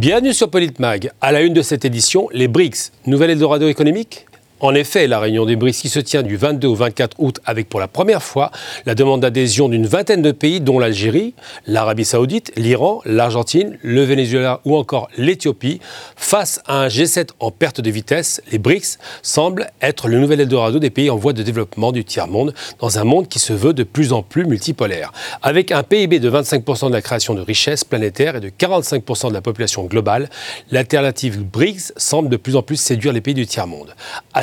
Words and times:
Bienvenue 0.00 0.32
sur 0.32 0.48
Politmag. 0.48 1.10
À 1.20 1.30
la 1.30 1.42
une 1.42 1.52
de 1.52 1.60
cette 1.60 1.84
édition, 1.84 2.30
les 2.32 2.48
BRICS, 2.48 2.90
nouvelle 3.04 3.28
Eldorado 3.28 3.68
économique? 3.68 4.24
En 4.60 4.74
effet, 4.74 5.06
la 5.06 5.20
réunion 5.20 5.46
des 5.46 5.56
BRICS 5.56 5.80
qui 5.80 5.88
se 5.88 6.00
tient 6.00 6.22
du 6.22 6.36
22 6.36 6.68
au 6.68 6.74
24 6.74 7.16
août 7.18 7.40
avec 7.46 7.68
pour 7.68 7.80
la 7.80 7.88
première 7.88 8.22
fois 8.22 8.50
la 8.84 8.94
demande 8.94 9.22
d'adhésion 9.22 9.70
d'une 9.70 9.86
vingtaine 9.86 10.20
de 10.20 10.32
pays 10.32 10.60
dont 10.60 10.78
l'Algérie, 10.78 11.32
l'Arabie 11.66 12.04
saoudite, 12.04 12.52
l'Iran, 12.56 13.00
l'Argentine, 13.06 13.78
le 13.82 14.02
Venezuela 14.02 14.60
ou 14.66 14.76
encore 14.76 15.08
l'Éthiopie. 15.16 15.80
Face 16.14 16.60
à 16.66 16.76
un 16.76 16.88
G7 16.88 17.28
en 17.40 17.50
perte 17.50 17.80
de 17.80 17.90
vitesse, 17.90 18.42
les 18.52 18.58
BRICS 18.58 18.98
semblent 19.22 19.70
être 19.80 20.08
le 20.08 20.18
nouvel 20.18 20.42
Eldorado 20.42 20.78
des 20.78 20.90
pays 20.90 21.08
en 21.08 21.16
voie 21.16 21.32
de 21.32 21.42
développement 21.42 21.90
du 21.90 22.04
tiers-monde 22.04 22.52
dans 22.80 22.98
un 22.98 23.04
monde 23.04 23.28
qui 23.28 23.38
se 23.38 23.54
veut 23.54 23.72
de 23.72 23.82
plus 23.82 24.12
en 24.12 24.22
plus 24.22 24.44
multipolaire. 24.44 25.10
Avec 25.40 25.72
un 25.72 25.82
PIB 25.82 26.18
de 26.18 26.30
25% 26.30 26.88
de 26.88 26.92
la 26.92 27.00
création 27.00 27.32
de 27.32 27.40
richesses 27.40 27.84
planétaires 27.84 28.36
et 28.36 28.40
de 28.40 28.50
45% 28.50 29.28
de 29.28 29.34
la 29.34 29.40
population 29.40 29.84
globale, 29.84 30.28
l'alternative 30.70 31.42
BRICS 31.44 31.94
semble 31.96 32.28
de 32.28 32.36
plus 32.36 32.56
en 32.56 32.62
plus 32.62 32.76
séduire 32.76 33.14
les 33.14 33.22
pays 33.22 33.32
du 33.32 33.46
tiers-monde 33.46 33.94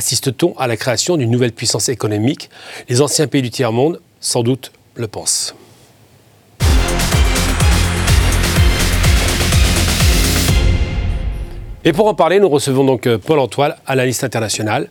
assiste-t-on 0.08 0.54
à 0.58 0.68
la 0.68 0.78
création 0.78 1.18
d'une 1.18 1.30
nouvelle 1.30 1.52
puissance 1.52 1.90
économique? 1.90 2.50
Les 2.88 3.02
anciens 3.02 3.28
pays 3.28 3.42
du 3.42 3.50
tiers-monde, 3.50 4.00
sans 4.22 4.42
doute, 4.42 4.72
le 4.96 5.10
pensent. 5.10 5.54
Et 11.84 11.92
pour 11.92 12.08
en 12.08 12.14
parler, 12.14 12.40
nous 12.40 12.48
recevons 12.48 12.86
donc 12.86 13.06
euh, 13.06 13.18
Paul 13.18 13.40
Antoine, 13.40 13.76
analyste 13.86 14.24
international, 14.24 14.90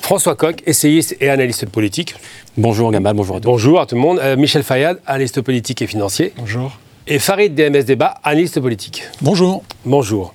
François 0.00 0.36
Coq, 0.36 0.62
essayiste 0.66 1.16
et 1.20 1.30
analyste 1.30 1.66
politique. 1.66 2.14
Bonjour 2.58 2.92
Gamal, 2.92 3.14
bonjour 3.14 3.36
à 3.36 3.40
tous. 3.40 3.46
Bonjour 3.46 3.80
à 3.80 3.86
tout 3.86 3.94
le 3.94 4.00
monde. 4.02 4.18
Euh, 4.22 4.36
Michel 4.36 4.62
Fayad, 4.62 5.00
analyste 5.06 5.40
politique 5.40 5.80
et 5.80 5.86
financier. 5.86 6.34
Bonjour. 6.36 6.78
Et 7.06 7.18
Farid 7.18 7.54
DMS 7.54 7.84
Débat, 7.84 8.20
analyste 8.24 8.60
politique. 8.60 9.04
Bonjour. 9.22 9.62
Bonjour. 9.86 10.34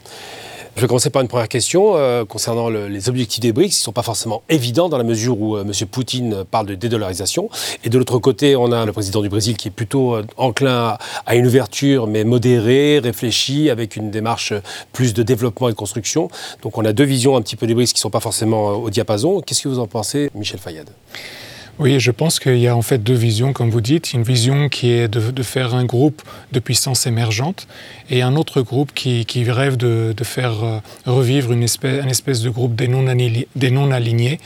Je 0.75 0.81
vais 0.81 0.87
commencer 0.87 1.09
par 1.09 1.21
une 1.21 1.29
première 1.29 1.47
question 1.47 1.95
euh, 1.95 2.25
concernant 2.25 2.67
les 2.67 3.07
objectifs 3.07 3.39
des 3.39 3.53
BRICS, 3.53 3.69
qui 3.69 3.79
ne 3.79 3.83
sont 3.83 3.93
pas 3.93 4.03
forcément 4.03 4.43
évidents 4.49 4.89
dans 4.89 4.97
la 4.97 5.05
mesure 5.05 5.39
où 5.39 5.55
euh, 5.55 5.63
M. 5.63 5.71
Poutine 5.87 6.43
parle 6.43 6.65
de 6.65 6.75
dédollarisation. 6.75 7.49
Et 7.85 7.89
de 7.89 7.97
l'autre 7.97 8.19
côté, 8.19 8.57
on 8.57 8.73
a 8.73 8.85
le 8.85 8.91
président 8.91 9.21
du 9.21 9.29
Brésil 9.29 9.55
qui 9.55 9.69
est 9.69 9.71
plutôt 9.71 10.15
euh, 10.15 10.23
enclin 10.35 10.97
à, 11.25 11.35
une 11.35 11.47
ouverture, 11.47 12.07
mais 12.07 12.25
modérée, 12.25 12.99
réfléchie, 12.99 13.69
avec 13.69 13.95
une 13.95 14.11
démarche 14.11 14.51
plus 14.91 15.13
de 15.13 15.23
développement 15.23 15.69
et 15.69 15.71
de 15.71 15.77
construction. 15.77 16.27
Donc 16.61 16.77
on 16.77 16.83
a 16.83 16.91
deux 16.91 17.05
visions 17.05 17.37
un 17.37 17.41
petit 17.41 17.55
peu 17.55 17.67
des 17.67 17.73
BRICS 17.73 17.93
qui 17.93 17.99
ne 17.99 18.01
sont 18.01 18.09
pas 18.09 18.19
forcément 18.19 18.71
au 18.71 18.89
diapason. 18.89 19.39
Qu'est-ce 19.39 19.63
que 19.63 19.69
vous 19.69 19.79
en 19.79 19.87
pensez, 19.87 20.29
Michel 20.35 20.59
Fayad? 20.59 20.89
Oui, 21.77 21.99
je 21.99 22.11
pense 22.11 22.39
qu'il 22.39 22.57
y 22.57 22.67
a 22.67 22.75
en 22.75 22.81
fait 22.81 22.99
deux 22.99 23.13
visions, 23.13 23.51
comme 23.51 23.69
vous 23.69 23.81
dites. 23.81 24.13
Une 24.13 24.23
vision 24.23 24.69
qui 24.69 24.91
est 24.91 25.07
de, 25.07 25.43
faire 25.43 25.75
un 25.75 25.83
groupe 25.83 26.21
de 26.51 26.59
puissance 26.59 27.05
émergente 27.05 27.67
et 28.09 28.21
un 28.21 28.35
autre 28.35 28.61
groupe 28.61 28.93
qui, 28.93 29.25
rêve 29.49 29.75
de, 29.75 30.13
faire 30.23 30.63
euh, 30.63 30.79
revivre 31.05 31.51
une 31.51 31.63
espèce, 31.63 32.41
de 32.41 32.49
groupe 32.49 32.75
des 32.75 32.87
non-alignés. 32.87 34.39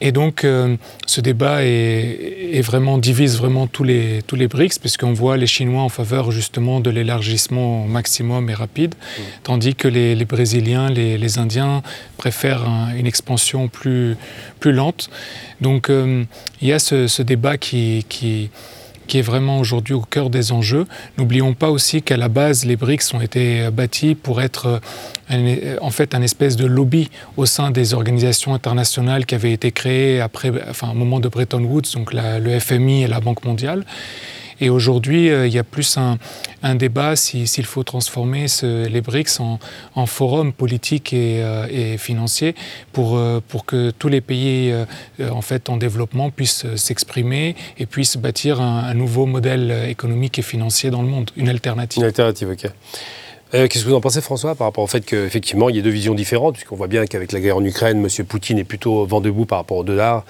Et 0.00 0.12
donc, 0.12 0.44
euh, 0.44 0.76
ce 1.06 1.20
débat 1.20 1.64
est, 1.64 2.60
vraiment, 2.62 2.98
divise 2.98 3.36
vraiment 3.36 3.66
tous 3.66 3.84
les, 3.84 4.22
tous 4.26 4.36
les 4.36 4.46
BRICS, 4.46 4.78
puisqu'on 4.78 5.12
voit 5.12 5.36
les 5.36 5.46
Chinois 5.46 5.82
en 5.82 5.88
faveur 5.88 6.30
justement 6.30 6.80
de 6.80 6.90
l'élargissement 6.90 7.86
maximum 7.86 8.48
et 8.48 8.54
rapide, 8.54 8.94
mmh. 8.94 9.22
tandis 9.42 9.74
que 9.74 9.88
les, 9.88 10.24
Brésiliens, 10.24 10.90
les, 10.90 11.38
Indiens 11.38 11.82
préfèrent 12.16 12.64
une 12.96 13.06
expansion 13.06 13.68
plus, 13.68 14.16
plus 14.60 14.72
lente. 14.72 15.10
Donc, 15.60 15.90
euh, 15.90 16.24
il 16.62 16.68
y 16.68 16.72
a 16.72 16.78
ce, 16.78 17.22
débat 17.22 17.58
qui, 17.58 18.04
qui 18.08 18.50
qui 19.08 19.18
est 19.18 19.22
vraiment 19.22 19.58
aujourd'hui 19.58 19.94
au 19.94 20.02
cœur 20.02 20.30
des 20.30 20.52
enjeux. 20.52 20.86
N'oublions 21.16 21.54
pas 21.54 21.70
aussi 21.70 22.02
qu'à 22.02 22.16
la 22.16 22.28
base, 22.28 22.64
les 22.64 22.76
BRICS 22.76 23.14
ont 23.14 23.20
été 23.20 23.70
bâtis 23.70 24.14
pour 24.14 24.40
être 24.40 24.80
en 25.30 25.90
fait 25.90 26.14
un 26.14 26.22
espèce 26.22 26.56
de 26.56 26.66
lobby 26.66 27.10
au 27.36 27.46
sein 27.46 27.70
des 27.70 27.94
organisations 27.94 28.54
internationales 28.54 29.26
qui 29.26 29.34
avaient 29.34 29.52
été 29.52 29.72
créées 29.72 30.20
après, 30.20 30.52
enfin, 30.68 30.90
au 30.90 30.94
moment 30.94 31.20
de 31.20 31.28
Bretton 31.28 31.64
Woods, 31.64 31.92
donc 31.94 32.12
le 32.12 32.58
FMI 32.60 33.02
et 33.02 33.08
la 33.08 33.20
Banque 33.20 33.44
mondiale. 33.44 33.84
Et 34.60 34.70
aujourd'hui, 34.70 35.30
euh, 35.30 35.46
il 35.46 35.52
y 35.52 35.58
a 35.58 35.64
plus 35.64 35.96
un, 35.96 36.18
débat 36.74 37.16
s'il 37.16 37.66
faut 37.66 37.82
transformer 37.82 38.46
les 38.62 39.00
BRICS 39.00 39.40
en, 39.40 40.06
forum 40.06 40.52
politique 40.52 41.12
et, 41.12 41.42
euh, 41.42 41.98
financier 41.98 42.54
pour, 42.92 43.16
euh, 43.16 43.40
pour 43.46 43.64
que 43.64 43.90
tous 43.90 44.08
les 44.08 44.20
pays 44.20 44.74
en, 45.20 45.42
fait, 45.42 45.68
en 45.68 45.76
développement 45.76 46.30
puissent 46.30 46.66
s'exprimer 46.76 47.56
et 47.78 47.86
puissent 47.86 48.16
bâtir 48.16 48.60
un, 48.60 48.94
nouveau 48.94 49.26
modèle 49.26 49.88
économique 49.88 50.38
et 50.38 50.42
financier 50.42 50.90
dans 50.90 51.02
le 51.02 51.08
monde, 51.08 51.30
une 51.36 51.48
alternative. 51.48 52.02
Une 52.02 52.08
alternative, 52.08 52.50
ok. 52.50 52.70
Qu'est-ce 53.50 53.82
que 53.82 53.88
vous 53.88 53.94
en 53.94 54.00
pensez, 54.00 54.20
François, 54.20 54.54
par 54.54 54.66
rapport 54.66 54.84
au 54.84 54.86
fait 54.86 55.00
qu'effectivement, 55.00 55.70
il 55.70 55.76
y 55.76 55.78
a 55.78 55.82
deux 55.82 55.88
visions 55.88 56.14
différentes, 56.14 56.54
puisqu'on 56.54 56.76
voit 56.76 56.86
bien 56.86 57.06
qu'avec 57.06 57.32
la 57.32 57.40
guerre 57.40 57.56
en 57.56 57.64
Ukraine, 57.64 58.04
M. 58.04 58.26
Poutine 58.26 58.58
est 58.58 58.64
plutôt 58.64 59.06
vent 59.06 59.22
debout 59.22 59.46
par 59.46 59.58
rapport 59.58 59.78
au 59.78 59.84
dollar 59.84 60.24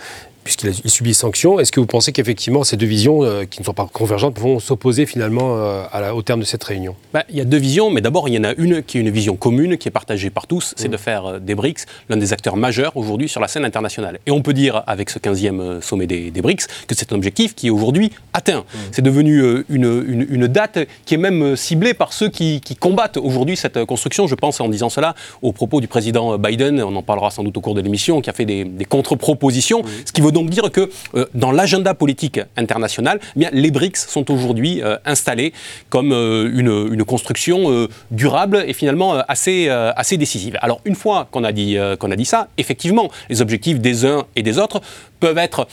puisqu'il 0.49 0.91
subit 0.91 1.11
des 1.11 1.15
sanctions. 1.15 1.61
Est-ce 1.61 1.71
que 1.71 1.79
vous 1.79 1.87
pensez 1.87 2.11
qu'effectivement 2.13 2.65
ces 2.65 2.79
deux 2.79 2.87
visions, 2.87 3.23
euh, 3.23 3.45
qui 3.45 3.61
ne 3.61 3.67
sont 3.67 3.75
pas 3.75 3.87
convergentes, 3.93 4.39
vont 4.39 4.59
s'opposer 4.61 5.05
finalement 5.05 5.57
euh, 5.59 5.85
à 5.93 6.15
au 6.15 6.23
terme 6.23 6.41
de 6.41 6.47
cette 6.47 6.65
réunion? 6.65 6.97
Bah, 7.13 7.25
Il 7.29 7.37
y 7.37 7.43
a 7.43 7.45
deux 7.45 7.59
visions, 7.59 7.91
mais 7.91 8.01
d'abord 8.01 8.31
il 8.31 8.35
y 8.35 8.39
en 8.39 8.45
a 8.45 8.55
une 8.57 8.83
qui 8.83 8.97
est 8.97 9.03
une 9.03 9.11
vision 9.11 9.37
commune, 9.37 9.77
qui 9.77 9.89
est 9.89 9.91
partagée 9.91 10.31
par 10.31 10.47
tous, 10.47 10.73
c'est 10.79 10.89
mm. 10.89 10.93
de 10.93 10.97
faire 10.97 11.27
euh, 11.27 11.39
des 11.39 11.55
BRICS 11.55 11.85
l'un 12.09 12.17
des 12.17 12.33
acteurs 12.33 12.57
majeurs 12.57 12.97
aujourd'hui 12.97 13.29
sur 13.29 13.43
la 13.43 13.49
scène 13.49 13.67
internationale. 13.67 14.21
Et 14.25 14.31
on 14.31 14.41
peut 14.41 14.55
dire, 14.55 14.83
avec 14.87 15.11
ce 15.11 15.19
15e 15.19 15.83
sommet 15.83 16.07
des, 16.07 16.31
BRICS, 16.31 16.67
que 16.87 16.95
c'est 16.95 17.13
un 17.13 17.17
objectif 17.17 17.55
qui 17.55 17.67
est 17.67 17.71
aujourd'hui 17.71 18.11
atteint. 18.33 18.61
Mm. 18.61 18.79
C'est 18.93 19.03
devenu 19.03 19.65
une, 19.69 20.27
une, 20.31 20.47
date 20.47 20.79
qui 21.05 21.13
est 21.13 21.19
même 21.19 21.57
ciblée 21.57 21.93
par 21.93 22.15
ceux 22.15 22.31
qui, 22.31 22.63
combattent 22.81 23.19
aujourd'hui 23.19 23.57
cette 23.57 23.85
construction. 23.85 24.27
Je 24.27 24.35
pense 24.35 24.63
en 24.63 24.69
disant 24.69 24.89
cela 24.89 25.15
au 25.43 25.53
propos 25.53 25.83
du 25.83 25.89
président 25.89 26.39
Biden, 26.39 26.81
on 26.83 26.97
en 26.97 27.03
parlera 27.03 27.31
sans 27.31 27.45
doute 27.45 27.57
au 27.59 27.61
cours 27.61 27.75
de 27.75 27.83
l'émission, 27.83 28.23
qui 28.23 28.31
a 28.31 28.33
fait 28.33 28.47
des, 28.47 28.67
contre-propositions, 28.89 29.83
mm. 29.83 29.87
ce 30.07 30.13
qui 30.13 30.23
veut 30.23 30.33
donc 30.33 30.38
dire 30.45 30.71
que 30.71 30.91
euh, 31.15 31.27
dans 31.35 31.53
l'agenda 31.53 31.95
politique 31.95 32.41
international, 32.57 33.21
eh 33.41 33.47
les 33.53 33.71
BRICS 33.71 34.09
sont 34.09 34.31
aujourd'hui 34.31 34.83
euh, 34.83 34.97
installés 35.05 35.53
comme 35.89 36.13
euh, 36.13 36.51
une, 36.55 37.05
construction 37.09 37.89
durable 38.11 38.65
et 38.67 38.75
finalement 38.75 39.15
assez, 39.29 39.69
assez 39.71 40.19
décisive. 40.19 40.59
Alors 40.61 40.81
une 40.85 40.95
fois 40.95 41.27
qu'on 41.31 41.43
a, 41.43 41.53
dit, 41.53 41.79
qu'on 41.99 42.11
a 42.11 42.17
dit 42.17 42.27
ça, 42.27 42.49
effectivement, 42.59 43.09
les 43.31 43.41
objectifs 43.41 43.81
des 43.81 44.05
uns 44.05 44.27
et 44.37 44.43
des 44.43 44.59
autres 44.59 44.83
peuvent 45.21 45.39
être 45.39 45.67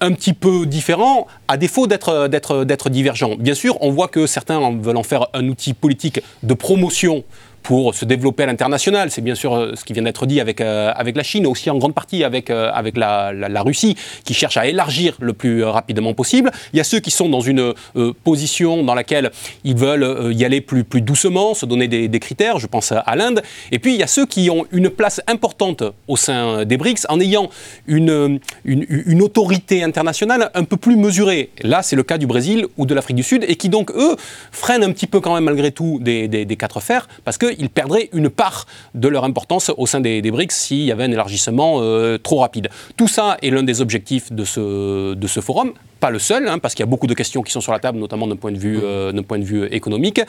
un 0.00 0.12
petit 0.12 0.32
peu 0.32 0.64
différents, 0.66 1.26
à 1.48 1.56
défaut 1.56 1.88
d'être, 1.88 2.28
d'être, 2.28 2.64
d'être 2.64 2.90
divergents. 2.90 3.34
Bien 3.36 3.54
sûr, 3.54 3.78
on 3.80 3.90
voit 3.90 4.06
que 4.06 4.26
certains 4.26 4.60
veulent 4.78 4.96
en 4.96 5.02
faire 5.02 5.26
un 5.34 5.48
outil 5.48 5.74
politique 5.74 6.20
de 6.44 6.54
promotion 6.54 7.24
pour 7.66 7.96
se 7.96 8.04
développer 8.04 8.44
à 8.44 8.46
l'international. 8.46 9.10
C'est 9.10 9.22
bien 9.22 9.34
sûr 9.34 9.56
euh, 9.56 9.72
ce 9.74 9.84
qui 9.84 9.92
vient 9.92 10.04
d'être 10.04 10.24
dit 10.26 10.40
avec, 10.40 10.60
euh, 10.60 10.92
avec 10.94 11.16
la 11.16 11.24
Chine, 11.24 11.48
aussi 11.48 11.68
en 11.68 11.78
grande 11.78 11.94
partie 11.94 12.22
avec, 12.22 12.48
euh, 12.48 12.70
avec 12.72 12.96
la, 12.96 13.32
Russie, 13.62 13.96
qui 14.24 14.34
cherche 14.34 14.56
à 14.56 14.68
élargir 14.68 15.16
le 15.18 15.32
plus 15.32 15.64
rapidement 15.64 16.14
possible. 16.14 16.52
Il 16.72 16.76
y 16.76 16.80
a 16.80 16.84
ceux 16.84 17.00
qui 17.00 17.10
sont 17.10 17.28
dans 17.28 17.40
une 17.40 17.74
position 18.22 18.84
dans 18.84 18.94
laquelle 18.94 19.32
ils 19.64 19.74
veulent 19.74 20.32
y 20.32 20.44
aller 20.44 20.60
plus, 20.60 20.84
plus 20.84 21.00
doucement, 21.00 21.54
se 21.54 21.66
donner 21.66 21.88
des, 21.88 22.20
critères, 22.20 22.58
je 22.58 22.66
pense 22.66 22.92
à, 22.92 23.16
l'Inde. 23.16 23.42
Et 23.72 23.78
puis 23.78 23.94
il 23.94 23.98
y 23.98 24.02
a 24.02 24.06
ceux 24.06 24.26
qui 24.26 24.48
ont 24.50 24.66
une 24.70 24.90
place 24.90 25.20
importante 25.26 25.82
au 26.06 26.16
sein 26.16 26.64
des 26.64 26.76
BRICS 26.76 27.06
en 27.08 27.18
ayant 27.18 27.48
une, 27.86 28.38
une, 28.64 29.22
autorité 29.22 29.82
internationale 29.82 30.50
un 30.54 30.64
peu 30.64 30.76
plus 30.76 30.96
mesurée. 30.96 31.50
Là, 31.62 31.82
c'est 31.82 31.96
le 31.96 32.02
cas 32.02 32.18
du 32.18 32.26
Brésil 32.26 32.66
ou 32.76 32.86
de 32.86 32.94
l'Afrique 32.94 33.16
du 33.16 33.22
Sud, 33.22 33.44
et 33.48 33.56
qui 33.56 33.68
donc, 33.68 33.90
eux, 33.92 34.16
freinent 34.52 34.84
un 34.84 34.92
petit 34.92 35.06
peu 35.06 35.20
quand 35.20 35.34
même 35.34 35.44
malgré 35.44 35.72
tout 35.72 35.98
des, 36.00 36.28
des, 36.28 36.44
des 36.44 36.56
quatre 36.56 36.80
fers, 36.80 37.08
parce 37.24 37.38
que 37.38 37.55
ils 37.58 37.70
perdraient 37.70 38.08
une 38.12 38.30
part 38.30 38.66
de 38.94 39.08
leur 39.08 39.24
importance 39.24 39.70
au 39.76 39.86
sein 39.86 40.00
des, 40.00 40.22
BRICS 40.22 40.52
s'il 40.52 40.82
y 40.84 40.92
avait 40.92 41.04
un 41.04 41.12
élargissement 41.12 41.78
euh, 41.80 42.18
trop 42.18 42.38
rapide. 42.38 42.68
Tout 42.96 43.08
ça 43.08 43.36
est 43.42 43.50
l'un 43.50 43.62
des 43.62 43.80
objectifs 43.80 44.32
de 44.32 44.44
ce 44.44 45.40
forum 45.40 45.72
pas 46.00 46.10
le 46.10 46.18
seul, 46.18 46.48
hein, 46.48 46.58
parce 46.58 46.74
qu'il 46.74 46.82
y 46.82 46.88
a 46.88 46.90
beaucoup 46.90 47.06
de 47.06 47.14
questions 47.14 47.42
qui 47.42 47.52
sont 47.52 47.60
sur 47.60 47.72
la 47.72 47.78
table, 47.78 47.98
notamment 47.98 48.26
d'un 48.26 48.36
point 48.36 48.52
de 48.52 48.58
vue, 48.58 48.80
euh, 48.82 49.12
point 49.22 49.38
de 49.38 49.44
vue 49.44 49.66
économique, 49.66 50.20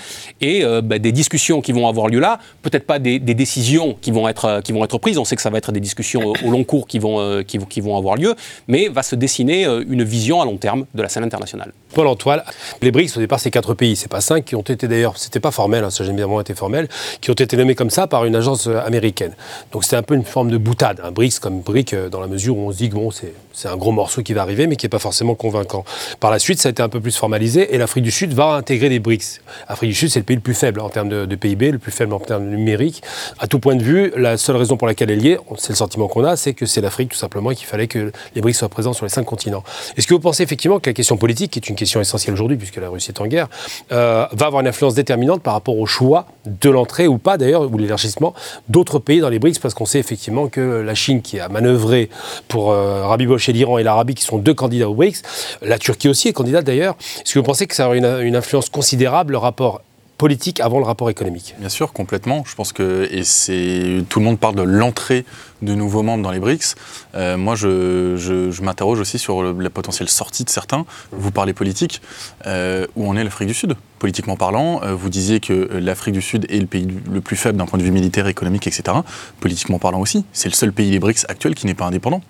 et 0.42 0.64
euh, 0.64 0.82
bah, 0.82 0.98
des 0.98 1.12
discussions 1.12 1.62
qui 1.62 1.72
vont 1.72 1.88
avoir 1.88 2.08
lieu 2.08 2.20
là, 2.20 2.40
peut-être 2.62 2.86
pas 2.86 3.00
des, 3.00 3.20
décisions 3.20 3.96
qui 4.02 4.12
vont, 4.12 4.28
être, 4.28 4.62
qui 4.64 4.72
vont 4.72 4.84
être 4.84 4.98
prises, 4.98 5.18
on 5.18 5.26
sait 5.26 5.36
que 5.36 5.42
ça 5.42 5.50
va 5.50 5.58
être 5.58 5.72
des 5.72 5.80
discussions 5.80 6.34
au 6.44 6.50
long 6.50 6.64
cours 6.64 6.88
qui 6.88 7.00
vont, 7.00 7.44
qui, 7.44 7.60
qui, 7.60 7.82
vont 7.82 7.98
avoir 7.98 8.16
lieu, 8.16 8.36
mais 8.68 8.88
va 8.88 9.04
se 9.04 9.16
dessiner 9.16 9.66
une 9.66 10.04
vision 10.04 10.42
à 10.42 10.46
long 10.46 10.58
terme 10.58 10.86
de 10.96 11.02
la 11.02 11.10
scène 11.10 11.24
internationale. 11.24 11.74
Paul 11.94 12.08
Antoine, 12.08 12.42
les 12.82 12.92
BRICS, 12.92 13.18
au 13.18 13.20
départ, 13.20 13.40
c'est 13.40 13.52
quatre 13.52 13.74
pays, 13.74 13.96
c'est 13.96 14.10
pas 14.10 14.22
cinq, 14.22 14.46
qui 14.46 14.56
ont 14.56 14.62
été 14.62 14.88
d'ailleurs, 14.88 15.18
c'était 15.18 15.40
pas 15.40 15.52
formel, 15.52 15.84
hein, 15.84 15.90
ça 15.90 16.04
n'a 16.04 16.10
jamais 16.10 16.42
été 16.42 16.54
formel, 16.54 16.88
qui 17.22 17.30
ont 17.30 17.36
été 17.36 17.58
nommés 17.58 17.76
comme 17.76 17.90
ça 17.90 18.08
par 18.08 18.26
une 18.26 18.36
agence 18.36 18.68
euh, 18.68 18.80
américaine. 18.86 19.34
Donc 19.72 19.84
c'était 19.84 19.98
un 19.98 20.04
peu 20.04 20.16
une 20.16 20.24
forme 20.24 20.50
de 20.50 20.58
boutade, 20.58 21.02
un 21.04 21.12
BRICS 21.12 21.40
comme 21.40 21.62
BRIC, 21.62 21.96
dans 22.12 22.20
la 22.20 22.28
mesure 22.28 22.58
où 22.58 22.68
on 22.68 22.72
se 22.72 22.78
dit 22.78 22.90
que 22.90 22.96
bon, 22.96 23.12
c'est 23.12 23.34
un 23.66 23.78
gros 23.78 23.92
morceau 23.92 24.22
qui 24.22 24.34
va 24.34 24.42
arriver, 24.42 24.68
mais 24.68 24.76
qui 24.76 24.86
n'est 24.86 24.90
pas 24.90 25.00
forcément 25.00 25.36
convaincant. 25.36 25.84
Par 26.20 26.32
la 26.32 26.40
suite, 26.40 26.60
ça 26.60 26.70
a 26.70 26.72
été 26.72 26.84
un 26.84 26.90
peu 26.90 27.00
plus 27.00 27.16
formalisé 27.16 27.74
et 27.74 27.78
l'Afrique 27.78 28.04
du 28.04 28.12
Sud 28.12 28.34
va 28.34 28.54
intégrer 28.54 28.90
les 28.90 29.00
BRICS. 29.00 29.42
L'Afrique 29.70 29.90
du 29.90 29.96
Sud, 29.96 30.10
c'est 30.10 30.20
le 30.20 30.26
pays 30.26 30.36
le 30.36 30.42
plus 30.42 30.54
faible 30.54 30.80
en 30.80 30.90
termes 30.90 31.10
de, 31.10 31.36
PIB, 31.36 31.72
le 31.72 31.80
plus 31.80 31.92
faible 31.92 32.14
en 32.14 32.20
termes 32.20 32.46
numériques. 32.46 33.02
À 33.40 33.48
tout 33.48 33.60
point 33.60 33.76
de 33.76 33.84
vue, 33.84 34.12
la 34.16 34.38
seule 34.38 34.58
raison 34.58 34.78
pour 34.78 34.88
laquelle 34.88 35.10
elle 35.10 35.20
est 35.20 35.22
liée, 35.22 35.38
c'est 35.58 35.70
le 35.70 35.76
sentiment 35.76 36.08
qu'on 36.08 36.24
a, 36.24 36.36
c'est 36.36 36.54
que 36.54 36.66
c'est 36.66 36.82
l'Afrique 36.82 37.10
tout 37.10 37.18
simplement 37.18 37.52
et 37.52 37.56
qu'il 37.56 37.68
fallait 37.68 37.88
que 37.88 38.12
les 38.36 38.42
BRICS 38.42 38.60
soient 38.60 38.70
présents 38.70 38.94
sur 38.94 39.06
les 39.06 39.10
cinq 39.10 39.24
continents. 39.24 39.64
Est-ce 39.96 40.08
que 40.08 40.14
vous 40.14 40.20
pensez 40.20 40.44
effectivement 40.44 40.80
que 40.80 40.90
la 40.90 40.94
question 40.94 41.18
politique, 41.18 41.52
qui 41.52 41.60
est 41.60 41.70
une 41.70 41.76
question 41.76 42.02
essentielle 42.02 42.34
aujourd'hui 42.34 42.58
puisque 42.58 42.78
la 42.78 42.90
Russie 42.90 43.12
est 43.12 43.22
en 43.22 43.28
guerre, 43.28 43.48
euh, 43.92 44.26
va 44.32 44.46
avoir 44.46 44.62
une 44.62 44.68
influence 44.68 44.94
déterminante 44.94 45.42
par 45.42 45.54
rapport 45.54 45.78
au 45.78 45.86
choix 45.86 46.28
de 46.46 46.70
l'entrée 46.70 47.08
ou 47.08 47.18
pas 47.18 47.38
d'ailleurs, 47.38 47.72
ou 47.72 47.78
l'élargissement 47.78 48.34
d'autres 48.70 49.00
pays 49.00 49.20
dans 49.20 49.30
les 49.30 49.40
BRICS? 49.40 49.60
Parce 49.60 49.74
qu'on 49.74 49.86
sait 49.86 50.00
effectivement 50.00 50.48
que 50.48 50.62
la 50.62 50.96
Chine 50.96 51.22
qui 51.22 51.40
a 51.40 51.50
manœuvré 51.50 52.10
pour 52.48 52.72
euh, 52.72 53.04
l'Iran 53.52 53.78
et 53.78 53.84
l'Arabie 53.84 54.16
qui 54.16 54.24
sont 54.24 54.38
deux 54.38 54.54
candidats 54.54 54.90
aux 54.90 54.96
BRICS, 54.96 55.22
la 55.62 55.78
Turquie 55.78 56.10
aussi 56.10 56.28
est 56.28 56.34
candidate 56.34 56.66
d'ailleurs, 56.66 56.96
est-ce 57.22 57.34
que 57.34 57.40
vous 57.40 57.46
pensez 57.46 57.68
que 57.68 57.76
ça 57.76 57.88
aura 57.88 57.96
une, 57.96 58.36
influence 58.36 58.70
considérable 58.70 59.34
le 59.34 59.38
rapport 59.38 59.82
politique 60.18 60.60
avant 60.60 60.80
le 60.80 60.86
rapport 60.86 61.10
économique? 61.10 61.56
Bien 61.60 61.70
sûr, 61.70 61.94
complètement. 61.94 62.44
Je 62.46 62.56
pense 62.56 62.74
que 62.74 63.08
et 63.12 64.04
tout 64.10 64.20
le 64.20 64.26
monde 64.26 64.40
parle 64.40 64.56
de 64.56 64.64
l'entrée 64.64 65.26
de 65.62 65.74
nouveaux 65.74 66.04
membres 66.04 66.24
dans 66.24 66.32
les 66.32 66.40
BRICS. 66.40 66.76
Euh, 67.16 67.38
moi, 67.38 67.56
je, 67.56 68.16
je, 68.18 68.62
m'interroge 68.62 69.00
aussi 69.00 69.18
sur 69.18 69.44
la 69.44 69.70
potentielle 69.70 70.10
sortie 70.10 70.44
de 70.44 70.50
certains. 70.50 70.86
Vous 71.12 71.32
parlez 71.32 71.54
politique. 71.54 72.02
Euh, 72.46 72.86
où 72.96 73.10
en 73.10 73.16
est 73.16 73.24
l'Afrique 73.24 73.48
du 73.48 73.54
Sud? 73.54 73.76
Politiquement 74.00 74.36
parlant, 74.36 74.82
euh, 74.84 74.94
vous 74.94 75.10
disiez 75.10 75.40
que 75.40 75.70
l'Afrique 75.74 76.14
du 76.14 76.22
Sud 76.22 76.46
est 76.50 76.60
le 76.60 76.68
pays 76.68 76.88
le 77.12 77.22
plus 77.22 77.36
faible 77.36 77.58
d'un 77.58 77.66
point 77.66 77.80
de 77.80 77.84
vue 77.84 77.92
militaire, 77.92 78.28
économique, 78.28 78.68
etc. 78.68 78.98
Politiquement 79.40 79.80
parlant 79.80 80.00
aussi, 80.00 80.26
c'est 80.34 80.50
le 80.50 80.56
seul 80.56 80.72
pays 80.72 80.92
des 80.92 81.00
BRICS 81.00 81.26
actuel 81.30 81.56
qui 81.56 81.66
n'est 81.66 81.74
pas 81.74 81.86
indépendant. 81.86 82.22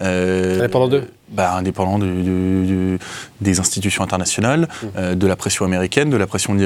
Indépendant 0.00 0.88
d'eux 0.88 1.04
bah, 1.30 1.56
indépendant 1.56 1.98
des 1.98 3.60
institutions 3.60 4.04
internationales, 4.04 4.68
mmh. 4.82 5.14
de 5.14 5.26
la 5.26 5.34
pression 5.34 5.64
américaine, 5.64 6.10
de 6.10 6.16
la 6.16 6.26
pression 6.26 6.56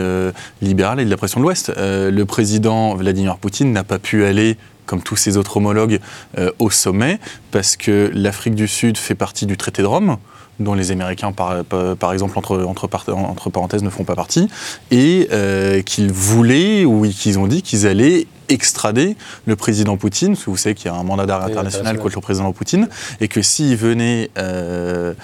libérale 0.61 1.01
et 1.01 1.05
de 1.05 1.11
la 1.11 1.17
pression 1.17 1.41
de 1.41 1.45
l'Ouest. 1.45 1.73
le 1.77 2.23
président 2.25 2.95
Vladimir 2.95 3.39
Poutine 3.39 3.73
n'a 3.73 3.85
pas 3.85 3.99
pu 3.99 4.25
aller 4.25 4.59
comme 4.89 5.03
tous 5.03 5.17
ses 5.17 5.37
autres 5.37 5.59
homologues, 5.59 6.01
euh, 6.39 6.51
au 6.59 6.71
sommet, 6.71 7.21
parce 7.53 7.77
que 7.77 8.11
l'Afrique 8.15 8.57
du 8.57 8.67
Sud 8.67 8.97
fait 8.97 9.15
partie 9.15 9.47
du 9.47 9.57
traité 9.57 9.83
de 9.83 9.87
Rome 9.87 10.17
dont 10.59 10.75
les 10.75 10.91
Américains, 10.91 11.31
par, 11.31 11.65
par 11.65 12.13
exemple, 12.13 12.37
entre, 12.37 12.65
entre, 12.65 12.89
entre, 13.13 13.51
parenthèses, 13.51 13.85
ne 13.85 13.91
font 13.91 14.03
pas 14.03 14.17
partie, 14.17 14.49
et 14.91 15.29
euh, 15.31 15.83
qu'ils 15.83 16.11
voulaient, 16.11 16.85
ou 16.85 17.07
qu'ils 17.09 17.39
ont 17.39 17.47
dit 17.47 17.63
qu'ils 17.63 17.87
allaient 17.87 18.27
extrader 18.49 19.17
le 19.47 19.57
président 19.57 19.97
Poutine, 19.97 20.35
parce 20.35 20.45
que 20.45 20.51
vous 20.51 20.57
savez 20.57 20.75
qu'il 20.75 20.87
y 20.87 20.95
a 20.95 20.97
un 20.97 21.03
mandat 21.03 21.27
d'arrêt 21.27 21.51
international 21.51 21.99
contre 21.99 22.17
le 22.17 22.21
président 22.21 22.53
Poutine, 22.53 22.89
et 23.21 23.29
que 23.29 23.43
s'il 23.43 23.77
venait 23.77 24.31
euh, 24.39 25.15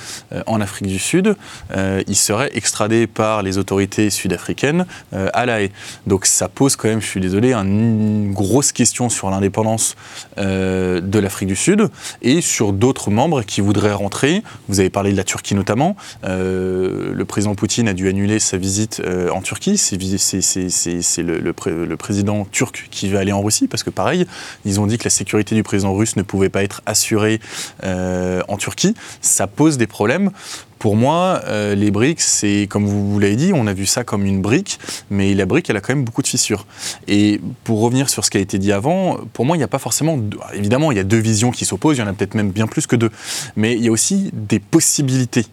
en 0.46 0.60
Afrique 0.60 0.88
du 0.88 0.98
Sud, 0.98 1.36
euh, 1.74 2.02
il 2.06 2.16
serait 2.16 2.50
extradé 2.54 3.06
par 3.06 3.42
les 3.42 3.58
autorités 3.58 4.10
sud-africaines 4.10 4.86
euh, 5.12 5.28
à 5.32 5.46
La 5.46 5.62
Haye. 5.62 5.70
Donc 6.06 6.26
ça 6.26 6.48
pose 6.48 6.76
quand 6.76 6.88
même, 6.88 7.00
je 7.00 7.06
suis 7.06 7.20
désolé, 7.20 7.52
une 7.54 8.32
grosse 8.32 8.72
question 8.72 9.08
sur 9.08 9.30
l'indépendance 9.30 9.96
de 10.36 11.18
l'Afrique 11.18 11.48
du 11.48 11.56
Sud 11.56 11.88
et 12.22 12.40
sur 12.40 12.72
d'autres 12.72 13.10
membres 13.10 13.42
qui 13.42 13.60
voudraient 13.60 13.92
rentrer. 13.92 14.42
Vous 14.68 14.80
avez 14.80 14.90
parlé 14.90 15.12
de 15.12 15.16
la 15.16 15.24
Turquie 15.24 15.54
notamment. 15.54 15.96
le 16.22 17.22
président 17.24 17.54
Poutine 17.54 17.88
a 17.88 17.92
dû 17.92 18.08
annuler 18.08 18.38
sa 18.38 18.56
visite 18.56 19.02
en 19.32 19.40
Turquie. 19.40 19.78
C'est 19.78 19.96
le, 19.96 21.38
le, 21.38 21.84
le 21.84 21.96
président 21.96 22.46
turc 22.50 22.88
qui 22.90 23.08
aller 23.18 23.32
en 23.32 23.42
Russie, 23.42 23.68
parce 23.68 23.82
que 23.82 23.90
pareil, 23.90 24.26
ils 24.64 24.80
ont 24.80 24.86
dit 24.86 24.98
que 24.98 25.04
la 25.04 25.10
sécurité 25.10 25.54
du 25.54 25.62
président 25.62 25.94
russe 25.94 26.16
ne 26.16 26.22
pouvait 26.22 26.48
pas 26.48 26.62
être 26.62 26.82
assurée 26.86 27.40
euh, 27.84 28.42
en 28.48 28.56
Turquie. 28.56 28.94
Ça 29.20 29.46
pose 29.46 29.78
des 29.78 29.86
problèmes. 29.86 30.30
Pour 30.78 30.96
moi, 30.96 31.40
euh, 31.46 31.74
les 31.74 31.90
briques, 31.90 32.20
c'est 32.20 32.66
comme 32.68 32.84
vous, 32.84 33.18
l'avez 33.18 33.36
dit, 33.36 33.52
on 33.54 33.66
a 33.66 33.72
vu 33.72 33.86
ça 33.86 34.04
comme 34.04 34.26
une 34.26 34.42
brique, 34.42 34.78
mais 35.08 35.32
la 35.32 35.46
brique, 35.46 35.70
elle 35.70 35.78
a 35.78 35.80
quand 35.80 35.94
même 35.94 36.04
beaucoup 36.04 36.20
de 36.20 36.26
fissures. 36.26 36.66
Et 37.08 37.40
pour 37.64 37.80
revenir 37.80 38.10
sur 38.10 38.22
ce 38.22 38.30
qui 38.30 38.36
a 38.36 38.40
été 38.40 38.58
dit 38.58 38.70
avant, 38.70 39.18
pour 39.32 39.46
moi, 39.46 39.56
il 39.56 39.60
n'y 39.60 39.64
a 39.64 39.68
pas 39.68 39.78
forcément. 39.78 40.18
Évidemment, 40.52 40.92
il 40.92 40.96
y 40.96 41.00
a 41.00 41.04
deux 41.04 41.18
visions 41.18 41.52
qui 41.52 41.64
s'opposent, 41.64 41.96
il 41.96 42.00
y 42.00 42.04
en 42.04 42.06
a 42.06 42.12
peut-être 42.12 42.34
même 42.34 42.50
bien 42.50 42.66
plus 42.66 42.86
que 42.86 42.96
deux. 42.96 43.10
Mais 43.56 43.74
il 43.74 43.82
y 43.82 43.88
a 43.88 43.92
aussi 43.92 44.30
des 44.34 44.58
possibilités 44.58 45.46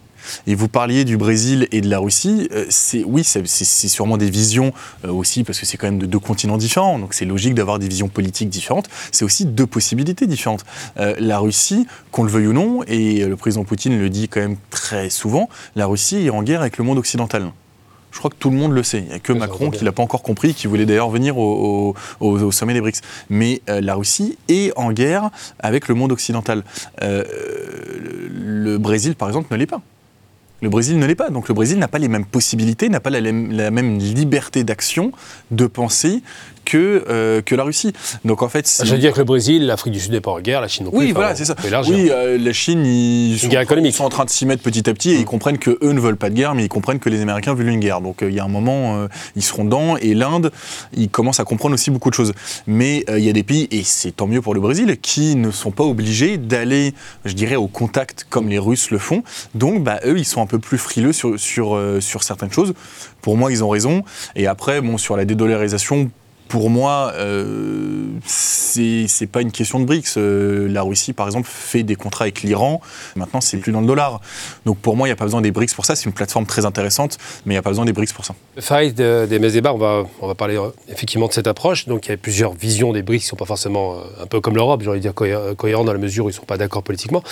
et 0.48 0.56
vous 0.56 0.68
parliez 0.68 1.06
du 1.06 1.18
Brésil 1.18 1.68
et 1.72 1.82
de 1.82 1.90
la 1.90 2.00
Russie. 2.00 2.48
Euh, 2.52 2.66
c'est 2.70 3.04
oui, 3.04 3.24
c'est 3.24 3.46
sûrement 3.88 4.18
des 4.18 4.30
visions 4.30 4.74
euh, 5.06 5.12
aussi 5.12 5.44
parce 5.44 5.60
que 5.60 5.66
c'est 5.66 5.78
quand 5.78 5.88
même 5.88 6.00
de 6.00 6.06
deux 6.06 6.20
continents 6.20 6.58
différents. 6.58 7.00
Donc 7.00 7.14
c'est 7.14 7.26
logique 7.26 7.54
d'avoir 7.54 7.80
des 7.80 7.88
visions 7.88 8.08
politiques 8.08 8.50
différentes. 8.50 8.90
C'est 9.12 9.26
aussi 9.26 9.46
deux 9.46 9.68
possibilités 9.68 10.28
différentes. 10.28 10.66
Euh, 10.98 11.16
la 11.20 11.40
Russie, 11.40 11.88
qu'on 12.12 12.24
le 12.24 12.30
veuille 12.30 12.48
ou 12.48 12.54
non, 12.54 12.84
et 12.88 13.26
le 13.26 13.36
président 13.36 13.64
Poutine 13.64 14.00
le 14.00 14.10
dit 14.10 14.28
quand 14.28 14.42
même 14.42 14.58
très 14.70 15.10
souvent, 15.10 15.50
la 15.76 15.86
Russie 15.86 16.26
est 16.26 16.30
en 16.30 16.44
guerre 16.44 16.62
avec 16.62 16.78
le 16.78 16.84
monde 16.84 16.98
occidental. 16.98 17.52
Je 18.12 18.20
crois 18.20 18.30
que 18.30 18.36
tout 18.36 18.50
le 18.50 18.58
monde 18.58 18.74
le 18.74 18.84
sait. 18.84 19.00
Il 19.00 19.06
n'y 19.06 19.14
a 19.14 19.20
que 19.20 19.32
Macron 19.32 19.72
qui 19.72 19.86
l'a 19.86 19.94
pas 19.94 20.04
encore 20.04 20.22
compris, 20.22 20.54
qui 20.54 20.68
voulait 20.68 20.86
d'ailleurs 20.86 21.10
venir 21.10 21.38
au, 21.38 21.96
sommet 22.52 22.74
des 22.74 22.82
BRICS. 22.82 23.00
Mais 23.30 23.62
la 23.68 23.96
Russie 23.96 24.38
est 24.50 24.78
en 24.78 24.92
guerre 24.92 25.30
avec 25.60 25.88
le 25.88 25.96
monde 25.96 26.12
occidental. 26.12 26.66
le 27.00 28.78
Brésil, 28.78 29.16
par 29.16 29.30
exemple, 29.30 29.48
ne 29.52 29.56
l'est 29.58 29.66
pas. 29.66 29.82
Le 30.62 30.69
Brésil 30.69 31.00
ne 31.00 31.06
l'est 31.06 31.16
pas. 31.16 31.30
Donc 31.30 31.48
le 31.48 31.54
Brésil 31.54 31.80
n'a 31.80 31.88
pas 31.88 32.00
les 32.00 32.08
mêmes 32.08 32.25
possibilités, 32.25 32.90
n'a 32.90 33.00
pas 33.00 33.10
la, 33.10 33.22
même 33.72 33.98
liberté 33.98 34.63
d'action, 34.63 35.12
de 35.50 35.66
pensée 35.66 36.22
que, 36.72 37.04
euh, 37.10 37.42
que 37.42 37.54
la 37.54 37.64
Russie. 37.64 37.92
Donc 38.24 38.42
en 38.42 38.48
fait, 38.48 38.82
je 38.86 38.90
veux 38.90 38.98
dire 38.98 39.12
que 39.12 39.18
le 39.18 39.26
Brésil, 39.26 39.66
l'Afrique 39.66 39.92
du 39.92 40.00
Sud 40.00 40.14
n'est 40.14 40.22
pas 40.22 40.32
en 40.32 40.40
guerre, 40.40 40.62
la 40.62 40.70
Chine 40.70 40.86
non 40.86 40.92
plus. 40.92 41.00
Oui, 41.00 41.12
voilà, 41.12 41.36
c'est 41.36 41.44
ça. 41.44 41.54
Oui, 41.62 42.10
euh, 42.10 42.38
la 42.38 42.54
Chine, 42.54 42.86
ils 42.86 43.38
sont, 43.38 43.50
ils 43.50 43.94
sont, 43.94 44.06
en 44.06 44.10
train 44.10 44.24
de 44.24 44.30
s'y 44.30 44.46
mettre 44.46 44.64
petit 44.64 44.90
à 44.90 44.94
petit 44.94 45.12
et 45.12 45.16
ils 45.16 45.24
mm. 45.24 45.26
comprennent 45.26 45.58
que 45.58 45.78
eux 45.82 45.92
ne 45.92 46.00
veulent 46.00 46.16
pas 46.16 46.30
de 46.30 46.36
guerre, 46.36 46.56
mais 46.56 46.64
ils 46.64 46.70
comprennent 46.70 47.00
que 47.00 47.10
les 47.10 47.20
Américains 47.20 47.54
veulent 47.54 47.68
une 47.68 47.82
guerre. 47.82 48.00
Donc 48.00 48.24
euh, 48.24 48.30
il 48.30 48.36
y 48.36 48.40
a 48.40 48.46
un 48.46 48.48
moment, 48.48 49.06
ils 49.36 49.44
seront 49.44 49.66
dedans 49.66 49.98
et 49.98 50.14
l'Inde, 50.14 50.52
ils 50.94 51.10
commencent 51.10 51.42
à 51.42 51.44
comprendre 51.44 51.74
aussi 51.74 51.92
beaucoup 51.92 52.10
de 52.10 52.16
choses. 52.16 52.32
Mais 52.68 53.04
il 53.10 53.24
y 53.24 53.30
a 53.30 53.34
des 53.34 53.44
pays, 53.44 53.68
et 53.72 53.84
c'est 53.84 54.12
tant 54.12 54.28
mieux 54.28 54.42
pour 54.42 54.54
le 54.54 54.62
Brésil, 54.62 54.98
qui 55.02 55.36
ne 55.36 55.52
sont 55.52 55.72
pas 55.72 55.84
obligés 55.84 56.38
d'aller, 56.38 56.94
je 57.26 57.34
dirais, 57.34 57.58
au 57.58 57.68
contact 57.68 58.26
comme 58.30 58.48
les 58.48 58.60
Russes 58.60 58.92
le 58.92 58.98
font. 58.98 59.24
Donc 59.56 59.84
bah, 59.84 60.00
eux, 60.06 60.18
ils 60.18 60.26
sont 60.26 60.42
un 60.42 60.48
peu 60.48 60.60
plus 60.60 60.78
frileux 60.78 61.12
sur, 61.12 61.38
sur, 61.38 61.78
sur 62.00 62.24
certaines 62.24 62.52
choses. 62.54 62.74
Pour 63.22 63.36
moi, 63.36 63.52
ils 63.52 63.62
ont 63.62 63.70
raison. 63.70 64.04
Et 64.38 64.48
après, 64.48 64.80
bon, 64.80 64.98
sur 64.98 65.18
la 65.18 65.26
dédollarisation, 65.26 66.10
pour 66.51 66.69
moi, 66.69 67.13
euh, 67.15 68.07
c'est 68.25 69.30
pas 69.31 69.42
une 69.42 69.53
question 69.53 69.80
de 69.80 69.86
BRICS. 69.86 70.15
Euh, 70.18 70.68
la 70.68 70.81
Russie, 70.81 71.13
par 71.13 71.25
exemple, 71.25 71.48
fait 71.50 71.83
des 71.83 71.95
contrats 71.95 72.25
avec 72.25 72.44
l'Iran. 72.44 72.81
Maintenant, 73.15 73.39
c'est 73.39 73.56
plus 73.56 73.71
dans 73.71 73.80
le 73.80 73.88
dollar. 73.88 74.19
Donc 74.65 74.77
pour 74.80 74.98
moi, 74.98 75.07
il 75.07 75.12
n'y 75.12 75.13
a 75.13 75.15
pas 75.15 75.24
besoin 75.24 75.39
des 75.39 75.51
BRICS 75.51 75.74
pour 75.74 75.86
ça. 75.86 75.95
C'est 75.95 76.07
une 76.07 76.12
plateforme 76.12 76.45
très 76.45 76.65
intéressante, 76.65 77.18
mais 77.45 77.53
il 77.53 77.56
n'y 77.56 77.59
a 77.59 77.62
pas 77.62 77.69
besoin 77.69 77.86
des 77.86 77.94
BRICS 77.94 78.12
pour 78.13 78.25
ça. 78.25 78.36
Farid 78.59 78.95
des 78.95 79.39
Mesébars, 79.39 79.75
on 79.75 79.77
va, 79.77 80.03
on 80.19 80.27
va 80.27 80.36
parler 80.36 80.57
euh, 80.57 80.68
effectivement 80.89 81.27
de 81.27 81.31
cette 81.31 81.48
approche. 81.48 81.88
Donc 81.88 82.07
il 82.07 82.09
y 82.09 82.13
a 82.13 82.18
plusieurs 82.18 82.51
visions 82.51 82.92
des 82.92 83.01
BRICS 83.01 83.19
qui 83.19 83.25
ne 83.27 83.30
sont 83.30 83.36
pas 83.38 83.45
forcément 83.45 83.94
euh, 83.94 84.24
un 84.24 84.25
peu 84.25 84.42
comme 84.42 84.56
l'Europe, 84.56 84.81
j'ai 84.83 84.89
envie 84.89 85.00
de 85.00 85.03
dire 85.03 85.13
cohérentes 85.13 85.86
dans 85.86 85.94
la 85.94 86.00
mesure 86.00 86.25
où 86.25 86.30
ils 86.30 86.33
ne 86.33 86.38
sont 86.38 86.45
pas 86.45 86.57
d'accord 86.57 86.83
politiquement. 86.83 87.24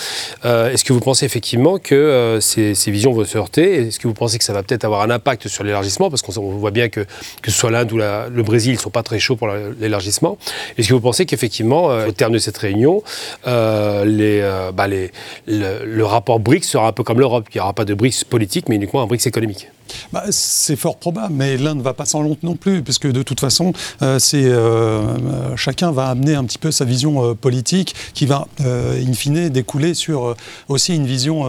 Est-ce 0.44 0.82
que 0.82 0.94
vous 0.94 1.00
pensez 1.00 1.26
effectivement 1.26 1.78
que 1.78 2.38
ces, 2.40 2.72
visions 2.86 3.12
vont 3.12 3.26
se 3.26 3.36
heurter? 3.36 3.88
Est-ce 3.88 3.98
que 3.98 4.08
vous 4.08 4.14
pensez 4.14 4.38
que 4.38 4.44
ça 4.44 4.54
va 4.54 4.62
peut-être 4.62 4.84
avoir 4.84 5.02
un 5.02 5.10
impact 5.10 5.48
sur 5.48 5.62
l'élargissement? 5.62 6.08
Parce 6.08 6.22
qu'on 6.22 6.32
voit 6.32 6.70
bien 6.70 6.88
que, 6.88 7.00
que 7.42 7.50
ce 7.50 7.58
soit 7.58 7.70
l'Inde 7.70 7.92
ou 7.92 7.98
le 7.98 8.42
Brésil, 8.42 8.72
ils 8.72 8.76
ne 8.76 8.80
sont 8.80 8.90
pas 8.90 9.02
très 9.10 9.18
chaud 9.18 9.34
pour 9.34 9.48
l'élargissement. 9.80 10.38
Est-ce 10.78 10.88
que 10.88 10.94
vous 10.94 11.00
pensez 11.00 11.26
qu'effectivement, 11.26 11.90
euh, 11.90 12.06
au 12.06 12.12
terme 12.12 12.32
de 12.32 12.38
cette 12.38 12.56
réunion, 12.56 13.02
euh, 13.48 14.04
euh, 14.06 14.70
bah, 14.70 14.86
le, 14.86 16.02
rapport 16.04 16.38
BRICS 16.38 16.62
sera 16.62 16.86
un 16.86 16.92
peu 16.92 17.02
comme 17.02 17.18
l'Europe, 17.18 17.48
qu'il 17.48 17.58
n'y 17.58 17.62
aura 17.62 17.72
pas 17.72 17.84
de 17.84 17.94
BRICS 17.94 18.22
politique, 18.22 18.68
mais 18.68 18.76
uniquement 18.76 19.02
un 19.02 19.06
BRICS 19.06 19.26
économique? 19.26 19.66
Bah, 20.12 20.24
c'est 20.30 20.76
fort 20.76 20.96
probable, 20.96 21.34
mais 21.34 21.56
l'un 21.56 21.74
ne 21.74 21.82
va 21.82 21.94
pas 21.94 22.04
sans 22.04 22.22
l'autre 22.22 22.40
non 22.42 22.56
plus, 22.56 22.82
puisque 22.82 23.06
de 23.06 23.22
toute 23.22 23.40
façon, 23.40 23.72
c'est, 24.18 24.50
chacun 25.56 25.90
va 25.92 26.06
amener 26.06 26.34
un 26.34 26.44
petit 26.44 26.58
peu 26.58 26.70
sa 26.70 26.84
vision 26.84 27.34
politique 27.34 27.94
qui 28.14 28.26
va, 28.26 28.48
in 28.60 29.12
fine, 29.12 29.48
découler 29.48 29.94
sur 29.94 30.34
aussi 30.68 30.94
une 30.94 31.06
vision 31.06 31.46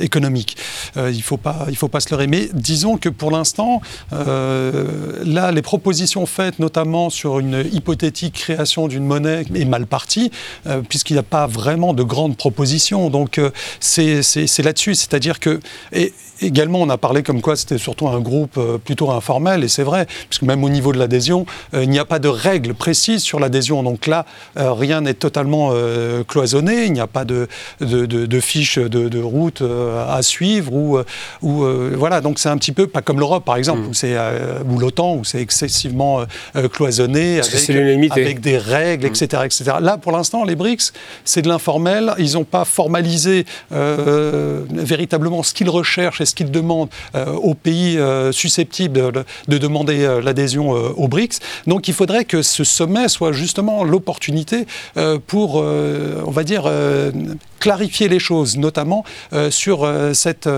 économique. 0.00 0.56
il 0.96 1.16
ne 1.16 1.22
faut, 1.22 1.36
pas, 1.36 1.66
il 1.68 1.76
faut 1.76 1.88
pas 1.88 2.00
se 2.00 2.10
leurrer. 2.10 2.26
Mais 2.26 2.48
disons 2.52 2.96
que 2.96 3.08
pour 3.08 3.30
l'instant, 3.30 3.80
là, 4.12 5.52
les 5.52 5.62
propositions 5.62 6.26
faites, 6.26 6.58
notamment 6.58 7.10
sur 7.10 7.38
une 7.38 7.64
hypothétique 7.72 8.34
création 8.34 8.88
d'une 8.88 9.04
monnaie, 9.04 9.44
est 9.54 9.64
mal 9.64 9.86
partie, 9.86 10.30
puisqu'il 10.88 11.14
n'y 11.14 11.20
a 11.20 11.24
pas 11.24 11.46
vraiment 11.46 11.94
de 11.94 12.02
grandes 12.02 12.36
propositions. 12.36 13.10
Donc, 13.10 13.40
c'est, 13.80 14.22
là-dessus. 14.58 14.94
C'est-à-dire 14.94 15.40
que, 15.40 15.60
également, 16.40 16.80
on 16.80 16.88
a 16.90 16.98
parlé 16.98 17.22
comme 17.22 17.40
quoi 17.40 17.56
c'était 17.56 17.78
surtout 17.78 18.08
un 18.08 18.20
groupe 18.20 18.58
plutôt 18.84 19.10
informel, 19.10 19.64
et 19.64 19.68
c'est 19.68 19.82
vrai, 19.82 20.06
puisque 20.28 20.42
même 20.42 20.64
au 20.64 20.68
niveau 20.68 20.92
de 20.92 20.98
l'adhésion, 20.98 21.46
il 21.72 21.88
n'y 21.88 21.98
a 21.98 22.04
pas 22.04 22.18
de 22.18 22.28
règles 22.28 22.74
précises 22.74 23.22
sur 23.22 23.40
l'adhésion. 23.40 23.82
Donc 23.82 24.06
là, 24.06 24.26
rien 24.56 25.00
n'est 25.00 25.14
totalement 25.14 25.72
cloisonné, 26.26 26.84
il 26.86 26.92
n'y 26.92 27.00
a 27.00 27.06
pas 27.06 27.24
de, 27.24 27.48
de, 27.80 28.06
de, 28.06 28.40
fiches 28.40 28.78
de, 28.78 29.22
route 29.22 29.62
à 29.62 30.22
suivre, 30.22 30.72
ou, 30.72 30.98
ou 31.42 31.64
voilà, 31.96 32.20
donc 32.20 32.38
c'est 32.38 32.48
un 32.48 32.58
petit 32.58 32.72
peu 32.72 32.86
pas 32.86 33.02
comme 33.02 33.18
l'Europe 33.18 33.44
par 33.44 33.56
exemple, 33.56 33.82
mm. 33.82 33.88
où 33.88 33.94
c'est 33.94 34.16
ou 34.68 34.78
l'OTAN, 34.78 35.16
où 35.16 35.24
c'est 35.24 35.40
excessivement 35.40 36.24
cloisonné, 36.72 37.40
avec, 37.40 38.10
avec, 38.10 38.40
des 38.40 38.58
règles, 38.58 39.06
etc., 39.06 39.42
mm. 39.42 39.46
etc. 39.46 39.64
Là, 39.80 39.98
pour 39.98 40.12
l'instant, 40.12 40.44
les 40.44 40.56
BRICS, 40.56 40.92
c'est 41.24 41.42
de 41.42 41.48
l'informel. 41.48 42.14
Ils 42.18 42.34
n'ont 42.34 42.44
pas 42.44 42.64
formalisé 42.64 43.46
euh, 43.72 44.62
véritablement 44.70 45.42
ce 45.42 45.54
qu'ils 45.54 45.70
recherchent 45.70 46.20
ce 46.26 46.34
qu'ils 46.34 46.50
demandent 46.50 46.90
euh, 47.14 47.32
aux 47.32 47.54
pays 47.54 47.98
euh, 47.98 48.32
susceptibles 48.32 49.24
de, 49.48 49.58
demander 49.58 50.20
l'adhésion 50.22 50.70
aux 50.70 51.08
BRICS. 51.08 51.38
Donc 51.66 51.88
il 51.88 51.94
faudrait 51.94 52.24
que 52.24 52.42
ce 52.42 52.64
sommet 52.64 53.08
soit 53.08 53.32
justement 53.32 53.84
l'opportunité 53.84 54.66
pour, 55.26 55.56
on 55.56 56.30
va 56.30 56.44
dire, 56.44 56.70
clarifier 57.58 58.08
les 58.08 58.18
choses, 58.18 58.56
notamment 58.56 59.04
sur 59.50 59.88
cette 60.12 60.48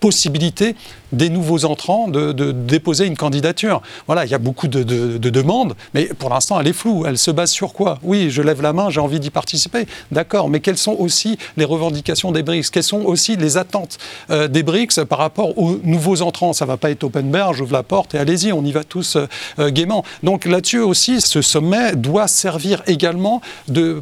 possibilité 0.00 0.74
des 1.12 1.28
nouveaux 1.28 1.64
entrants 1.64 2.08
de, 2.08 2.32
déposer 2.52 3.06
une 3.06 3.16
candidature. 3.16 3.82
Voilà, 4.06 4.24
il 4.24 4.30
y 4.30 4.34
a 4.34 4.38
beaucoup 4.38 4.68
de, 4.68 4.82
demandes, 5.30 5.74
mais 5.94 6.06
pour 6.06 6.30
l'instant, 6.30 6.60
elle 6.60 6.68
est 6.68 6.72
floue. 6.72 7.04
Elle 7.06 7.18
se 7.18 7.30
base 7.30 7.50
sur 7.50 7.72
quoi? 7.72 7.98
Oui, 8.02 8.30
je 8.30 8.42
lève 8.42 8.62
la 8.62 8.72
main, 8.72 8.90
j'ai 8.90 9.00
envie 9.00 9.20
d'y 9.20 9.30
participer. 9.30 9.86
D'accord, 10.10 10.48
mais 10.48 10.60
quelles 10.60 10.78
sont 10.78 10.96
aussi 10.98 11.38
les 11.56 11.64
revendications 11.64 12.32
des 12.32 12.42
BRICS? 12.42 12.70
Quelles 12.70 12.82
sont 12.82 13.02
aussi 13.02 13.36
les 13.36 13.56
attentes 13.56 13.98
euh, 14.30 14.48
des 14.48 14.62
BRICS 14.62 15.04
par 15.08 15.18
rapport 15.18 15.56
aux 15.58 15.78
nouveaux 15.84 16.22
entrants? 16.22 16.52
Ça 16.52 16.64
ne 16.64 16.70
va 16.70 16.76
pas 16.76 16.90
être 16.90 17.04
open 17.04 17.30
bar, 17.30 17.54
j'ouvre 17.54 17.72
la 17.72 17.82
porte 17.82 18.14
et 18.14 18.18
allez-y, 18.18 18.52
on 18.52 18.64
y 18.64 18.72
va 18.72 18.84
tous 18.84 19.16
euh, 19.16 19.26
euh, 19.58 19.70
gaiement. 19.70 20.04
Donc 20.22 20.44
là-dessus 20.44 20.80
aussi, 20.80 21.20
ce 21.20 21.42
sommet 21.42 21.94
doit 21.94 22.28
servir 22.28 22.82
également 22.86 23.40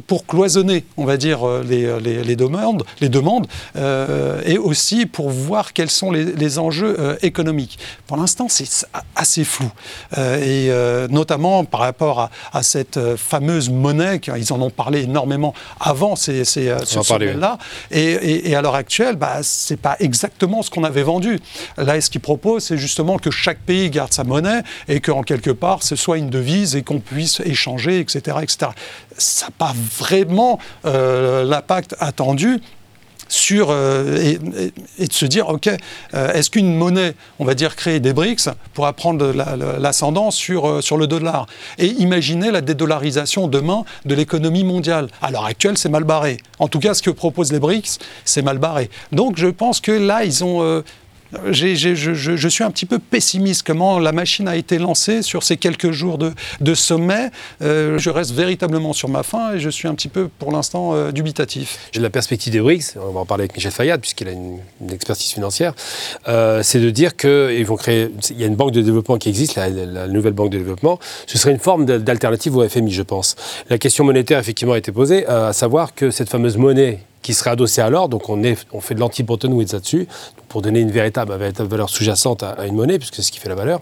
pour 0.07 0.25
cloisonner, 0.25 0.85
on 0.97 1.05
va 1.05 1.17
dire, 1.17 1.39
les, 1.67 2.35
demandes, 2.35 2.83
les 3.01 3.09
demandes 3.09 3.47
et 3.75 4.57
aussi 4.57 5.05
pour 5.05 5.29
voir 5.29 5.73
quels 5.73 5.89
sont 5.89 6.11
les 6.11 6.59
enjeux 6.59 6.98
euh, 6.99 7.15
économique. 7.21 7.79
Pour 8.07 8.17
l'instant, 8.17 8.47
c'est 8.49 8.85
assez 9.15 9.43
flou. 9.43 9.69
Euh, 10.17 10.37
et 10.37 10.69
euh, 10.69 11.07
notamment 11.07 11.63
par 11.63 11.81
rapport 11.81 12.29
à, 12.51 12.63
cette 12.63 12.99
fameuse 13.15 13.69
monnaie, 13.69 14.19
ils 14.37 14.53
en 14.53 14.61
ont 14.61 14.69
parlé 14.69 15.03
énormément 15.03 15.53
avant 15.79 16.15
ces, 16.15 16.43
ces, 16.45 16.75
ce 16.85 17.01
sommet-là. 17.01 17.57
Et, 17.91 18.55
à 18.55 18.61
l'heure 18.61 18.75
actuelle, 18.75 19.15
bah, 19.15 19.41
ce 19.43 19.73
n'est 19.73 19.77
pas 19.77 19.95
exactement 19.99 20.61
ce 20.61 20.69
qu'on 20.69 20.83
avait 20.83 21.03
vendu. 21.03 21.39
Là, 21.77 21.99
ce 22.01 22.09
qu'ils 22.09 22.21
proposent, 22.21 22.65
c'est 22.65 22.77
justement 22.77 23.17
que 23.17 23.31
chaque 23.31 23.59
pays 23.59 23.89
garde 23.89 24.11
sa 24.11 24.23
monnaie 24.23 24.61
et 24.87 24.99
qu'en 24.99 25.23
quelque 25.23 25.51
part, 25.51 25.83
ce 25.83 25.95
soit 25.95 26.17
une 26.17 26.29
devise 26.29 26.75
et 26.75 26.83
qu'on 26.83 26.99
puisse 26.99 27.39
échanger, 27.41 27.99
etc. 27.99 28.37
etc. 28.41 28.71
Ça 29.17 29.47
n'a 29.47 29.51
pas 29.57 29.73
vraiment 29.97 30.59
l'impact 30.83 31.95
attendu 31.99 32.59
sur, 33.29 33.67
euh, 33.69 34.17
et, 34.97 35.07
de 35.07 35.13
se 35.13 35.25
dire, 35.25 35.47
OK, 35.47 35.69
euh, 36.13 36.33
est-ce 36.33 36.49
qu'une 36.49 36.75
monnaie, 36.75 37.13
on 37.39 37.45
va 37.45 37.53
dire 37.53 37.75
créer 37.75 37.99
des 37.99 38.11
BRICS, 38.11 38.49
pourra 38.73 38.91
prendre 38.93 39.31
l'ascendant 39.79 40.31
sur, 40.31 40.67
euh, 40.67 40.81
sur 40.81 40.97
le 40.97 41.07
dollar 41.07 41.45
Et 41.77 41.87
imaginer 41.87 42.51
la 42.51 42.61
dédollarisation 42.61 43.47
demain 43.47 43.85
de 44.05 44.15
l'économie 44.15 44.63
mondiale? 44.63 45.07
À 45.21 45.31
l'heure 45.31 45.45
actuelle, 45.45 45.77
c'est 45.77 45.89
mal 45.89 46.03
barré. 46.03 46.37
En 46.57 46.67
tout 46.67 46.79
cas, 46.79 46.93
ce 46.93 47.01
que 47.01 47.11
proposent 47.11 47.53
les 47.53 47.59
BRICS, 47.59 47.99
c'est 48.25 48.41
mal 48.41 48.57
barré. 48.57 48.89
Donc 49.11 49.37
je 49.37 49.47
pense 49.47 49.79
que 49.79 49.91
là, 49.91 50.25
ils 50.25 50.43
ont 50.43 50.83
je, 51.51 52.47
suis 52.49 52.63
un 52.63 52.71
petit 52.71 52.85
peu 52.85 52.99
pessimiste 52.99 53.63
comment 53.65 53.99
la 53.99 54.11
machine 54.11 54.47
a 54.47 54.55
été 54.55 54.77
lancée 54.77 55.21
sur 55.21 55.43
ces 55.43 55.57
quelques 55.57 55.91
jours 55.91 56.17
de, 56.17 56.73
sommet. 56.73 57.29
Euh, 57.61 57.97
je 57.97 58.09
reste 58.09 58.31
véritablement 58.31 58.93
sur 58.93 59.09
ma 59.09 59.23
faim 59.23 59.53
et 59.55 59.59
je 59.59 59.69
suis 59.69 59.87
un 59.87 59.95
petit 59.95 60.07
peu 60.07 60.29
pour 60.39 60.51
l'instant 60.51 60.93
euh, 60.93 61.11
dubitatif. 61.11 61.77
J'ai 61.91 62.01
la 62.01 62.09
perspective 62.09 62.53
des 62.53 62.61
BRICS, 62.61 62.97
on 63.01 63.11
va 63.11 63.21
en 63.21 63.25
parler 63.25 63.43
avec 63.43 63.55
Michel 63.55 63.71
Fayad 63.71 63.99
puisqu'il 63.99 64.27
a 64.27 64.31
une, 64.31 64.59
expertise 64.91 65.31
financière, 65.31 65.73
euh, 66.27 66.61
c'est 66.63 66.79
de 66.79 66.89
dire 66.89 67.15
qu'il 67.15 67.29
y 67.29 68.43
a 68.43 68.47
une 68.47 68.55
banque 68.55 68.71
de 68.71 68.81
développement 68.81 69.17
qui 69.17 69.29
existe, 69.29 69.55
la, 69.55 69.69
la 69.69 70.07
nouvelle 70.07 70.33
banque 70.33 70.49
de 70.49 70.57
développement, 70.57 70.99
ce 71.27 71.37
serait 71.37 71.51
une 71.51 71.59
forme 71.59 71.85
d'alternative 71.85 72.55
au 72.55 72.67
FMI 72.67 72.91
je 72.91 73.03
pense. 73.03 73.35
La 73.69 73.77
question 73.77 74.03
monétaire 74.03 74.39
effectivement 74.39 74.73
a 74.73 74.77
été 74.77 74.91
posée, 74.91 75.25
à 75.27 75.53
savoir 75.53 75.93
que 75.93 76.11
cette 76.11 76.29
fameuse 76.29 76.57
monnaie 76.57 76.99
qui 77.21 77.33
serait 77.33 77.51
adossé 77.51 77.81
à 77.81 77.89
l'or. 77.89 78.09
Donc 78.09 78.29
on, 78.29 78.41
fait 78.81 78.95
de 78.95 78.99
l'anti-Bretton 78.99 79.51
Woods 79.51 79.73
là-dessus, 79.73 80.07
pour 80.47 80.61
donner 80.61 80.79
une 80.79 80.91
véritable, 80.91 81.33
valeur 81.33 81.89
sous-jacente 81.89 82.43
à, 82.43 82.65
une 82.65 82.75
monnaie, 82.75 82.97
puisque 82.97 83.15
c'est 83.15 83.21
ce 83.21 83.31
qui 83.31 83.39
fait 83.39 83.49
la 83.49 83.55
valeur 83.55 83.81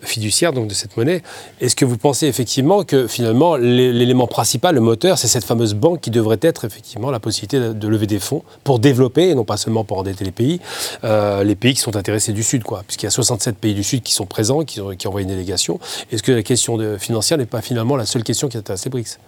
fiduciaire 0.00 0.52
donc, 0.52 0.68
de 0.68 0.74
cette 0.74 0.96
monnaie. 0.96 1.22
Est-ce 1.60 1.74
que 1.74 1.84
vous 1.84 1.98
pensez 1.98 2.26
effectivement 2.26 2.84
que 2.84 3.06
finalement 3.06 3.56
l'élément 3.56 4.26
principal, 4.26 4.74
le 4.74 4.80
moteur, 4.80 5.18
c'est 5.18 5.28
cette 5.28 5.44
fameuse 5.44 5.74
banque 5.74 6.00
qui 6.00 6.10
devrait 6.10 6.38
être 6.40 6.64
effectivement 6.64 7.10
la 7.10 7.20
possibilité 7.20 7.74
de, 7.74 7.88
lever 7.88 8.06
des 8.06 8.20
fonds 8.20 8.42
pour 8.64 8.78
développer, 8.78 9.30
et 9.30 9.34
non 9.34 9.44
pas 9.44 9.56
seulement 9.56 9.84
pour 9.84 9.98
endetter 9.98 10.24
les 10.24 10.30
pays, 10.30 10.60
euh, 11.04 11.42
les 11.42 11.56
pays 11.56 11.74
qui 11.74 11.80
sont 11.80 11.96
intéressés 11.96 12.32
du 12.32 12.42
Sud, 12.42 12.62
quoi, 12.62 12.84
puisqu'il 12.86 13.06
y 13.06 13.08
a 13.08 13.10
67 13.10 13.56
pays 13.56 13.74
du 13.74 13.82
Sud 13.82 14.02
qui 14.02 14.12
sont 14.12 14.26
présents, 14.26 14.62
qui, 14.62 14.80
ont, 14.80 14.92
envoient 15.06 15.22
une 15.22 15.28
délégation. 15.28 15.80
Est-ce 16.12 16.22
que 16.22 16.32
la 16.32 16.42
question 16.42 16.78
financière 16.98 17.38
n'est 17.38 17.46
pas 17.46 17.62
finalement 17.62 17.96
la 17.96 18.06
seule 18.06 18.22
question 18.22 18.48
qui 18.48 18.56
intéresse 18.56 18.84
les 18.84 18.90
BRICS 18.90 19.18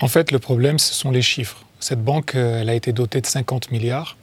En 0.00 0.08
fait, 0.08 0.32
le 0.32 0.38
problème, 0.38 0.78
ce 0.78 0.92
sont 0.92 1.10
les 1.10 1.22
chiffres. 1.22 1.63
Cette 1.84 2.02
banque, 2.02 2.34
euh, 2.34 2.62
elle 2.62 2.70
a 2.70 2.74
été 2.74 2.94
dotée 2.94 3.20
de 3.20 3.26
50 3.26 3.70
milliards 3.70 4.16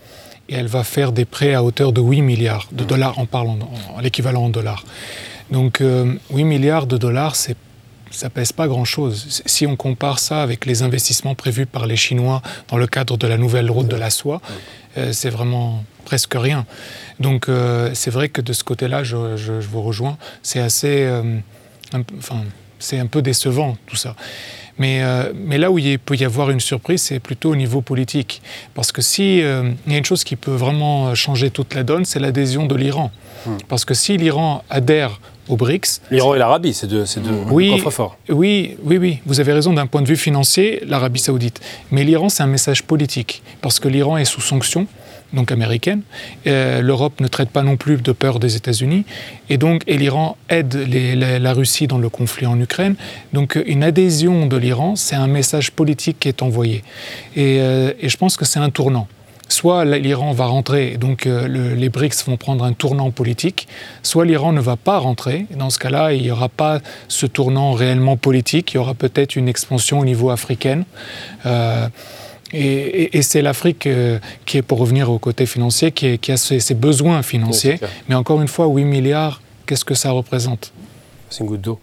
et 0.50 0.56
elle 0.56 0.66
va 0.66 0.84
faire 0.84 1.12
des 1.12 1.26
prêts 1.26 1.54
à 1.54 1.64
hauteur 1.64 1.94
de 1.94 2.02
8 2.02 2.24
milliards 2.24 2.68
de 2.72 2.84
dollars 2.84 3.20
en 3.20 3.28
parlant 3.28 3.60
en, 3.96 4.00
l'équivalent 4.00 4.46
en 4.46 4.50
dollars. 4.50 4.84
Donc 5.52 5.78
8 5.78 5.86
euh, 5.86 6.18
milliards 6.32 6.88
de 6.88 6.98
dollars, 6.98 7.36
c'est 7.36 7.56
ça 8.10 8.32
pèse 8.32 8.52
pas 8.52 8.68
grand-chose. 8.68 9.44
Si 9.46 9.68
on 9.68 9.76
compare 9.76 10.18
ça 10.18 10.42
avec 10.42 10.66
les 10.66 10.82
investissements 10.82 11.36
prévus 11.36 11.68
par 11.68 11.86
les 11.86 11.96
Chinois 11.96 12.42
dans 12.68 12.78
le 12.78 12.88
cadre 12.88 13.16
de 13.16 13.28
la 13.28 13.38
nouvelle 13.38 13.70
route 13.70 13.88
de 13.88 13.96
la 13.96 14.10
soie, 14.10 14.42
euh, 14.98 15.14
c'est 15.14 15.30
vraiment 15.30 15.84
presque 16.04 16.34
rien. 16.34 16.66
Donc 17.20 17.48
c'est 17.94 18.10
vrai 18.10 18.30
que 18.30 18.42
de 18.42 18.54
ce 18.54 18.64
côté-là, 18.64 19.04
je, 19.04 19.38
je, 19.38 19.54
vous 19.54 19.84
rejoins, 19.84 20.18
c'est 20.42 20.60
assez, 20.60 21.08
enfin, 22.18 22.42
c'est 22.80 22.98
un 22.98 23.06
peu 23.06 23.22
décevant 23.22 23.78
tout 23.86 23.96
ça. 23.96 24.16
Mais, 24.78 25.04
euh, 25.04 25.32
mais, 25.36 25.58
là 25.58 25.72
où 25.72 25.78
il 25.78 26.00
peut 26.00 26.16
y 26.16 26.26
avoir 26.26 26.50
une 26.50 26.60
surprise, 26.60 27.02
c'est 27.02 27.20
plutôt 27.20 27.52
au 27.52 27.56
niveau 27.56 27.82
politique. 27.82 28.42
Parce 28.74 28.92
que 28.92 29.02
si 29.02 29.42
euh, 29.42 29.72
il 29.86 29.92
y 29.92 29.96
a 29.96 29.98
une 29.98 30.06
chose 30.06 30.24
qui 30.24 30.36
peut 30.36 30.52
vraiment 30.52 31.14
changer 31.16 31.50
toute 31.50 31.74
la 31.74 31.84
donne, 31.84 32.06
c'est 32.06 32.20
l'adhésion 32.20 32.66
de 32.66 32.76
l'Iran. 32.76 33.12
Hmm. 33.46 33.58
Parce 33.68 33.86
que 33.86 33.94
si 33.94 34.18
l'Iran 34.18 34.64
adhère 34.70 35.20
aux 35.50 35.58
BRICS. 35.58 36.02
L'Iran 36.12 36.36
et 36.36 36.40
l'Arabie, 36.40 36.74
c'est 36.74 36.88
deux, 36.88 37.04
deux 37.18 37.32
oui, 37.50 37.72
coffres 37.72 37.92
forts. 37.92 38.18
Oui, 38.30 38.78
oui, 38.84 38.98
oui, 38.98 39.20
vous 39.26 39.40
avez 39.40 39.54
raison 39.54 39.74
d'un 39.74 39.88
point 39.88 40.02
de 40.02 40.08
vue 40.08 40.16
financier, 40.16 40.82
l'Arabie 40.86 41.20
saoudite. 41.20 41.60
Mais 41.92 42.04
l'Iran, 42.04 42.30
c'est 42.30 42.44
un 42.44 42.48
message 42.48 42.84
politique. 42.84 43.44
Parce 43.62 43.80
que 43.80 43.88
l'Iran 43.88 44.18
est 44.18 44.26
sous 44.26 44.42
sanction 44.42 44.88
donc 45.34 45.52
américaine. 45.52 46.02
Euh, 46.48 46.82
L'Europe 46.82 47.20
ne 47.20 47.28
traite 47.28 47.50
pas 47.50 47.64
non 47.64 47.78
plus 47.78 48.02
de 48.02 48.12
peur 48.12 48.40
des 48.40 48.56
États-Unis. 48.56 49.06
Et 49.50 49.58
donc, 49.58 49.84
l'Iran 49.88 50.38
aide 50.50 50.74
la, 50.76 51.54
Russie 51.54 51.88
dans 51.88 51.98
le 51.98 52.10
conflit 52.10 52.46
en 52.46 52.60
Ukraine. 52.60 52.96
Donc, 53.34 53.60
une 53.66 53.84
adhésion 53.84 54.46
de 54.48 54.58
l'Iran, 54.58 54.96
c'est 54.96 55.16
un 55.16 55.28
message 55.28 55.72
politique 55.72 56.18
qui 56.20 56.28
est 56.28 56.42
envoyé. 56.42 56.84
Et, 57.36 57.60
euh, 57.60 57.92
je 58.02 58.18
pense 58.18 58.38
que 58.38 58.46
c'est 58.46 58.60
un 58.60 58.70
tournant. 58.70 59.08
Soit 59.50 59.84
l'Iran 59.84 60.32
va 60.32 60.46
rentrer, 60.46 60.96
donc 60.98 61.26
euh, 61.26 61.76
les 61.76 61.90
BRICS 61.90 62.24
vont 62.26 62.38
prendre 62.38 62.64
un 62.64 62.72
tournant 62.72 63.12
politique, 63.12 63.68
soit 64.02 64.24
l'Iran 64.24 64.54
ne 64.54 64.62
va 64.62 64.78
pas 64.78 64.98
rentrer. 64.98 65.46
dans 65.58 65.70
ce 65.70 65.78
cas-là, 65.78 66.14
il 66.14 66.22
n'y 66.22 66.32
aura 66.32 66.48
pas 66.48 66.80
ce 67.10 67.26
tournant 67.26 67.74
réellement 67.74 68.16
politique, 68.16 68.72
il 68.72 68.76
y 68.76 68.78
aura 68.78 68.94
peut-être 68.94 69.36
une 69.36 69.50
expansion 69.50 70.00
au 70.00 70.06
niveau 70.06 70.30
africain. 70.30 70.84
Et, 72.54 73.22
c'est 73.22 73.42
l'Afrique 73.42 73.88
euh, 73.88 74.20
qui 74.46 74.58
est, 74.58 74.62
pour 74.62 74.80
revenir 74.80 75.10
au 75.12 75.20
côté 75.20 75.46
financier, 75.46 75.92
qui, 75.92 76.32
a 76.32 76.38
ses, 76.38 76.74
besoins 76.74 77.22
financiers. 77.24 77.80
Mais 78.10 78.16
encore 78.16 78.42
une 78.42 78.48
fois, 78.48 78.68
8 78.68 78.86
milliards, 78.86 79.42
qu'est-ce 79.66 79.86
que 79.86 79.96
ça 79.96 80.12
représente? 80.12 80.74
C'est 81.30 81.42
une 81.42 81.48
goutte 81.48 81.62
d'eau. 81.62 81.80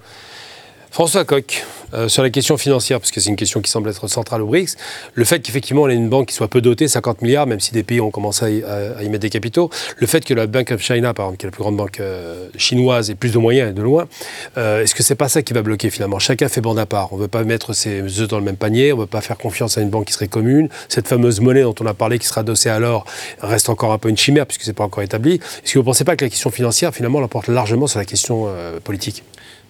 François 0.98 1.24
Coq, 1.24 1.64
euh, 1.94 2.08
sur 2.08 2.24
la 2.24 2.30
question 2.30 2.56
financière, 2.56 2.98
parce 2.98 3.12
que 3.12 3.20
c'est 3.20 3.30
une 3.30 3.36
question 3.36 3.60
qui 3.60 3.70
semble 3.70 3.88
être 3.88 4.08
centrale 4.08 4.42
au 4.42 4.48
BRICS, 4.48 4.74
le 5.14 5.24
fait 5.24 5.38
qu'effectivement 5.38 5.82
on 5.82 5.88
ait 5.88 5.94
une 5.94 6.08
banque 6.08 6.26
qui 6.26 6.34
soit 6.34 6.48
peu 6.48 6.60
dotée, 6.60 6.88
50 6.88 7.22
milliards, 7.22 7.46
même 7.46 7.60
si 7.60 7.70
des 7.70 7.84
pays 7.84 8.00
ont 8.00 8.10
commencé 8.10 8.64
à 8.64 9.00
y, 9.00 9.08
mettre 9.08 9.22
des 9.22 9.30
capitaux, 9.30 9.70
le 9.96 10.08
fait 10.08 10.24
que 10.24 10.34
la 10.34 10.48
Bank 10.48 10.72
of 10.72 10.82
China, 10.82 11.14
par 11.14 11.26
exemple, 11.26 11.38
qui 11.38 11.46
est 11.46 11.50
la 11.50 11.52
plus 11.52 11.62
grande 11.62 11.76
banque 11.76 12.00
euh, 12.00 12.48
chinoise, 12.56 13.10
ait 13.10 13.14
plus 13.14 13.32
de 13.32 13.38
moyens 13.38 13.70
et 13.70 13.74
de 13.74 13.80
loin, 13.80 14.08
euh, 14.56 14.82
est-ce 14.82 14.96
que 14.96 15.04
c'est 15.04 15.14
pas 15.14 15.28
ça 15.28 15.42
qui 15.42 15.52
va 15.52 15.62
bloquer 15.62 15.88
finalement? 15.90 16.18
Chacun 16.18 16.48
fait 16.48 16.60
bande 16.60 16.80
à 16.80 16.86
part. 16.86 17.12
On 17.12 17.16
ne 17.16 17.22
veut 17.22 17.28
pas 17.28 17.44
mettre 17.44 17.74
ses 17.74 18.00
œufs 18.20 18.26
dans 18.26 18.40
le 18.40 18.44
même 18.44 18.56
panier, 18.56 18.92
on 18.92 18.96
ne 18.96 19.02
veut 19.02 19.06
pas 19.06 19.20
faire 19.20 19.38
confiance 19.38 19.78
à 19.78 19.82
une 19.82 19.90
banque 19.90 20.06
qui 20.06 20.14
serait 20.14 20.26
commune. 20.26 20.68
Cette 20.88 21.06
fameuse 21.06 21.40
monnaie 21.40 21.62
dont 21.62 21.76
on 21.78 21.86
a 21.86 21.94
parlé 21.94 22.18
qui 22.18 22.26
sera 22.26 22.40
adossée 22.40 22.70
à 22.70 22.80
l'or 22.80 23.04
reste 23.40 23.68
encore 23.68 23.92
un 23.92 23.98
peu 23.98 24.08
une 24.08 24.18
chimère 24.18 24.46
puisque 24.46 24.62
c'est 24.62 24.72
pas 24.72 24.82
encore 24.82 25.04
établi. 25.04 25.34
Est-ce 25.34 25.74
que 25.74 25.78
vous 25.78 25.84
ne 25.84 25.90
pensez 25.90 26.02
pas 26.02 26.16
que 26.16 26.24
la 26.24 26.28
question 26.28 26.50
financière 26.50 26.92
finalement 26.92 27.20
l'emporte 27.20 27.46
largement 27.46 27.86
sur 27.86 28.00
la 28.00 28.04
question 28.04 28.52
politique? 28.82 29.22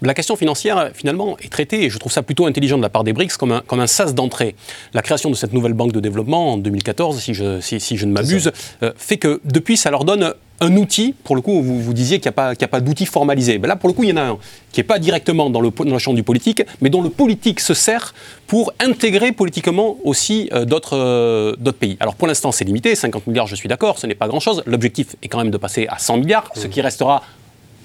La 0.02 0.14
question 0.14 0.36
financière, 0.36 0.90
finalement, 0.94 1.36
est 1.38 1.50
traitée, 1.50 1.84
et 1.84 1.90
je 1.90 1.98
trouve 1.98 2.12
ça 2.12 2.22
plutôt 2.22 2.46
intelligent 2.46 2.76
de 2.76 2.82
la 2.82 2.88
part 2.88 3.04
des 3.04 3.12
BRICS, 3.12 3.36
comme 3.36 3.52
un, 3.52 3.60
comme 3.66 3.80
un 3.80 3.86
sas 3.86 4.14
d'entrée. 4.14 4.54
La 4.94 5.02
création 5.02 5.30
de 5.30 5.34
cette 5.34 5.52
nouvelle 5.52 5.74
banque 5.74 5.92
de 5.92 6.00
développement 6.00 6.52
en 6.52 6.56
2014, 6.56 7.20
si 7.20 7.34
je, 7.34 7.60
si, 7.60 7.96
je 7.96 8.06
ne 8.06 8.12
m'abuse, 8.12 8.52
euh, 8.82 8.92
fait 8.96 9.16
que 9.16 9.40
depuis, 9.44 9.76
ça 9.76 9.90
leur 9.90 10.04
donne 10.04 10.34
un 10.60 10.76
outil, 10.76 11.14
pour 11.24 11.36
le 11.36 11.42
coup, 11.42 11.62
vous, 11.62 11.80
vous 11.80 11.92
disiez 11.92 12.18
qu'il 12.18 12.30
n'y 12.30 12.34
a 12.36 12.54
pas, 12.54 12.54
pas 12.54 12.80
d'outil 12.80 13.06
formalisé. 13.06 13.58
Ben 13.58 13.68
là, 13.68 13.76
pour 13.76 13.88
le 13.88 13.94
coup, 13.94 14.02
il 14.02 14.10
y 14.10 14.12
en 14.12 14.16
a 14.16 14.22
un 14.22 14.38
qui 14.72 14.80
n'est 14.80 14.84
pas 14.84 14.98
directement 14.98 15.50
dans 15.50 15.60
le, 15.60 15.70
dans 15.70 16.12
du 16.12 16.22
politique, 16.22 16.62
mais 16.80 16.90
dont 16.90 17.02
le 17.02 17.10
politique 17.10 17.60
se 17.60 17.74
sert 17.74 18.14
pour 18.46 18.72
intégrer 18.80 19.32
politiquement 19.32 19.96
aussi 20.04 20.48
euh, 20.52 20.64
euh, 20.92 21.54
d'autres 21.56 21.78
pays. 21.78 21.96
Alors 22.00 22.16
pour 22.16 22.26
l'instant, 22.26 22.52
c'est 22.52 22.64
limité, 22.64 22.94
50 22.94 23.26
milliards, 23.26 23.46
je 23.46 23.54
suis 23.54 23.68
d'accord, 23.68 23.98
ce 23.98 24.06
n'est 24.06 24.14
pas 24.14 24.28
grand-chose. 24.28 24.62
L'objectif 24.66 25.16
est 25.22 25.28
quand 25.28 25.38
même 25.38 25.50
de 25.50 25.58
passer 25.58 25.86
à 25.88 25.98
100 25.98 26.18
milliards, 26.18 26.50
ce 26.54 26.66
qui 26.66 26.80
restera 26.80 27.22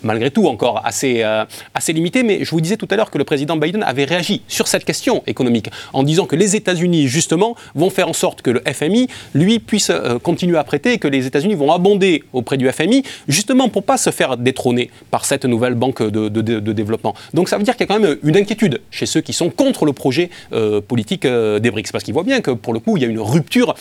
malgré 0.04 0.32
tout 0.32 0.48
encore 0.48 0.82
assez, 0.86 1.24
euh, 1.24 1.46
assez 1.74 1.94
limité. 1.94 2.24
Mais 2.24 2.44
je 2.44 2.52
vous 2.52 2.62
disais 2.62 2.78
tout 2.78 2.88
à 2.92 2.96
l'heure 2.96 3.12
que 3.12 3.18
le 3.18 3.24
président 3.24 3.58
Biden 3.58 3.84
avait 3.84 4.06
réagi 4.06 4.42
sur 4.48 4.68
cette 4.68 4.86
question 4.86 5.24
économique 5.28 5.70
en 5.94 6.04
disant 6.04 6.26
que 6.26 6.36
les 6.36 6.56
États-Unis, 6.56 7.08
justement, 7.08 7.56
vont 7.76 7.90
faire 7.90 8.08
en 8.08 8.14
sorte 8.14 8.42
que 8.42 8.52
le 8.52 8.62
FMI, 8.72 9.08
lui, 9.34 9.60
puisse 9.60 9.90
euh, 9.90 10.20
continuer 10.20 10.58
à 10.58 10.64
prêter 10.64 10.94
et 10.94 10.98
que 10.98 11.08
les 11.08 11.26
États-Unis 11.26 11.56
vont 11.56 11.72
abonder 11.72 12.24
auprès 12.34 12.58
du 12.58 12.70
FMI, 12.72 13.04
justement 13.28 13.70
pour 13.70 13.84
pas 13.84 13.98
se 13.98 14.10
faire 14.10 14.38
détrôner 14.38 14.92
par 15.12 15.26
cette 15.26 15.46
nouvelle 15.46 15.76
banque 15.76 16.04
de, 16.04 16.30
développement. 16.74 17.16
Donc 17.34 17.50
ça 17.50 17.58
veut 17.58 17.64
dire 17.64 17.76
qu'il 17.76 17.88
y 17.88 17.92
a 17.92 17.94
quand 17.94 18.00
même 18.00 18.18
une 18.24 18.38
inquiétude 18.38 18.82
chez 18.92 19.06
ceux 19.06 19.22
qui 19.22 19.34
sont 19.34 19.50
contre 19.50 19.86
le 19.86 19.94
projet 19.94 20.30
euh, 20.52 20.82
politique 20.82 21.26
des 21.26 21.72
BRICS, 21.72 21.92
parce 21.92 22.04
qu'ils 22.04 22.14
voient 22.14 22.24
bien 22.24 22.42
que 22.42 22.52
pour 22.52 22.74
le 22.74 22.80
coup, 22.80 22.98
il 22.98 23.04
y 23.04 23.06
a 23.06 23.10
une 23.10 23.20
rupture 23.20 23.76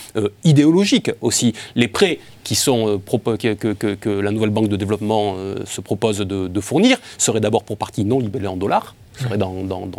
idéologique 0.45 1.11
aussi. 1.21 1.55
Les 1.75 1.89
prêts 1.89 2.19
qui 2.45 2.55
sont, 2.55 3.01
que, 3.07 4.09
la 4.09 4.31
nouvelle 4.31 4.51
banque 4.51 4.69
de 4.69 4.77
développement 4.77 5.37
se 5.65 5.81
propose 5.81 6.12
de, 6.21 6.61
fournir 6.61 6.99
serait 7.19 7.41
d'abord 7.41 7.65
pour 7.65 7.77
partie 7.77 8.05
non 8.05 8.21
libellé 8.21 8.47
en 8.47 8.57
dollars, 8.57 8.95
serait 9.19 9.39
dans 9.39 9.53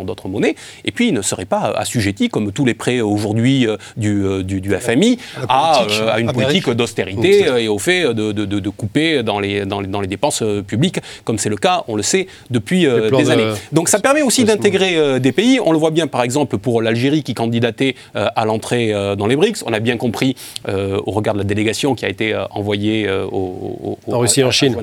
d'autres 0.04 0.28
monnaies, 0.28 0.54
et 0.84 0.92
puis 0.92 1.08
il 1.08 1.14
ne 1.14 1.22
serait 1.22 1.44
pas 1.44 1.72
assujetti, 1.76 2.28
comme 2.28 2.52
tous 2.52 2.64
les 2.64 2.74
prêts 2.74 3.00
aujourd'hui 3.00 3.66
euh, 3.66 3.76
du, 3.96 4.24
euh, 4.24 4.42
du, 4.42 4.60
du, 4.60 4.74
FMI, 4.74 5.18
à, 5.48 5.82
euh, 5.82 6.12
à, 6.12 6.20
une 6.20 6.32
politique 6.32 6.68
d'austérité 6.70 7.46
et 7.58 7.68
au 7.68 7.78
fait 7.78 8.14
de, 8.14 8.32
de, 8.32 8.68
couper 8.70 9.22
dans 9.22 9.40
les, 9.40 9.64
dans 9.64 9.80
les, 9.80 9.86
dans 9.86 10.00
les 10.00 10.06
dépenses 10.06 10.42
publiques, 10.66 10.98
comme 11.24 11.38
c'est 11.38 11.48
le 11.48 11.56
cas, 11.56 11.84
on 11.88 11.96
le 11.96 12.02
sait, 12.02 12.26
depuis 12.50 12.86
des 12.86 13.30
années. 13.30 13.52
Donc 13.72 13.88
ça 13.88 13.98
permet 13.98 14.22
aussi 14.22 14.44
d'intégrer 14.44 15.20
des 15.20 15.32
pays. 15.32 15.60
On 15.64 15.72
le 15.72 15.78
voit 15.78 15.90
bien, 15.90 16.06
par 16.06 16.22
exemple, 16.22 16.58
pour 16.58 16.82
l'Algérie 16.82 17.22
qui 17.22 17.34
candidatait 17.34 17.94
à 18.14 18.44
l'entrée 18.44 18.92
dans 19.16 19.26
les 19.26 19.36
BRICS. 19.36 19.62
On 19.66 19.72
a 19.72 19.80
bien 19.80 19.96
compris, 19.96 20.36
au 20.68 21.10
regard 21.10 21.34
de 21.34 21.38
la 21.38 21.44
délégation 21.44 21.94
qui 21.94 22.04
a 22.04 22.08
été 22.08 22.34
envoyée 22.50 23.08
au, 23.10 23.98
en 24.10 24.18
Russie 24.18 24.40
et 24.40 24.44
en 24.44 24.50
Chine, 24.50 24.76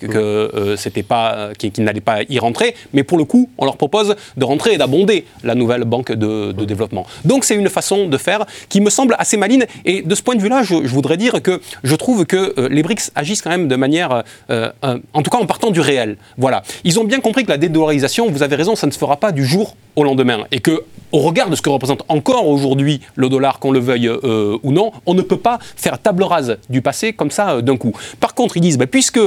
que 0.00 0.74
c'était 0.76 1.02
pas, 1.02 1.50
qu'ils 1.58 1.84
n'allaient 1.84 2.00
pas 2.00 2.22
y 2.28 2.38
rentrer. 2.38 2.74
Mais 2.92 3.02
pour 3.02 3.18
le 3.18 3.24
coup, 3.24 3.50
on 3.58 3.64
leur 3.64 3.73
propose 3.76 4.16
de 4.36 4.44
rentrer 4.44 4.74
et 4.74 4.78
d'abonder 4.78 5.24
la 5.42 5.54
nouvelle 5.54 5.84
banque 5.84 6.12
de, 6.12 6.52
développement. 6.64 7.06
Donc 7.24 7.44
c'est 7.44 7.54
une 7.54 7.68
façon 7.68 8.06
de 8.08 8.16
faire 8.16 8.46
qui 8.68 8.80
me 8.80 8.90
semble 8.90 9.16
assez 9.18 9.36
maline. 9.36 9.66
Et 9.84 10.02
de 10.02 10.14
ce 10.14 10.22
point 10.22 10.34
de 10.34 10.42
vue-là, 10.42 10.62
je, 10.62 10.74
voudrais 10.74 11.16
dire 11.16 11.42
que 11.42 11.60
je 11.82 11.94
trouve 11.94 12.24
que 12.24 12.54
euh, 12.58 12.68
les 12.68 12.82
BRICS 12.82 13.10
agissent 13.14 13.42
quand 13.42 13.50
même 13.50 13.68
de 13.68 13.76
manière, 13.76 14.24
euh, 14.50 14.70
euh, 14.84 14.98
en 15.12 15.22
tout 15.22 15.30
cas 15.30 15.38
en 15.38 15.46
partant 15.46 15.70
du 15.70 15.80
réel. 15.80 16.16
Voilà. 16.38 16.62
Ils 16.84 16.98
ont 16.98 17.04
bien 17.04 17.20
compris 17.20 17.44
que 17.44 17.50
la 17.50 17.58
dédollarisation, 17.58 18.30
vous 18.30 18.42
avez 18.42 18.56
raison, 18.56 18.76
ça 18.76 18.86
ne 18.86 18.92
se 18.92 18.98
fera 18.98 19.16
pas 19.16 19.32
du 19.32 19.44
jour 19.44 19.76
au 19.96 20.04
lendemain. 20.04 20.44
Et 20.50 20.60
que, 20.60 20.84
au 21.12 21.18
regard 21.18 21.50
de 21.50 21.56
ce 21.56 21.62
que 21.62 21.70
représente 21.70 22.02
encore 22.08 22.48
aujourd'hui 22.48 23.00
le 23.14 23.28
dollar, 23.28 23.58
qu'on 23.58 23.70
le 23.70 23.78
veuille 23.78 24.10
ou 24.10 24.72
non, 24.72 24.92
on 25.06 25.14
ne 25.14 25.22
peut 25.22 25.36
pas 25.36 25.58
faire 25.76 25.98
table 25.98 26.24
rase 26.24 26.58
du 26.68 26.82
passé 26.82 27.12
comme 27.12 27.30
ça 27.30 27.62
d'un 27.62 27.76
coup. 27.76 27.92
Par 28.18 28.34
contre, 28.34 28.56
ils 28.56 28.60
disent, 28.60 28.78
bah, 28.78 28.86
puisque 28.88 29.20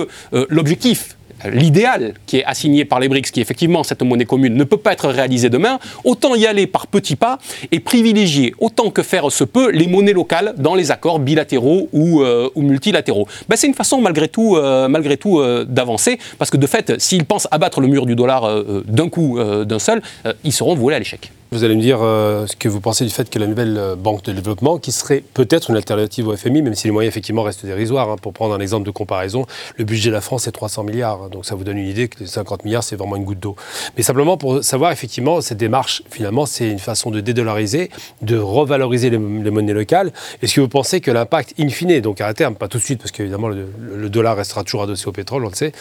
l'objectif 0.50 1.17
l'idéal 1.46 2.14
qui 2.26 2.38
est 2.38 2.46
assigné 2.46 2.86
par 2.86 3.00
les 3.00 3.10
BRICS, 3.10 3.32
qui 3.32 3.40
est 3.40 3.44
effectivement 3.44 3.84
cette 3.84 4.02
monnaie 4.02 4.26
commune, 4.26 4.56
ne 4.56 4.64
peut 4.64 4.78
pas 4.78 4.94
être 4.94 5.08
réalisé 5.10 5.50
demain, 5.50 5.80
autant 6.04 6.36
y 6.36 6.46
aller 6.46 6.68
par 6.68 6.88
petits 6.88 7.16
pas 7.16 7.38
et 7.72 7.80
privilégier 7.80 8.54
autant 8.60 8.92
que 8.92 9.04
faire 9.04 9.32
se 9.32 9.44
peut 9.44 9.70
les 9.72 9.88
monnaies 9.88 10.14
locales 10.14 10.54
dans 10.58 10.76
les 10.76 10.92
accords 10.92 11.20
bilatéraux 11.20 11.90
ou, 11.94 12.22
euh, 12.22 12.50
multilatéraux. 12.56 13.28
Ben, 13.50 13.56
c'est 13.56 13.68
une 13.68 13.74
façon 13.74 14.02
malgré 14.02 14.28
tout, 14.28 14.58
euh, 14.58 14.88
euh, 14.88 15.66
d'avancer, 15.66 16.20
parce 16.38 16.52
que 16.52 16.58
de 16.58 16.68
fait, 16.68 17.00
s'ils 17.00 17.26
pensent 17.26 17.48
abattre 17.52 17.82
le 17.82 17.88
mur 17.88 18.06
du 18.06 18.16
dollar 18.16 18.64
d'un 18.86 19.10
coup, 19.10 19.40
d'un 19.66 19.80
seul, 19.80 20.02
ils 20.44 20.54
seront 20.54 20.76
voués 20.76 20.96
à 20.96 21.00
l'échec. 21.00 21.32
Vous 21.50 21.64
allez 21.64 21.76
me 21.76 21.82
dire 21.82 22.00
euh, 22.02 22.46
ce 22.46 22.58
que 22.58 22.68
vous 22.68 22.82
pensez 22.82 23.06
du 23.06 23.10
fait 23.10 23.30
que 23.30 23.40
la 23.40 23.48
nouvelle 23.48 23.78
euh, 23.78 23.96
banque 23.96 24.22
de 24.24 24.34
développement, 24.34 24.80
qui 24.80 24.92
serait 24.92 25.24
peut-être 25.34 25.70
une 25.70 25.78
alternative 25.78 26.28
au 26.28 26.36
FMI, 26.36 26.62
même 26.62 26.76
si 26.76 26.88
les 26.88 26.92
moyens 26.92 27.10
effectivement 27.10 27.44
restent 27.44 27.66
dérisoires. 27.66 28.10
Hein, 28.10 28.18
pour 28.22 28.34
prendre 28.34 28.54
un 28.54 28.60
exemple 28.60 28.86
de 28.86 28.92
comparaison, 28.92 29.46
le 29.78 29.86
budget 29.86 30.10
de 30.10 30.14
la 30.14 30.20
France 30.20 30.46
est 30.48 30.52
300 30.52 30.84
milliards. 30.84 31.24
Hein, 31.24 31.30
donc 31.32 31.46
ça 31.46 31.56
vous 31.56 31.64
donne 31.64 31.78
une 31.78 31.88
idée 31.88 32.10
que 32.10 32.20
les 32.20 32.26
50 32.26 32.66
milliards, 32.66 32.84
c'est 32.84 32.98
vraiment 32.98 33.16
une 33.16 33.24
goutte 33.24 33.40
d'eau. 33.40 33.56
Mais 33.96 34.04
simplement 34.04 34.36
pour 34.36 34.62
savoir 34.62 34.92
effectivement, 34.92 35.40
cette 35.40 35.58
démarche, 35.58 36.04
finalement, 36.10 36.46
c'est 36.46 36.70
une 36.70 36.80
façon 36.80 37.12
de 37.12 37.22
dédollariser, 37.22 37.92
de 38.22 38.38
revaloriser 38.38 39.10
les, 39.10 39.18
monnaies 39.18 39.72
locales. 39.72 40.12
Est-ce 40.42 40.54
que 40.54 40.60
vous 40.60 40.68
pensez 40.68 41.00
que 41.00 41.12
l'impact 41.12 41.54
in 41.58 41.70
fine, 41.70 42.02
donc 42.02 42.20
à 42.20 42.34
terme, 42.34 42.56
pas 42.56 42.68
tout 42.68 42.78
de 42.78 42.84
suite, 42.84 43.00
parce 43.00 43.12
qu'évidemment 43.12 43.48
le, 43.48 44.10
dollar 44.10 44.36
restera 44.36 44.66
toujours 44.66 44.84
adossé 44.84 45.08
au 45.08 45.14
pétrole, 45.14 45.46
on 45.46 45.50
le 45.50 45.56
sait, 45.56 45.72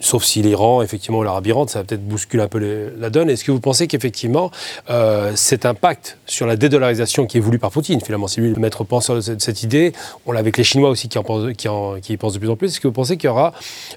sauf 0.00 0.22
si 0.22 0.40
l'Iran, 0.40 0.82
effectivement, 0.82 1.24
l'Arabie 1.24 1.50
rentre, 1.50 1.72
ça 1.72 1.80
va 1.80 1.84
peut-être 1.84 2.06
bousculer 2.06 2.44
un 2.44 2.48
peu 2.48 2.92
la 2.96 3.10
donne. 3.10 3.28
Est-ce 3.28 3.42
que 3.42 3.50
vous 3.50 3.60
pensez 3.60 3.88
qu'effectivement, 3.88 4.52
euh, 4.88 4.99
cet 5.34 5.66
impact 5.66 6.18
sur 6.26 6.46
la 6.46 6.56
dédollarisation 6.56 7.26
qui 7.26 7.38
est 7.38 7.40
voulu 7.40 7.58
par 7.58 7.70
Poutine, 7.70 8.00
finalement, 8.00 8.28
c'est 8.28 8.40
lui 8.40 8.50
le 8.50 8.60
maître 8.60 8.84
penseur 8.84 9.16
de 9.16 9.20
cette, 9.20 9.62
idée. 9.62 9.92
On 10.26 10.32
l'a 10.32 10.40
avec 10.40 10.56
les 10.56 10.64
Chinois 10.64 10.90
aussi 10.90 11.08
qui, 11.08 11.18
en 11.18 11.22
pensent, 11.22 11.52
qui, 11.54 11.68
qui 12.02 12.12
y 12.12 12.16
pensent 12.16 12.34
de 12.34 12.38
plus 12.38 12.50
en 12.50 12.56
plus. 12.56 12.68
Est-ce 12.68 12.80
que 12.80 12.88
vous 12.88 12.94
pensez 12.94 13.16
qu'il 13.16 13.28
y 13.28 13.30
aura 13.30 13.52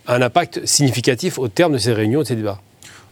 un 0.08 0.22
impact 0.22 0.66
significatif 0.66 1.38
au 1.40 1.48
terme 1.48 1.74
de 1.74 1.78
ces 1.78 1.94
réunions, 1.94 2.20
de 2.20 2.26
ces 2.26 2.36
débats? 2.36 2.60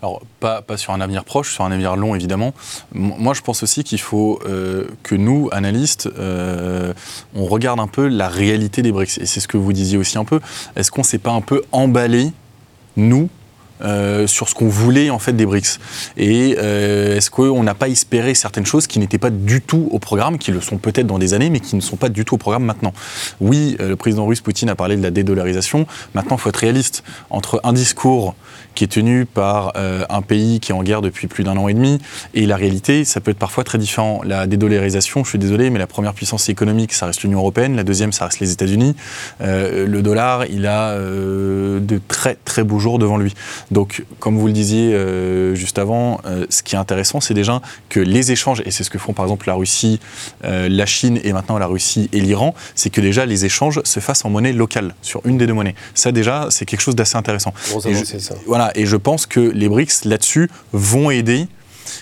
Alors, 0.02 0.22
pas, 0.40 0.64
pas, 0.64 0.78
sur 0.78 0.94
un 0.94 1.02
avenir 1.02 1.24
proche, 1.24 1.54
sur 1.54 1.64
un 1.64 1.72
avenir 1.72 1.96
long, 1.96 2.16
évidemment. 2.16 2.54
moi, 2.94 3.36
je 3.36 3.42
pense 3.42 3.62
aussi 3.62 3.84
qu'il 3.84 4.00
faut 4.00 4.40
euh, 4.46 4.88
que 5.04 5.14
nous, 5.14 5.50
analystes, 5.52 6.10
euh, 6.18 6.94
on 7.36 7.46
regarde 7.46 7.80
un 7.80 7.88
peu 7.88 8.08
la 8.08 8.28
réalité 8.28 8.82
des 8.82 8.92
BRICS. 8.92 9.20
Et 9.20 9.26
c'est 9.28 9.40
ce 9.40 9.48
que 9.48 9.58
vous 9.58 9.74
disiez 9.74 10.00
aussi 10.00 10.18
un 10.18 10.26
peu. 10.26 10.40
Est-ce 10.76 10.90
qu'on 10.90 11.02
ne 11.02 11.06
s'est 11.06 11.20
pas 11.20 11.32
un 11.32 11.42
peu 11.42 11.62
emballé, 11.72 12.32
nous, 12.98 13.30
euh, 13.84 14.28
sur 14.28 14.50
ce 14.50 14.56
qu'on 14.56 14.68
voulait 14.68 15.10
en 15.10 15.20
fait 15.20 15.34
des 15.34 15.46
BRICS. 15.46 15.80
Et 16.18 16.56
euh, 16.60 17.18
est-ce 17.18 17.32
qu'on 17.32 17.64
n'a 17.64 17.74
pas 17.74 17.90
espéré 17.90 18.36
certaines 18.36 18.66
choses 18.66 18.88
qui 18.88 19.00
n'étaient 19.00 19.18
pas 19.18 19.30
du 19.30 19.62
tout 19.62 19.88
au 19.92 20.00
programme, 20.00 20.38
qui 20.38 20.52
le 20.52 20.62
sont 20.62 20.78
peut-être 20.78 21.08
dans 21.08 21.20
des 21.20 21.34
années, 21.34 21.50
mais 21.50 21.60
qui 21.60 21.76
ne 21.76 21.82
sont 21.82 21.98
pas 21.98 22.10
du 22.10 22.26
tout 22.26 22.36
au 22.36 22.38
programme 22.38 22.64
maintenant? 22.64 22.94
Oui, 23.40 23.78
euh, 23.80 23.90
le 23.90 23.96
président 23.96 24.26
russe 24.26 24.42
Poutine 24.42 24.70
a 24.70 24.76
parlé 24.76 24.98
de 24.98 25.02
la 25.02 25.12
dédollarisation. 25.12 25.88
Maintenant, 26.14 26.38
il 26.38 26.40
faut 26.40 26.50
être 26.50 26.58
réaliste. 26.58 27.04
Entre 27.30 27.60
un 27.64 27.74
discours 27.74 28.36
qui 28.76 28.84
est 28.84 28.88
tenu 28.88 29.26
par 29.26 29.74
un 29.76 30.22
pays 30.22 30.60
qui 30.60 30.72
est 30.72 30.76
en 30.76 30.84
guerre 30.84 31.02
depuis 31.02 31.28
plus 31.28 31.44
d'un 31.44 31.58
an 31.58 31.68
et 31.68 31.74
demi 31.74 32.00
et 32.34 32.46
la 32.46 32.56
réalité, 32.56 33.06
ça 33.06 33.22
peut 33.22 33.32
être 33.32 33.38
parfois 33.38 33.64
très 33.64 33.78
différent. 33.78 34.22
La 34.24 34.48
dédollarisation, 34.48 35.24
je 35.24 35.30
suis 35.30 35.40
désolé, 35.40 35.70
mais 35.70 35.80
la 35.80 35.88
première 35.88 36.14
puissance 36.14 36.50
économique, 36.50 36.94
ça 36.94 37.06
reste 37.06 37.24
l'Union 37.24 37.40
européenne. 37.40 37.76
La 37.76 37.84
deuxième, 37.84 38.12
ça 38.12 38.26
reste 38.26 38.40
les 38.40 38.52
États-Unis. 38.52 38.96
le 39.40 40.02
dollar, 40.02 40.46
il 40.46 40.66
a 40.68 40.96
de 40.96 42.00
très 42.08 42.36
très 42.46 42.64
beaux 42.64 42.80
jours 42.80 43.00
devant 43.00 43.18
lui. 43.18 43.34
Donc, 43.72 44.04
comme 44.20 44.38
vous 44.38 44.48
le 44.48 44.54
disiez 44.54 44.94
euh, 44.94 45.56
juste 45.56 45.80
avant, 45.80 46.20
euh, 46.26 46.46
ce 46.50 46.64
qui 46.64 46.76
est 46.76 46.78
intéressant, 46.78 47.22
c'est 47.22 47.34
déjà 47.34 47.62
que 47.90 48.00
les 48.00 48.32
échanges, 48.32 48.62
et 48.66 48.72
c'est 48.72 48.84
ce 48.84 48.90
que 48.90 48.98
font 48.98 49.14
par 49.14 49.26
exemple 49.26 49.48
la 49.48 49.56
Russie, 49.56 50.00
euh, 50.44 50.70
la 50.70 50.86
Chine 50.86 51.20
et 51.24 51.34
maintenant 51.34 51.58
la 51.58 51.68
Russie 51.68 52.10
et 52.14 52.22
l'Iran, 52.22 52.54
c'est 52.76 52.90
que 52.90 53.02
déjà 53.02 53.26
les 53.26 53.46
échanges 53.46 53.82
se 53.84 54.00
fassent 54.00 54.26
en 54.26 54.30
monnaie 54.30 54.54
locale, 54.54 54.96
sur 55.02 55.22
une 55.26 55.38
des 55.38 55.48
deux 55.48 55.54
monnaies. 55.54 55.76
Ça 55.94 56.12
déjà, 56.12 56.48
c'est 56.50 56.66
quelque 56.66 56.82
chose 56.82 56.96
d'assez 56.96 57.18
intéressant. 57.18 57.54
et 57.86 57.94
je, 57.94 58.18
ça. 58.20 58.36
Voilà, 58.46 58.61
et 58.76 58.86
je 58.86 58.98
pense 58.98 59.26
que 59.26 59.40
les 59.40 59.68
BRICS 59.70 60.06
là-dessus 60.06 60.50
vont 60.74 61.10
aider 61.10 61.48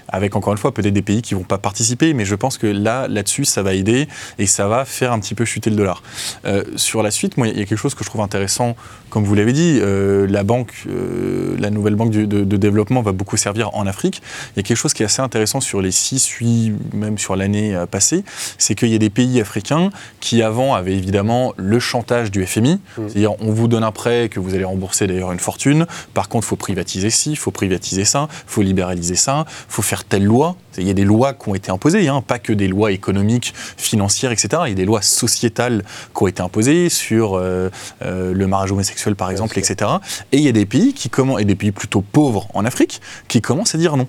avec 0.07 0.35
encore 0.35 0.53
une 0.53 0.59
fois 0.59 0.73
peut-être 0.73 0.93
des 0.93 1.01
pays 1.01 1.21
qui 1.21 1.33
vont 1.33 1.43
pas 1.43 1.57
participer, 1.57 2.13
mais 2.13 2.25
je 2.25 2.35
pense 2.35 2.57
que 2.57 2.67
là, 2.67 3.07
là-dessus, 3.07 3.45
ça 3.45 3.63
va 3.63 3.73
aider 3.73 4.07
et 4.37 4.47
ça 4.47 4.67
va 4.67 4.85
faire 4.85 5.11
un 5.11 5.19
petit 5.19 5.35
peu 5.35 5.45
chuter 5.45 5.69
le 5.69 5.75
dollar. 5.75 6.03
Euh, 6.45 6.63
sur 6.75 7.03
la 7.03 7.11
suite, 7.11 7.37
moi, 7.37 7.47
il 7.47 7.57
y 7.57 7.61
a 7.61 7.65
quelque 7.65 7.77
chose 7.77 7.95
que 7.95 8.03
je 8.03 8.09
trouve 8.09 8.21
intéressant, 8.21 8.75
comme 9.09 9.23
vous 9.23 9.35
l'avez 9.35 9.53
dit, 9.53 9.79
euh, 9.81 10.27
la 10.27 10.43
banque, 10.43 10.73
euh, 10.87 11.55
la 11.59 11.69
nouvelle 11.69 11.95
banque 11.95 12.11
de, 12.11 12.25
de, 12.25 12.57
développement 12.57 13.01
va 13.01 13.11
beaucoup 13.11 13.37
servir 13.37 13.73
en 13.73 13.87
Afrique. 13.87 14.21
Il 14.55 14.57
y 14.57 14.59
a 14.59 14.63
quelque 14.63 14.77
chose 14.77 14.93
qui 14.93 15.03
est 15.03 15.05
assez 15.05 15.21
intéressant 15.21 15.61
sur 15.61 15.81
les 15.81 15.91
6, 15.91 16.27
8, 16.27 16.73
même 16.93 17.17
sur 17.17 17.35
l'année 17.35 17.75
passée, 17.89 18.23
c'est 18.57 18.75
qu'il 18.75 18.89
y 18.89 18.95
a 18.95 18.97
des 18.97 19.09
pays 19.09 19.39
africains 19.39 19.91
qui 20.19 20.43
avant 20.43 20.73
avaient 20.73 20.95
évidemment 20.95 21.53
le 21.57 21.79
chantage 21.79 22.31
du 22.31 22.45
FMI, 22.45 22.75
mmh. 22.75 22.79
c'est-à-dire 23.07 23.41
on 23.41 23.51
vous 23.51 23.67
donne 23.67 23.83
un 23.83 23.91
prêt 23.91 24.29
que 24.29 24.39
vous 24.39 24.55
allez 24.55 24.63
rembourser 24.63 25.07
d'ailleurs 25.07 25.31
une 25.31 25.39
fortune, 25.39 25.85
par 26.13 26.29
contre 26.29 26.45
il 26.45 26.49
faut 26.49 26.55
privatiser 26.55 27.09
ci, 27.09 27.31
il 27.31 27.37
faut 27.37 27.51
privatiser 27.51 28.05
ça, 28.05 28.27
il 28.31 28.51
faut 28.51 28.61
libéraliser 28.61 29.15
ça, 29.15 29.45
faut 29.69 29.82
faire 29.82 30.03
telle 30.03 30.25
loi. 30.25 30.55
Il 30.77 30.88
y 30.88 30.89
a 30.89 30.93
des 30.93 31.03
lois 31.03 31.34
qui 31.34 31.49
ont 31.49 31.55
été 31.55 31.71
imposées, 31.71 32.08
hein, 32.08 32.21
pas 32.25 32.39
que 32.39 32.53
des 32.53 32.67
lois 32.67 32.91
économiques, 32.91 33.53
financières, 33.55 34.32
etc. 34.32 34.63
Il 34.65 34.69
y 34.69 34.73
a 34.73 34.75
des 34.75 34.86
lois 34.86 35.01
sociétales 35.01 35.84
qui 36.15 36.23
ont 36.23 36.27
été 36.27 36.41
imposées 36.41 36.89
sur 36.89 37.36
euh, 37.36 37.69
euh, 38.01 38.34
le 38.34 38.47
mariage 38.47 38.71
homosexuel, 38.71 39.15
par 39.15 39.29
exemple, 39.32 39.58
etc. 39.60 39.91
Et 40.32 40.38
il 40.38 40.43
y 40.43 40.47
a 40.47 40.53
des 40.53 40.65
pays 40.65 40.93
qui 40.93 41.10
commencent, 41.10 41.41
et 41.41 41.45
des 41.45 41.55
pays 41.55 41.71
plutôt 41.71 42.01
pauvres 42.01 42.47
en 42.53 42.65
Afrique, 42.65 43.01
qui 43.27 43.41
commencent 43.41 43.75
à 43.75 43.77
dire 43.77 43.97
non. 43.97 44.08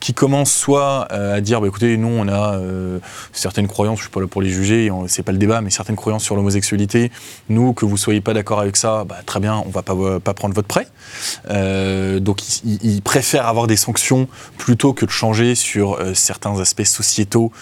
Qui 0.00 0.14
commencent 0.14 0.52
soit 0.52 1.10
à 1.12 1.40
dire, 1.40 1.60
bah, 1.60 1.68
écoutez, 1.68 1.96
nous, 1.96 2.08
on 2.08 2.28
a 2.28 2.58
certaines 3.32 3.68
croyances, 3.68 3.98
je 3.98 4.02
ne 4.02 4.06
suis 4.08 4.12
pas 4.12 4.20
là 4.20 4.26
pour 4.26 4.42
les 4.42 4.50
juger, 4.50 4.90
c'est 5.06 5.22
pas 5.22 5.32
le 5.32 5.38
débat, 5.38 5.60
mais 5.60 5.70
certaines 5.70 5.96
croyances 5.96 6.24
sur 6.24 6.36
l'homosexualité, 6.36 7.10
nous, 7.48 7.72
que 7.72 7.84
vous 7.84 7.96
soyez 7.96 8.20
pas 8.20 8.34
d'accord 8.34 8.60
avec 8.60 8.76
ça, 8.76 9.04
bah, 9.04 9.18
très 9.24 9.40
bien, 9.40 9.62
on 9.66 9.70
va 9.70 9.82
pas, 9.82 10.34
prendre 10.34 10.54
votre 10.54 10.68
prêt. 10.68 10.86
donc, 12.20 12.42
ils, 12.64 13.02
préfèrent 13.02 13.46
avoir 13.46 13.66
des 13.66 13.76
sanctions 13.76 14.28
plutôt 14.58 14.92
que 14.92 15.04
de 15.04 15.10
changer 15.10 15.54
sur 15.54 15.98
certains 16.14 16.58
aspects 16.60 16.84
sociétaux 16.84 17.52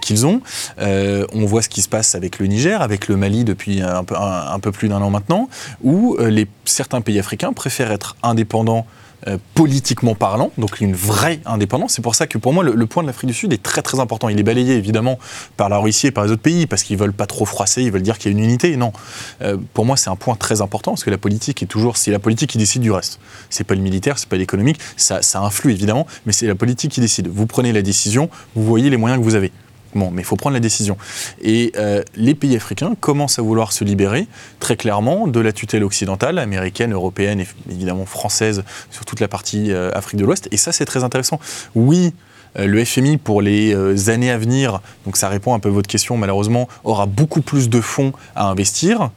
qu'ils 0.00 0.26
ont. 0.26 0.40
on 0.78 1.46
voit 1.46 1.62
ce 1.62 1.68
qui 1.68 1.82
se 1.82 1.88
passe 1.88 2.14
avec 2.14 2.38
le 2.38 2.46
Niger, 2.46 2.82
avec 2.82 3.08
le 3.08 3.16
Mali 3.16 3.44
depuis 3.44 3.82
un 3.82 4.04
peu, 4.04 4.72
plus 4.72 4.88
d'un 4.88 5.00
an 5.02 5.10
maintenant, 5.10 5.48
où 5.82 6.16
certains 6.64 7.00
pays 7.00 7.18
africains 7.18 7.52
préfèrent 7.52 7.92
être 7.92 8.16
indépendants 8.22 8.86
euh, 9.26 9.38
politiquement 9.54 10.14
parlant, 10.14 10.50
donc 10.58 10.80
une 10.80 10.94
vraie 10.94 11.40
indépendance. 11.46 11.94
C'est 11.94 12.02
pour 12.02 12.14
ça 12.14 12.26
que 12.26 12.36
pour 12.36 12.52
moi, 12.52 12.62
le, 12.62 12.86
point 12.86 13.02
de 13.02 13.06
l'Afrique 13.06 13.28
du 13.28 13.34
Sud 13.34 13.52
est 13.52 13.62
très 13.62 13.80
très 13.80 13.98
important. 13.98 14.28
Il 14.28 14.38
est 14.38 14.42
balayé 14.42 14.74
évidemment 14.74 15.18
par 15.56 15.70
la 15.70 15.78
Russie 15.78 16.08
et 16.08 16.10
par 16.10 16.24
les 16.24 16.30
autres 16.30 16.42
pays 16.42 16.66
parce 16.66 16.82
qu'ils 16.82 16.98
veulent 16.98 17.14
pas 17.14 17.26
trop 17.26 17.46
froisser, 17.46 17.82
ils 17.82 17.90
veulent 17.90 18.02
dire 18.02 18.18
qu'il 18.18 18.30
y 18.30 18.34
a 18.34 18.38
une 18.38 18.44
unité. 18.44 18.76
Non, 18.76 18.92
euh, 19.40 19.56
pour 19.72 19.86
moi, 19.86 19.96
c'est 19.96 20.10
un 20.10 20.16
point 20.16 20.36
très 20.36 20.60
important 20.60 20.92
parce 20.92 21.04
que 21.04 21.10
la 21.10 21.18
politique 21.18 21.62
est 21.62 21.66
toujours, 21.66 21.96
c'est 21.96 22.10
la 22.10 22.18
politique 22.18 22.50
qui 22.50 22.58
décide 22.58 22.82
du 22.82 22.90
reste. 22.90 23.18
C'est 23.48 23.64
pas 23.64 23.74
le 23.74 23.80
militaire, 23.80 24.18
c'est 24.18 24.28
pas 24.28 24.36
l'économique, 24.36 24.78
ça, 24.96 25.22
ça 25.22 25.40
influe 25.40 25.70
évidemment, 25.70 26.06
mais 26.26 26.32
c'est 26.32 26.46
la 26.46 26.54
politique 26.54 26.92
qui 26.92 27.00
décide. 27.00 27.28
Vous 27.28 27.46
prenez 27.46 27.72
la 27.72 27.82
décision, 27.82 28.28
vous 28.54 28.64
voyez 28.64 28.90
les 28.90 28.98
moyens 28.98 29.18
que 29.18 29.24
vous 29.24 29.36
avez. 29.36 29.52
Mais 29.94 30.22
il 30.22 30.24
faut 30.24 30.36
prendre 30.36 30.54
la 30.54 30.60
décision. 30.60 30.96
Et 31.42 31.72
euh, 31.76 32.02
les 32.16 32.34
pays 32.34 32.56
africains 32.56 32.94
commencent 33.00 33.38
à 33.38 33.42
vouloir 33.42 33.72
se 33.72 33.84
libérer 33.84 34.26
très 34.60 34.76
clairement 34.76 35.26
de 35.26 35.40
la 35.40 35.52
tutelle 35.52 35.84
occidentale, 35.84 36.38
américaine, 36.38 36.92
européenne 36.92 37.40
et 37.40 37.46
évidemment 37.70 38.06
française 38.06 38.64
sur 38.90 39.04
toute 39.04 39.20
la 39.20 39.28
partie 39.28 39.72
euh, 39.72 39.90
Afrique 39.94 40.20
de 40.20 40.24
l'Ouest. 40.24 40.48
Et 40.50 40.56
ça, 40.56 40.72
c'est 40.72 40.84
très 40.84 41.04
intéressant. 41.04 41.38
Oui, 41.74 42.12
euh, 42.56 42.66
le 42.66 42.84
FMI 42.84 43.16
pour 43.16 43.42
les 43.42 44.08
années 44.10 44.30
à 44.30 44.38
venir, 44.38 44.80
donc 45.04 45.16
ça 45.16 45.28
répond 45.28 45.54
un 45.54 45.58
peu 45.58 45.68
à 45.68 45.72
votre 45.72 45.88
question 45.88 46.16
malheureusement, 46.16 46.68
aura 46.84 47.06
beaucoup 47.06 47.40
plus 47.40 47.68
de 47.68 47.80
fonds 47.80 48.12
à 48.36 48.48
investir. 48.48 49.10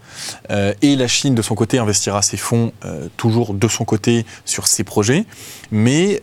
et 0.49 0.95
la 0.95 1.07
Chine, 1.07 1.35
de 1.35 1.41
son 1.41 1.55
côté, 1.55 1.77
investira 1.77 2.21
ses 2.21 2.37
fonds 2.37 2.71
toujours 3.15 3.53
de 3.53 3.67
son 3.67 3.85
côté 3.85 4.25
sur 4.45 4.67
ses 4.67 4.83
projets. 4.83 5.25
Mais 5.71 6.21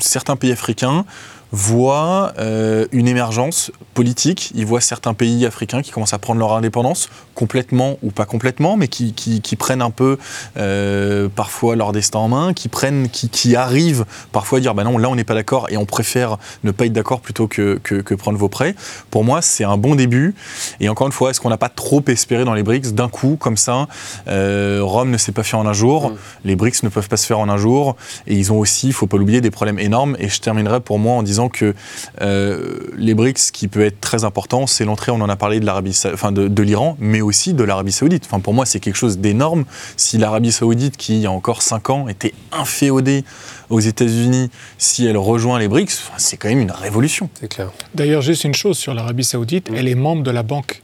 certains 0.00 0.36
pays 0.36 0.52
africains 0.52 1.04
voit 1.52 2.32
euh, 2.38 2.86
une 2.92 3.08
émergence 3.08 3.70
politique. 3.94 4.52
Il 4.54 4.66
voit 4.66 4.80
certains 4.80 5.14
pays 5.14 5.46
africains 5.46 5.82
qui 5.82 5.90
commencent 5.90 6.12
à 6.12 6.18
prendre 6.18 6.40
leur 6.40 6.52
indépendance, 6.52 7.08
complètement 7.34 7.98
ou 8.02 8.10
pas 8.10 8.24
complètement, 8.24 8.76
mais 8.76 8.88
qui, 8.88 9.12
prennent 9.58 9.82
un 9.82 9.90
peu 9.90 10.18
euh, 10.56 11.28
parfois 11.34 11.76
leur 11.76 11.92
destin 11.92 12.18
en 12.18 12.28
main, 12.28 12.52
qui, 12.52 12.68
prennent, 12.68 13.08
qui, 13.08 13.56
arrivent 13.56 14.04
parfois 14.32 14.58
à 14.58 14.60
dire 14.60 14.74
bah 14.74 14.84
non, 14.84 14.98
là 14.98 15.08
on 15.08 15.14
n'est 15.14 15.24
pas 15.24 15.34
d'accord 15.34 15.68
et 15.70 15.76
on 15.76 15.86
préfère 15.86 16.36
ne 16.64 16.72
pas 16.72 16.86
être 16.86 16.92
d'accord 16.92 17.20
plutôt 17.20 17.46
que, 17.46 17.78
que, 17.82 18.14
prendre 18.14 18.38
vos 18.38 18.48
prêts. 18.48 18.74
Pour 19.10 19.24
moi, 19.24 19.40
c'est 19.40 19.64
un 19.64 19.76
bon 19.76 19.94
début. 19.94 20.34
Et 20.80 20.88
encore 20.88 21.06
une 21.06 21.12
fois, 21.12 21.30
est-ce 21.30 21.40
qu'on 21.40 21.50
n'a 21.50 21.58
pas 21.58 21.68
trop 21.68 22.02
espéré 22.08 22.44
dans 22.44 22.54
les 22.54 22.62
BRICS? 22.62 22.92
D'un 22.92 23.08
coup, 23.08 23.36
comme 23.38 23.56
ça 23.56 23.88
euh, 24.28 24.80
Rome 24.82 25.10
ne 25.10 25.18
s'est 25.18 25.32
pas 25.32 25.42
fait 25.42 25.56
en 25.56 25.66
un 25.66 25.72
jour, 25.72 26.10
mm. 26.10 26.16
les 26.44 26.56
BRICS 26.56 26.82
ne 26.82 26.88
peuvent 26.88 27.08
pas 27.08 27.16
se 27.16 27.26
faire 27.26 27.38
en 27.38 27.48
un 27.48 27.56
jour, 27.56 27.96
et 28.26 28.34
ils 28.34 28.52
ont 28.52 28.58
aussi, 28.58 28.88
il 28.88 28.92
faut 28.92 29.06
pas 29.06 29.16
l'oublier, 29.16 29.40
des 29.40 29.50
problèmes 29.50 29.78
énormes. 29.78 30.16
Et 30.18 30.28
je 30.28 30.40
terminerai 30.40 30.80
pour 30.80 30.98
moi 30.98 31.14
en 31.14 31.22
disant 31.22 31.35
que 31.48 31.74
euh, 32.20 32.78
les 32.96 33.14
BRICS, 33.14 33.46
ce 33.46 33.52
qui 33.52 33.68
peut 33.68 33.84
être 33.84 34.00
très 34.00 34.24
important, 34.24 34.66
c'est 34.66 34.84
l'entrée, 34.84 35.12
on 35.12 35.20
en 35.20 35.28
a 35.28 35.36
parlé 35.36 35.60
de 35.60 35.66
l'Arabie, 35.66 35.98
enfin 36.12 36.32
de, 36.32 36.62
l'Iran, 36.62 36.96
mais 36.98 37.20
aussi 37.20 37.54
de 37.54 37.64
l'Arabie 37.64 37.92
Saoudite. 37.92 38.24
Enfin, 38.26 38.40
pour 38.40 38.54
moi, 38.54 38.66
c'est 38.66 38.80
quelque 38.80 38.96
chose 38.96 39.18
d'énorme. 39.18 39.64
Si 39.96 40.18
l'Arabie 40.18 40.52
Saoudite, 40.52 40.96
qui 40.96 41.16
il 41.16 41.20
y 41.20 41.26
a 41.26 41.30
encore 41.30 41.62
5 41.62 41.90
ans 41.90 42.08
était 42.08 42.34
inféodée 42.52 43.24
aux 43.70 43.80
États-Unis, 43.80 44.50
si 44.78 45.06
elle 45.06 45.16
rejoint 45.16 45.58
les 45.58 45.68
BRICS, 45.68 46.10
c'est 46.16 46.36
quand 46.36 46.48
même 46.48 46.60
une 46.60 46.72
révolution. 46.72 47.30
C'est 47.40 47.48
clair. 47.48 47.70
D'ailleurs, 47.94 48.22
juste 48.22 48.44
une 48.44 48.54
chose 48.54 48.78
sur 48.78 48.94
l'Arabie 48.94 49.24
Saoudite, 49.24 49.70
elle 49.74 49.88
est 49.88 49.94
membre 49.94 50.22
de 50.22 50.30
la 50.30 50.42
Banque 50.42 50.82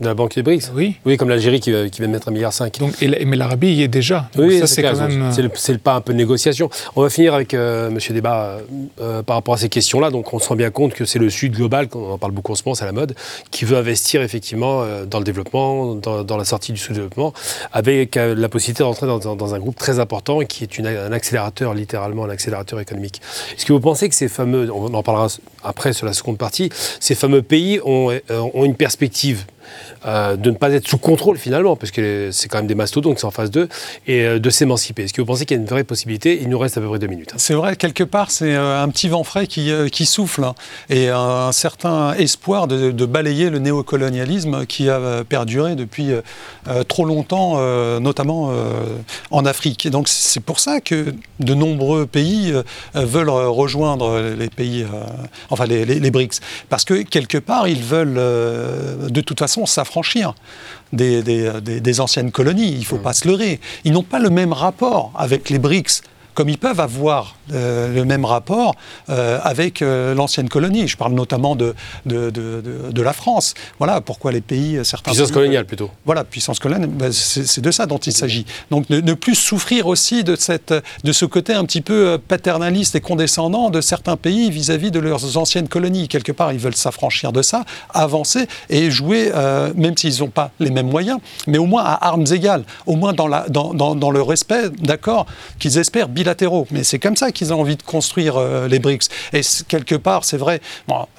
de 0.00 0.06
la 0.06 0.14
Banque 0.14 0.34
des 0.34 0.42
BRICS 0.42 0.70
Oui. 0.74 0.96
Oui, 1.04 1.16
comme 1.16 1.28
l'Algérie 1.28 1.60
qui, 1.60 1.70
qui, 1.90 2.00
vient 2.00 2.08
de 2.08 2.12
mettre 2.12 2.30
1,5 2.30 2.32
milliard. 2.32 2.52
Donc, 2.80 2.94
mais 3.00 3.36
l'Arabie 3.36 3.74
y 3.74 3.82
est 3.82 3.88
déjà. 3.88 4.28
oui, 4.36 4.58
ça, 4.58 4.66
c'est 4.66 4.82
quand 4.82 4.96
même. 4.96 5.30
C'est 5.32 5.72
le, 5.72 5.78
pas 5.78 5.94
un 5.94 6.00
peu 6.00 6.12
de 6.12 6.18
négociation. 6.18 6.68
On 6.96 7.02
va 7.02 7.10
finir 7.10 7.34
avec 7.34 7.54
euh, 7.54 7.88
M. 7.88 7.98
Débat 8.10 8.44
euh, 8.44 8.60
euh, 9.00 9.22
par 9.22 9.36
rapport 9.36 9.54
à 9.54 9.58
ces 9.58 9.68
questions-là. 9.68 10.10
Donc, 10.10 10.32
on 10.32 10.38
se 10.38 10.48
rend 10.48 10.56
bien 10.56 10.70
compte 10.70 10.94
que 10.94 11.04
c'est 11.04 11.18
le 11.18 11.30
Sud 11.30 11.54
global, 11.54 11.88
on 11.94 12.12
en 12.12 12.18
parle 12.18 12.32
beaucoup 12.32 12.52
en 12.52 12.54
ce 12.54 12.62
moment, 12.64 12.74
c'est 12.74 12.84
la 12.84 12.92
mode, 12.92 13.14
qui 13.50 13.64
veut 13.64 13.76
investir 13.76 14.22
effectivement 14.22 14.84
dans 15.06 15.18
le 15.18 15.24
développement, 15.24 15.94
dans, 15.94 16.36
la 16.36 16.44
sortie 16.44 16.72
du 16.72 16.78
sous-développement, 16.78 17.32
avec 17.72 18.16
la 18.16 18.48
possibilité 18.48 18.82
d'entrer 18.82 19.06
dans, 19.06 19.54
un 19.54 19.58
groupe 19.58 19.76
très 19.76 19.98
important 19.98 20.40
qui 20.40 20.64
est 20.64 20.78
une, 20.78 20.86
un 20.86 21.12
accélérateur, 21.12 21.74
littéralement 21.74 22.24
un 22.24 22.30
accélérateur 22.30 22.80
économique. 22.80 23.20
Est-ce 23.56 23.64
que 23.64 23.72
vous 23.72 23.80
pensez 23.80 24.08
que 24.08 24.14
ces 24.14 24.28
fameux, 24.28 24.70
on 24.72 24.92
en 24.94 25.02
parlera 25.02 25.28
après 25.62 25.92
sur 25.92 26.06
la 26.06 26.12
seconde 26.12 26.38
partie, 26.38 26.70
ces 27.00 27.14
fameux 27.14 27.42
pays 27.42 27.80
ont, 27.84 28.12
ont 28.30 28.64
une 28.64 28.74
perspective 28.74 29.44
euh, 30.06 30.36
de 30.36 30.50
ne 30.50 30.56
pas 30.56 30.70
être 30.70 30.86
sous 30.86 30.98
contrôle 30.98 31.38
finalement, 31.38 31.76
parce 31.76 31.90
que 31.90 32.30
c'est 32.30 32.48
quand 32.48 32.58
même 32.58 32.66
des 32.66 32.74
mastodontes 32.74 33.14
qui 33.14 33.20
sont 33.20 33.28
en 33.28 33.32
phase 33.32 33.50
2, 33.50 33.68
et 34.06 34.22
euh, 34.22 34.38
de 34.38 34.50
s'émanciper. 34.50 35.04
Est-ce 35.04 35.14
que 35.14 35.22
vous 35.22 35.26
pensez 35.26 35.46
qu'il 35.46 35.56
y 35.56 35.60
a 35.60 35.62
une 35.62 35.68
vraie 35.68 35.84
possibilité? 35.84 36.38
Il 36.42 36.48
nous 36.48 36.58
reste 36.58 36.76
à 36.76 36.80
peu 36.80 36.88
près 36.88 36.98
deux 36.98 37.06
minutes. 37.06 37.30
Hein. 37.32 37.38
C'est 37.38 37.54
vrai, 37.54 37.76
quelque 37.76 38.04
part, 38.04 38.30
c'est 38.30 38.54
euh, 38.54 38.82
un 38.82 38.88
petit 38.88 39.08
vent 39.08 39.24
frais 39.24 39.46
qui, 39.46 39.70
qui 39.90 40.06
souffle, 40.06 40.44
hein, 40.44 40.54
et 40.90 41.08
un 41.08 41.52
certain 41.52 42.12
espoir 42.14 42.66
de, 42.66 43.04
balayer 43.04 43.50
le 43.50 43.58
néocolonialisme 43.58 44.66
qui 44.66 44.88
a 44.88 45.22
perduré 45.28 45.76
depuis 45.76 46.10
trop 46.88 47.04
longtemps, 47.04 47.60
notamment 48.00 48.50
en 49.30 49.44
Afrique. 49.44 49.84
Et 49.84 49.90
donc 49.90 50.08
c'est 50.08 50.40
pour 50.40 50.58
ça 50.58 50.80
que 50.80 51.14
de 51.38 51.54
nombreux 51.54 52.06
pays 52.06 52.54
veulent 52.94 53.28
rejoindre 53.28 54.20
les 54.36 54.48
pays, 54.48 54.86
enfin 55.50 55.66
les, 55.66 55.84
les, 55.84 56.10
BRICS, 56.10 56.40
parce 56.70 56.84
que 56.84 57.02
quelque 57.02 57.38
part, 57.38 57.68
ils 57.68 57.82
veulent 57.82 58.14
de 58.14 59.20
toute 59.20 59.38
façon 59.38 59.63
s'affranchir 59.66 60.34
des, 60.92 61.22
des, 61.22 62.00
anciennes 62.00 62.30
colonies. 62.30 62.72
Il 62.72 62.80
ne 62.80 62.84
faut 62.84 62.96
mmh. 62.96 63.02
pas 63.02 63.12
se 63.12 63.28
leurrer. 63.28 63.60
Ils 63.84 63.92
n'ont 63.92 64.02
pas 64.02 64.18
le 64.18 64.30
même 64.30 64.52
rapport 64.52 65.12
avec 65.16 65.50
les 65.50 65.58
BRICS 65.58 66.02
comme 66.34 66.48
ils 66.48 66.58
peuvent 66.58 66.80
avoir 66.80 67.36
euh, 67.52 67.94
le 67.94 68.04
même 68.04 68.24
rapport 68.24 68.74
euh, 69.08 69.38
avec 69.42 69.82
euh, 69.82 70.14
l'ancienne 70.14 70.48
colonie. 70.48 70.88
Je 70.88 70.96
parle 70.96 71.12
notamment 71.12 71.56
de, 71.56 71.74
de, 72.06 72.30
de, 72.30 73.02
la 73.02 73.12
France. 73.12 73.54
Voilà 73.78 74.00
pourquoi 74.00 74.32
les 74.32 74.40
pays, 74.40 74.80
certains. 74.82 75.12
Puissance 75.12 75.30
coloniale 75.30 75.64
plutôt. 75.64 75.90
Voilà, 76.04 76.24
puissance 76.24 76.58
coloniale, 76.58 76.88
ben, 76.88 77.12
c'est 77.12 77.60
de 77.60 77.70
ça 77.70 77.86
dont 77.86 77.98
il 77.98 78.12
s'agit. 78.12 78.46
Donc 78.70 78.88
ne, 78.90 79.14
plus 79.14 79.34
souffrir 79.34 79.86
aussi 79.86 80.24
de, 80.24 80.36
cette, 80.36 80.74
de 81.04 81.12
ce 81.12 81.24
côté 81.24 81.52
un 81.52 81.64
petit 81.64 81.82
peu 81.82 82.18
paternaliste 82.18 82.96
et 82.96 83.00
condescendant 83.00 83.70
de 83.70 83.80
certains 83.80 84.16
pays 84.16 84.50
vis-à-vis 84.50 84.90
de 84.90 84.98
leurs 84.98 85.36
anciennes 85.36 85.68
colonies. 85.68 86.08
Quelque 86.08 86.32
part, 86.32 86.52
ils 86.52 86.58
veulent 86.58 86.74
s'affranchir 86.74 87.32
de 87.32 87.42
ça, 87.42 87.64
avancer 87.92 88.46
et 88.70 88.90
jouer, 88.90 89.30
même 89.76 89.96
s'ils 89.96 90.20
n'ont 90.20 90.28
pas 90.28 90.50
les 90.58 90.70
mêmes 90.70 90.88
moyens, 90.88 91.18
mais 91.46 91.58
au 91.58 91.66
moins 91.66 91.84
à 91.84 92.08
armes 92.08 92.24
égales, 92.32 92.64
au 92.86 92.96
moins 92.96 93.12
dans, 93.12 93.28
la, 93.28 93.48
dans, 93.48 93.74
dans, 93.74 93.94
dans 93.94 94.10
le 94.10 94.22
respect, 94.22 94.70
d'accord, 94.80 95.26
qu'ils 95.58 95.78
espèrent 95.78 96.08
mais 96.70 96.84
c'est 96.84 96.98
comme 96.98 97.16
ça 97.16 97.32
qu'ils 97.32 97.52
ont 97.52 97.60
envie 97.60 97.76
de 97.76 97.82
construire 97.82 98.36
euh, 98.36 98.68
les 98.68 98.78
BRICS. 98.78 99.08
Et 99.32 99.40
quelque 99.68 99.94
part, 99.94 100.24
c'est 100.24 100.36
vrai, 100.36 100.60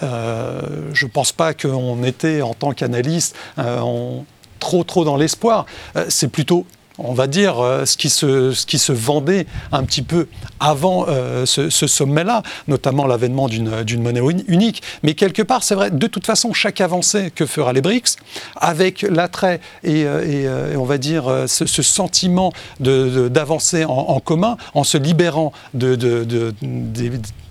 euh, 0.03 0.61
je 0.93 1.05
ne 1.05 1.11
pense 1.11 1.31
pas 1.31 1.53
qu'on 1.53 2.03
était, 2.03 2.41
en 2.41 2.53
tant 2.53 2.73
qu'analyste, 2.73 3.35
euh, 3.59 4.19
trop 4.59 4.83
trop 4.83 5.05
dans 5.05 5.17
l'espoir. 5.17 5.65
c'est 6.09 6.29
plutôt 6.29 6.65
on 6.97 7.13
va 7.13 7.27
dire, 7.27 7.59
euh, 7.59 7.85
ce, 7.85 7.97
qui 7.97 8.09
se, 8.09 8.51
ce 8.51 8.65
qui 8.65 8.79
se 8.79 8.91
vendait 8.91 9.45
un 9.71 9.83
petit 9.83 10.01
peu 10.01 10.27
avant 10.59 11.05
euh, 11.07 11.45
ce, 11.45 11.69
sommet-là, 11.69 12.43
notamment 12.67 13.05
l'avènement 13.05 13.47
d'une 13.47 14.01
monnaie 14.01 14.21
unique. 14.47 14.81
Mais 15.03 15.13
quelque 15.13 15.41
part, 15.41 15.63
c'est 15.63 15.75
vrai, 15.75 15.91
de 15.91 16.07
toute 16.07 16.25
façon, 16.25 16.53
chaque 16.53 16.81
avancée 16.81 17.31
que 17.31 17.45
fera 17.45 17.73
les 17.73 17.81
BRICS, 17.81 18.17
avec 18.55 19.01
l'attrait 19.01 19.59
et, 19.83 20.05
euh, 20.05 20.71
et, 20.73 20.77
on 20.77 20.85
va 20.85 20.97
dire 20.97 21.25
ce, 21.47 21.65
sentiment 21.81 22.51
d'avancer 22.79 23.81
de, 23.81 23.85
en, 23.85 24.19
commun, 24.19 24.57
en 24.73 24.83
se 24.83 24.97
libérant 24.97 25.51
de, 25.73 25.95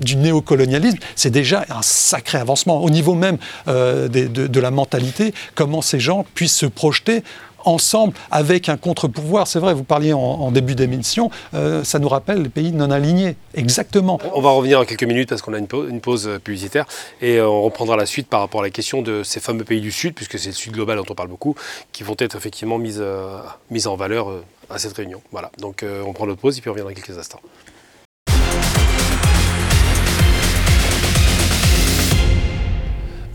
du 0.00 0.16
néocolonialisme, 0.16 0.98
c'est 1.16 1.30
déjà 1.30 1.64
un 1.70 1.82
sacré 1.82 2.38
avancement. 2.38 2.82
Au 2.82 2.90
niveau 2.90 3.14
même 3.14 3.38
de 3.66 4.60
la 4.60 4.70
mentalité, 4.70 5.34
comment 5.54 5.82
ces 5.82 6.00
gens 6.00 6.24
puissent 6.34 6.56
se 6.56 6.66
projeter 6.66 7.22
ensemble 7.64 8.14
avec 8.30 8.68
un 8.68 8.76
contre-pouvoir. 8.76 9.46
C'est 9.46 9.58
vrai, 9.58 9.74
vous 9.74 9.84
parliez 9.84 10.12
en, 10.12 10.50
début 10.50 10.74
d'émission, 10.74 11.30
euh, 11.54 11.82
ça 11.84 11.98
nous 11.98 12.08
rappelle 12.08 12.42
les 12.42 12.48
pays 12.48 12.72
non 12.72 12.90
alignés. 12.90 13.36
Exactement. 13.54 14.20
On 14.34 14.40
va 14.40 14.50
revenir 14.50 14.80
en 14.80 14.84
quelques 14.84 15.04
minutes 15.04 15.28
parce 15.28 15.42
qu'on 15.42 15.54
a 15.54 15.58
une 15.58 15.66
pause, 15.66 15.90
pause, 16.00 16.30
publicitaire 16.42 16.86
et 17.20 17.38
euh, 17.38 17.48
on 17.48 17.62
reprendra 17.62 17.96
la 17.96 18.06
suite 18.06 18.28
par 18.28 18.40
rapport 18.40 18.60
à 18.60 18.64
la 18.64 18.70
question 18.70 19.02
de 19.02 19.22
ces 19.22 19.40
fameux 19.40 19.64
pays 19.64 19.80
du 19.80 19.92
Sud, 19.92 20.14
puisque 20.14 20.38
c'est 20.38 20.50
le 20.50 20.54
Sud 20.54 20.72
global 20.72 20.98
dont 20.98 21.04
on 21.08 21.14
parle 21.14 21.28
beaucoup, 21.28 21.54
qui 21.92 22.02
vont 22.02 22.16
être 22.18 22.36
effectivement 22.36 22.78
mises, 22.78 23.00
euh, 23.00 23.40
en 23.86 23.96
valeur 23.96 24.28
à 24.70 24.78
cette 24.78 24.94
réunion. 24.94 25.20
Voilà, 25.30 25.50
donc 25.58 25.84
on 26.06 26.12
prend 26.12 26.26
notre 26.26 26.40
pause 26.40 26.56
et 26.56 26.60
puis 26.60 26.70
on 26.70 26.72
revient 26.72 26.84
dans 26.84 26.94
quelques 26.94 27.18
instants. 27.18 27.40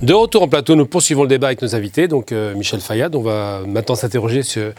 De 0.01 0.13
retour 0.13 0.43
en 0.43 0.47
plateau, 0.47 0.75
nous 0.75 0.85
poursuivons 0.85 1.23
le 1.23 1.27
débat 1.27 1.47
avec 1.47 1.61
nos 1.61 1.75
invités. 1.75 2.07
Donc 2.07 2.31
euh, 2.31 2.55
Michel 2.55 2.79
Fayad, 2.79 3.13
on 3.15 3.21
va 3.21 3.63
maintenant 3.67 3.95
s'interroger 3.95 4.43
sur, 4.43 4.71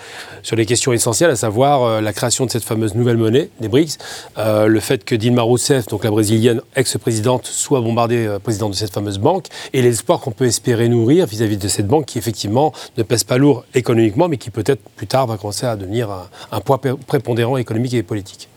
les 0.56 0.64
questions 0.64 0.94
essentielles, 0.94 1.28
à 1.28 1.37
savoir 1.37 1.83
euh, 1.83 2.00
la 2.00 2.14
création 2.14 2.46
de 2.46 2.50
cette 2.50 2.64
fameuse 2.64 2.94
nouvelle 2.94 3.18
monnaie, 3.18 3.50
des 3.61 3.68
BRICS, 3.68 3.98
euh, 4.38 4.66
le 4.66 4.80
fait 4.80 5.04
que 5.04 5.14
Dilma 5.14 5.42
Rousseff, 5.42 5.88
donc 5.88 6.04
la 6.04 6.11
brésilienne 6.11 6.62
ex-présidente, 6.74 7.44
soit 7.44 7.83
bombardée 7.83 8.35
présidente 8.42 8.70
de 8.70 8.76
cette 8.76 8.94
fameuse 8.94 9.18
banque, 9.18 9.48
et 9.74 9.83
les 9.83 9.90
espoirs 9.90 10.20
qu'on 10.20 10.30
peut 10.30 10.46
espérer 10.46 10.88
nourrir 10.88 11.26
vis-à-vis 11.26 11.59
de 11.59 11.68
cette 11.68 11.87
banque 11.87 12.06
qui 12.06 12.16
effectivement 12.16 12.72
ne 12.96 13.02
pèse 13.02 13.24
pas 13.24 13.37
lourd 13.37 13.66
économiquement, 13.74 14.26
mais 14.26 14.38
qui 14.38 14.48
peut-être 14.48 14.80
plus 14.96 15.06
tard 15.06 15.26
va 15.26 15.37
commencer 15.37 15.66
à 15.66 15.76
devenir 15.76 16.09
un, 16.50 16.61
poids 16.61 16.80
prépondérant 17.06 17.59
économique 17.59 17.92
et 17.92 18.02
politique. 18.02 18.48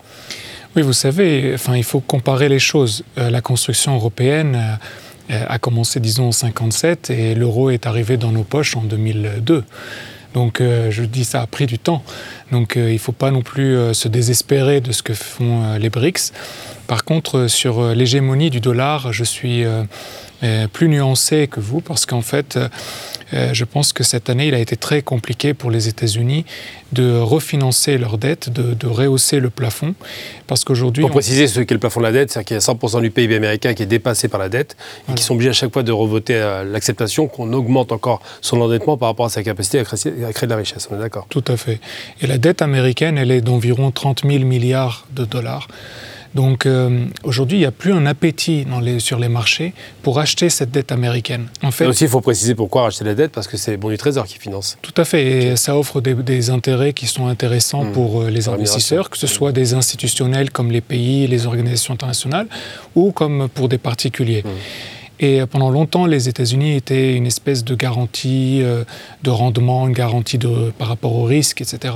Oui, 0.78 0.82
vous 0.82 0.93
savez, 0.93 1.52
enfin, 1.54 1.76
il 1.76 1.84
faut 1.84 1.99
comparer 1.99 2.47
les 2.47 2.58
choses. 2.58 3.04
la 3.17 3.41
construction 3.41 3.95
européenne 3.95 4.80
a 5.30 5.58
commencé, 5.60 6.00
disons, 6.00 6.28
en 6.28 6.32
57 6.32 7.10
et 7.10 7.36
l'euro 7.36 7.70
est 7.70 7.86
arrivé 7.88 8.18
dans 8.18 8.32
nos 8.32 8.44
poches 8.44 8.76
en 8.76 8.82
2002. 8.82 9.64
Donc, 10.34 10.62
euh, 10.62 10.90
je 10.92 11.04
dis, 11.04 11.26
ça 11.26 11.42
a 11.42 11.48
pris 11.48 11.66
du 11.66 11.80
temps. 11.80 12.04
Donc, 12.52 12.76
euh, 12.76 12.90
il 12.90 12.96
ne 12.96 13.00
faut 13.00 13.12
pas 13.12 13.32
non 13.32 13.42
plus 13.42 13.94
se 13.94 14.08
désespérer 14.08 14.82
de 14.82 14.92
ce 14.92 15.04
que 15.04 15.14
font 15.14 15.78
les 15.78 15.90
BRICS. 15.90 16.34
Par 16.88 17.06
contre, 17.06 17.48
sur 17.48 17.94
l'hégémonie 17.94 18.50
du 18.50 18.60
dollar, 18.60 19.14
je 19.14 19.24
suis 19.24 19.64
plus 20.72 20.90
nuancé 20.90 21.48
que 21.48 21.60
vous 21.60 21.82
parce 21.82 22.06
qu'en 22.06 22.22
fait, 22.22 22.58
euh, 23.34 23.54
je 23.54 23.66
pense 23.66 23.94
que 23.94 24.04
cette 24.04 24.30
année, 24.30 24.48
il 24.48 24.54
a 24.54 24.60
été 24.60 24.76
très 24.76 25.02
compliqué 25.02 25.54
pour 25.54 25.72
les 25.72 25.88
États-Unis 25.88 26.46
de 26.92 27.18
refinancer 27.18 27.98
leurs 27.98 28.18
dettes, 28.18 28.50
de, 28.50 28.88
rehausser 28.88 29.40
le 29.40 29.50
plafond. 29.50 29.96
Parce 30.46 30.64
qu'aujourd'hui. 30.64 31.02
Pour 31.02 31.12
préciser 31.12 31.48
ce 31.48 31.62
qu'est 31.62 31.74
le 31.74 31.80
plafond 31.80 32.02
de 32.02 32.06
la 32.06 32.12
dette, 32.12 32.32
c'est-à-dire 32.32 32.46
qu'il 32.46 32.56
y 32.56 32.58
a 32.58 32.74
100% 32.74 33.02
du 33.02 33.10
PIB 33.10 33.36
américain 33.36 33.74
qui 33.74 33.84
est 33.84 33.88
dépassé 33.88 34.28
par 34.28 34.40
la 34.40 34.50
dette 34.50 34.78
et 35.10 35.16
qui 35.16 35.24
sont 35.24 35.34
obligés 35.34 35.50
à 35.50 35.54
chaque 35.54 35.74
fois 35.74 35.84
de 35.84 35.92
revoter 35.92 36.36
l'acceptation 36.66 37.28
qu'on 37.28 37.52
augmente 37.54 37.92
encore 37.92 38.22
son 38.42 38.62
endettement 38.62 38.98
par 38.98 39.10
rapport 39.10 39.26
à 39.26 39.30
sa 39.30 39.44
capacité 39.44 39.80
à 39.80 39.84
créer, 39.84 40.26
à 40.26 40.34
créer 40.34 40.48
de 40.48 40.52
la 40.54 40.58
richesse. 40.58 40.88
On 40.92 40.96
est 40.96 41.00
d'accord? 41.00 41.26
Tout 41.30 41.44
à 41.48 41.58
fait. 41.58 41.80
Et 42.22 42.28
la 42.28 42.38
dette 42.38 42.62
américaine, 42.62 43.18
elle 43.18 43.32
est 43.32 43.42
d'environ 43.42 43.92
30 43.92 44.24
000 44.28 44.44
milliards 44.44 45.08
de 45.16 45.26
dollars. 45.26 45.68
Donc 46.36 46.65
euh, 46.65 47.06
aujourd'hui, 47.24 47.58
il 47.58 47.62
n'y 47.62 47.65
a 47.65 47.72
plus 47.72 47.93
un 47.93 48.06
appétit 48.06 48.65
sur 49.00 49.19
les 49.19 49.30
marchés 49.30 49.74
pour 50.02 50.19
acheter 50.19 50.50
cette 50.50 50.72
dette 50.72 50.91
américaine. 50.91 51.48
En 51.62 51.72
fait, 51.72 51.86
aussi, 51.86 52.06
il 52.06 52.10
faut 52.10 52.22
préciser 52.22 52.56
pourquoi 52.56 52.88
acheter 52.88 53.06
la 53.06 53.13
dette, 53.13 53.32
parce 53.32 53.48
que 53.48 53.58
c'est 53.58 53.72
les 53.72 53.78
bons 53.78 53.89
du 53.89 53.98
Trésor 53.98 54.26
qui 54.26 54.39
financent. 54.39 54.78
Tout 54.82 54.93
à 54.98 55.06
fait, 55.06 55.24
et 55.24 55.56
ça 55.56 55.78
offre 55.78 56.02
des, 56.02 56.50
intérêts 56.50 56.93
qui 56.93 57.08
sont 57.08 57.28
intéressants 57.28 57.86
hmm. 57.86 57.91
pour 57.91 58.22
euh, 58.22 58.30
les 58.30 58.50
investisseurs, 58.50 59.10
que 59.10 59.17
ce 59.17 59.28
soit 59.28 59.52
des 59.52 59.74
institutionnels 59.74 60.52
comme 60.52 60.72
les 60.72 60.82
pays, 60.82 61.28
les 61.28 61.46
organisations 61.46 61.93
internationales, 61.93 62.48
ou 62.96 63.12
comme 63.12 63.48
pour 63.50 63.69
des 63.69 63.78
particuliers. 63.78 64.43
Hmm. 64.43 64.50
Et 65.19 65.41
euh, 65.41 65.46
pendant 65.46 65.69
longtemps, 65.69 66.06
les 66.06 66.28
États-Unis 66.28 66.76
étaient 66.76 67.13
une 67.13 67.28
espèce 67.28 67.63
de 67.63 67.76
garantie 67.76 68.63
de 69.24 69.30
rendement, 69.30 69.88
une 69.88 69.93
garantie 69.93 70.38
de, 70.38 70.72
par 70.78 70.88
rapport 70.88 71.15
au 71.15 71.24
risque, 71.24 71.62
etc. 71.62 71.93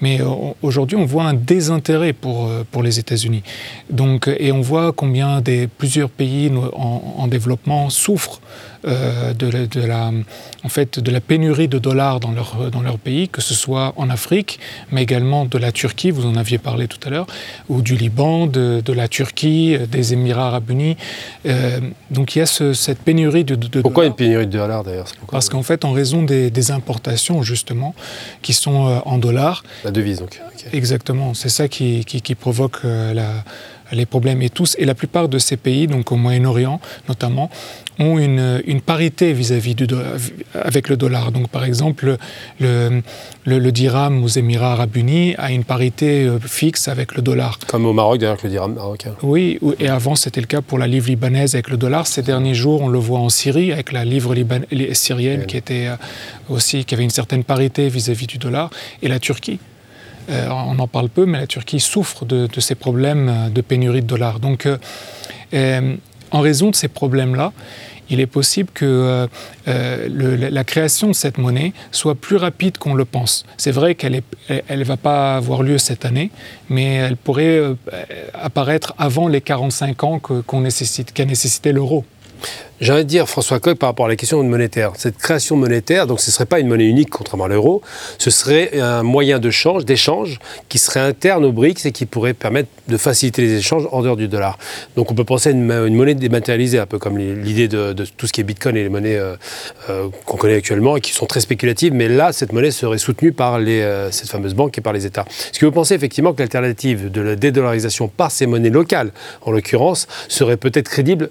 Mais 0.00 0.20
euh, 0.20 0.26
aujourd'hui, 0.62 0.96
on 0.96 1.04
voit 1.04 1.24
un 1.24 1.34
désintérêt 1.34 2.12
pour, 2.12 2.46
euh, 2.46 2.64
pour 2.70 2.82
les 2.82 2.98
États-Unis. 2.98 3.42
Donc, 3.90 4.30
et 4.38 4.52
on 4.52 4.60
voit 4.60 4.92
combien 4.92 5.40
des, 5.40 5.66
plusieurs 5.66 6.10
pays 6.10 6.50
en, 6.74 7.14
en 7.18 7.26
développement 7.26 7.90
souffrent 7.90 8.40
euh, 8.84 9.34
de, 9.34 9.80
la, 9.80 10.12
en 10.62 10.68
fait, 10.68 11.00
de 11.00 11.10
la 11.10 11.20
pénurie 11.20 11.66
de 11.66 11.80
dollars 11.80 12.20
dans 12.20 12.30
leur, 12.30 12.70
dans 12.70 12.80
leur 12.80 12.96
pays, 12.96 13.28
que 13.28 13.40
ce 13.40 13.52
soit 13.52 13.92
en 13.96 14.08
Afrique, 14.08 14.60
mais 14.92 15.02
également 15.02 15.46
de 15.46 15.58
la 15.58 15.72
Turquie, 15.72 16.12
vous 16.12 16.24
en 16.26 16.36
aviez 16.36 16.58
parlé 16.58 16.86
tout 16.86 16.98
à 17.04 17.10
l'heure, 17.10 17.26
ou 17.68 17.82
du 17.82 17.96
Liban, 17.96 18.46
de, 18.46 18.80
de, 18.84 18.92
la 18.92 19.08
Turquie, 19.08 19.76
des 19.90 20.12
Émirats 20.12 20.46
arabes 20.46 20.70
unis. 20.70 20.96
Euh, 21.46 21.80
donc 22.12 22.36
il 22.36 22.38
y 22.38 22.42
a 22.42 22.46
cette 22.46 23.00
pénurie 23.00 23.42
de, 23.42 23.56
de 23.56 23.80
Pourquoi 23.80 24.06
une 24.06 24.14
pénurie 24.14 24.46
de 24.46 24.52
dollars 24.52 24.84
d'ailleurs? 24.84 25.08
Parce 25.28 25.48
qu'en 25.48 25.64
fait, 25.64 25.84
en 25.84 25.90
raison 25.90 26.22
des, 26.22 26.52
des, 26.52 26.70
importations, 26.70 27.42
justement, 27.42 27.96
qui 28.42 28.52
sont 28.52 28.86
euh, 28.86 28.98
en 29.04 29.18
dollars. 29.18 29.64
La 29.88 29.92
devise, 29.92 30.18
donc. 30.18 30.40
Exactement, 30.72 31.34
c'est 31.34 31.48
ça 31.48 31.66
qui, 31.68 32.04
qui, 32.04 32.20
qui 32.20 32.34
provoque 32.34 32.82
la 32.84 33.44
les 33.92 34.06
problèmes 34.06 34.42
et 34.42 34.50
tous. 34.50 34.76
Et 34.78 34.84
la 34.84 34.94
plupart 34.94 35.28
de 35.28 35.38
ces 35.38 35.56
pays, 35.56 35.86
donc 35.86 36.12
au 36.12 36.16
Moyen-Orient 36.16 36.80
notamment, 37.08 37.50
ont 37.98 38.18
une, 38.18 38.62
une 38.66 38.80
parité 38.80 39.32
vis-à-vis 39.32 39.74
du 39.74 39.86
avec 40.54 40.88
le 40.88 40.96
dollar. 40.96 41.32
Donc 41.32 41.48
par 41.48 41.64
exemple, 41.64 42.16
le, 42.60 43.02
le, 43.44 43.72
dirham 43.72 44.22
aux 44.22 44.28
Émirats 44.28 44.72
arabes 44.72 44.96
unis 44.96 45.34
a 45.36 45.50
une 45.50 45.64
parité 45.64 46.24
euh, 46.24 46.38
fixe 46.38 46.86
avec 46.86 47.16
le 47.16 47.22
dollar. 47.22 47.58
Comme 47.66 47.86
au 47.86 47.92
Maroc 47.92 48.18
d'ailleurs, 48.18 48.38
le 48.42 48.50
dirham 48.50 48.74
marocain. 48.74 49.14
Oui, 49.22 49.58
et 49.80 49.88
avant 49.88 50.14
c'était 50.14 50.40
le 50.40 50.46
cas 50.46 50.62
pour 50.62 50.78
la 50.78 50.86
livre 50.86 51.08
libanaise 51.08 51.54
avec 51.54 51.70
le 51.70 51.76
dollar. 51.76 52.06
Ces 52.06 52.22
derniers 52.22 52.54
jours, 52.54 52.82
on 52.82 52.88
le 52.88 52.98
voit 52.98 53.18
en 53.18 53.30
Syrie 53.30 53.72
avec 53.72 53.90
la 53.92 54.04
livre 54.04 54.34
syrienne 54.92 55.46
qui, 55.46 55.56
était 55.56 55.88
euh, 55.88 55.96
aussi, 56.48 56.84
qui 56.84 56.94
avait 56.94 57.04
une 57.04 57.10
certaine 57.10 57.42
parité 57.42 57.88
vis 57.88 58.10
à 58.10 58.12
-vis 58.12 58.26
du 58.26 58.38
dollar, 58.38 58.70
et 59.02 59.08
la 59.08 59.18
Turquie. 59.18 59.58
Euh, 60.28 60.48
on 60.50 60.78
en 60.78 60.88
parle 60.88 61.08
peu, 61.08 61.26
mais 61.26 61.38
la 61.38 61.46
Turquie 61.46 61.80
souffre 61.80 62.24
de, 62.24 62.48
ces 62.60 62.74
problèmes 62.74 63.28
euh, 63.28 63.48
de 63.48 63.60
pénurie 63.60 64.02
de 64.02 64.06
dollars. 64.06 64.40
Donc, 64.40 64.66
euh, 65.54 65.96
en 66.30 66.40
raison 66.40 66.70
de 66.70 66.76
ces 66.76 66.88
problèmes-là, 66.88 67.52
il 68.10 68.20
est 68.20 68.26
possible 68.26 68.70
que 68.72 69.28
la 69.66 70.64
création 70.64 71.08
de 71.08 71.12
cette 71.12 71.36
monnaie 71.36 71.74
soit 71.92 72.14
plus 72.14 72.36
rapide 72.36 72.78
qu'on 72.78 72.94
le 72.94 73.04
pense. 73.04 73.44
C'est 73.58 73.70
vrai 73.70 73.94
qu'elle 73.94 74.22
ne 74.48 74.84
va 74.84 74.96
pas 74.96 75.36
avoir 75.36 75.62
lieu 75.62 75.76
cette 75.76 76.06
année, 76.06 76.30
mais 76.70 76.94
elle 76.94 77.18
pourrait 77.18 77.60
apparaître 78.32 78.94
avant 78.96 79.28
les 79.28 79.42
45 79.42 80.04
ans 80.04 80.20
qu'a 80.20 81.24
nécessité 81.24 81.72
l'euro. 81.72 82.06
J'ai 82.80 82.92
envie 82.92 83.02
de 83.02 83.08
dire, 83.08 83.28
François 83.28 83.58
Coq, 83.58 83.76
par 83.76 83.88
rapport 83.88 84.06
à 84.06 84.08
la 84.08 84.14
question 84.14 84.40
monétaire, 84.44 84.92
cette 84.96 85.18
création 85.18 85.56
monétaire, 85.56 86.06
donc 86.06 86.20
ce 86.20 86.30
ne 86.30 86.32
serait 86.32 86.46
pas 86.46 86.60
une 86.60 86.68
monnaie 86.68 86.86
unique, 86.86 87.10
contrairement 87.10 87.46
à 87.46 87.48
l'euro, 87.48 87.82
ce 88.18 88.30
serait 88.30 88.78
un 88.80 89.02
moyen 89.02 89.40
de 89.40 89.50
change, 89.50 89.84
d'échange, 89.84 90.38
qui 90.68 90.78
serait 90.78 91.00
interne 91.00 91.44
aux 91.44 91.50
BRICS 91.50 91.86
et 91.86 91.92
qui 91.92 92.06
pourrait 92.06 92.34
permettre 92.34 92.68
de 92.86 92.96
faciliter 92.96 93.42
les 93.42 93.56
échanges 93.56 93.88
en 93.90 94.02
dehors 94.02 94.16
du 94.16 94.28
dollar. 94.28 94.58
Donc 94.94 95.10
on 95.10 95.14
peut 95.14 95.24
penser 95.24 95.48
à 95.48 95.52
une, 95.52 95.64
monnaie 95.64 96.14
dématérialisée, 96.14 96.78
un 96.78 96.86
peu 96.86 97.00
comme 97.00 97.18
l'idée 97.18 97.66
de, 97.66 97.92
tout 98.16 98.28
ce 98.28 98.32
qui 98.32 98.42
est 98.42 98.44
Bitcoin 98.44 98.76
et 98.76 98.84
les 98.84 98.88
monnaies 98.88 99.16
euh, 99.16 99.34
euh, 99.90 100.08
qu'on 100.24 100.36
connaît 100.36 100.54
actuellement 100.54 100.96
et 100.96 101.00
qui 101.00 101.12
sont 101.12 101.26
très 101.26 101.40
spéculatives, 101.40 101.92
mais 101.92 102.08
là, 102.08 102.32
cette 102.32 102.52
monnaie 102.52 102.70
serait 102.70 102.98
soutenue 102.98 103.32
par 103.32 103.58
les, 103.58 103.80
euh, 103.80 104.12
cette 104.12 104.30
fameuse 104.30 104.54
banque 104.54 104.78
et 104.78 104.80
par 104.80 104.92
les 104.92 105.04
États. 105.04 105.24
Est-ce 105.28 105.58
que 105.58 105.66
vous 105.66 105.72
pensez 105.72 105.94
effectivement 105.94 106.32
que 106.32 106.38
l'alternative 106.38 107.10
de 107.10 107.20
la 107.20 107.34
dédollarisation 107.34 108.06
par 108.06 108.30
ces 108.30 108.46
monnaies 108.46 108.70
locales, 108.70 109.10
en 109.42 109.50
l'occurrence, 109.50 110.06
serait 110.28 110.56
peut-être 110.56 110.88
crédible 110.88 111.30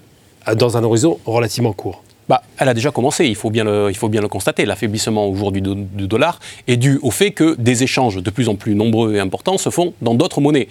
dans 0.56 0.76
un 0.76 0.84
horizon 0.84 1.18
relativement 1.24 1.72
court 1.72 2.02
bah, 2.28 2.42
elle 2.58 2.68
a 2.68 2.74
déjà 2.74 2.90
commencé, 2.90 3.26
il 3.26 3.34
faut 3.34 3.50
bien 3.50 3.64
le, 3.64 4.28
constater. 4.28 4.66
L'affaiblissement 4.66 5.26
aujourd'hui 5.26 5.62
du, 5.62 6.06
dollar 6.06 6.40
est 6.66 6.76
dû 6.76 6.98
au 7.02 7.10
fait 7.10 7.30
que 7.30 7.56
des 7.58 7.82
échanges 7.82 8.22
de 8.22 8.30
plus 8.30 8.50
en 8.50 8.54
plus 8.54 8.74
nombreux 8.74 9.14
et 9.14 9.20
importants 9.20 9.56
se 9.56 9.70
font 9.70 9.94
dans 10.02 10.14
d'autres 10.14 10.40
monnaies. 10.40 10.68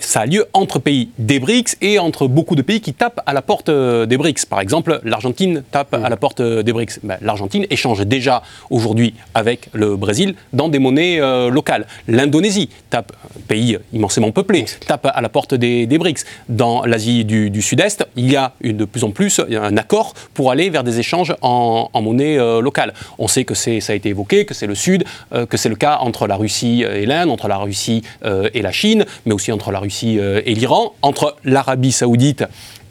Ça 0.00 0.20
a 0.20 0.26
lieu 0.26 0.46
entre 0.52 0.78
pays 0.78 1.10
des 1.18 1.38
BRICS 1.40 1.76
et 1.80 1.98
entre 1.98 2.28
beaucoup 2.28 2.54
de 2.54 2.62
pays 2.62 2.80
qui 2.80 2.94
tapent 2.94 3.20
à 3.26 3.32
la 3.32 3.42
porte 3.42 3.68
euh, 3.68 4.06
des 4.06 4.16
BRICS. 4.16 4.46
Par 4.46 4.60
exemple, 4.60 5.00
l'Argentine 5.04 5.62
tape 5.70 5.94
à 5.94 6.08
la 6.08 6.16
porte 6.16 6.40
euh, 6.40 6.62
des 6.62 6.72
BRICS. 6.72 7.00
Ben, 7.02 7.18
L'Argentine 7.20 7.66
échange 7.70 8.04
déjà 8.06 8.42
aujourd'hui 8.70 9.14
avec 9.34 9.68
le 9.72 9.96
Brésil 9.96 10.34
dans 10.52 10.68
des 10.68 10.78
monnaies 10.78 11.20
euh, 11.20 11.50
locales. 11.50 11.86
L'Indonésie 12.08 12.68
tape, 12.90 13.12
pays 13.48 13.78
immensément 13.92 14.30
peuplé, 14.30 14.64
tape 14.86 15.06
à 15.12 15.20
la 15.20 15.28
porte 15.28 15.54
des, 15.54 15.86
BRICS. 15.86 16.24
Dans 16.48 16.84
l'Asie 16.84 17.24
du, 17.24 17.62
Sud-Est, 17.62 18.06
il 18.16 18.30
y 18.30 18.36
a 18.36 18.52
de 18.62 18.84
plus 18.84 19.04
en 19.04 19.10
plus 19.10 19.40
un 19.50 19.76
accord 19.76 20.14
pour 20.34 20.50
aller 20.50 20.70
vers 20.70 20.84
des 20.84 20.98
échanges 20.98 21.34
en, 21.40 21.88
monnaie 22.00 22.36
locale. 22.60 22.92
On 23.18 23.28
sait 23.28 23.44
que 23.44 23.54
ça 23.54 23.70
a 23.88 23.94
été 23.94 24.10
évoqué, 24.10 24.44
que 24.44 24.54
c'est 24.54 24.66
le 24.66 24.74
Sud, 24.74 25.04
que 25.48 25.56
c'est 25.56 25.68
le 25.68 25.76
cas 25.76 25.98
entre 26.00 26.26
la 26.26 26.36
Russie 26.36 26.82
et 26.82 27.06
l'Inde, 27.06 27.30
entre 27.30 27.48
la 27.48 27.56
Russie 27.56 28.02
et 28.24 28.62
la 28.62 28.72
Chine, 28.72 29.04
mais 29.24 29.32
aussi 29.32 29.52
entre 29.52 29.72
la 29.72 29.78
Russie 29.78 29.85
euh, 30.04 30.42
et 30.44 30.54
l'Iran, 30.54 30.94
entre 31.02 31.36
l'Arabie 31.44 31.92
saoudite 31.92 32.44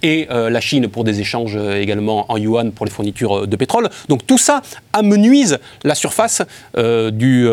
et 0.03 0.27
euh, 0.29 0.49
la 0.49 0.61
Chine 0.61 0.87
pour 0.87 1.03
des 1.03 1.19
échanges 1.19 1.55
euh, 1.55 1.81
également 1.81 2.31
en 2.31 2.37
yuan 2.37 2.71
pour 2.71 2.85
les 2.85 2.91
fournitures 2.91 3.47
de 3.47 3.55
pétrole. 3.55 3.89
Donc 4.09 4.25
tout 4.27 4.37
ça 4.37 4.61
amenuise 4.93 5.59
la 5.83 5.95
surface 5.95 6.41
du, 6.75 7.47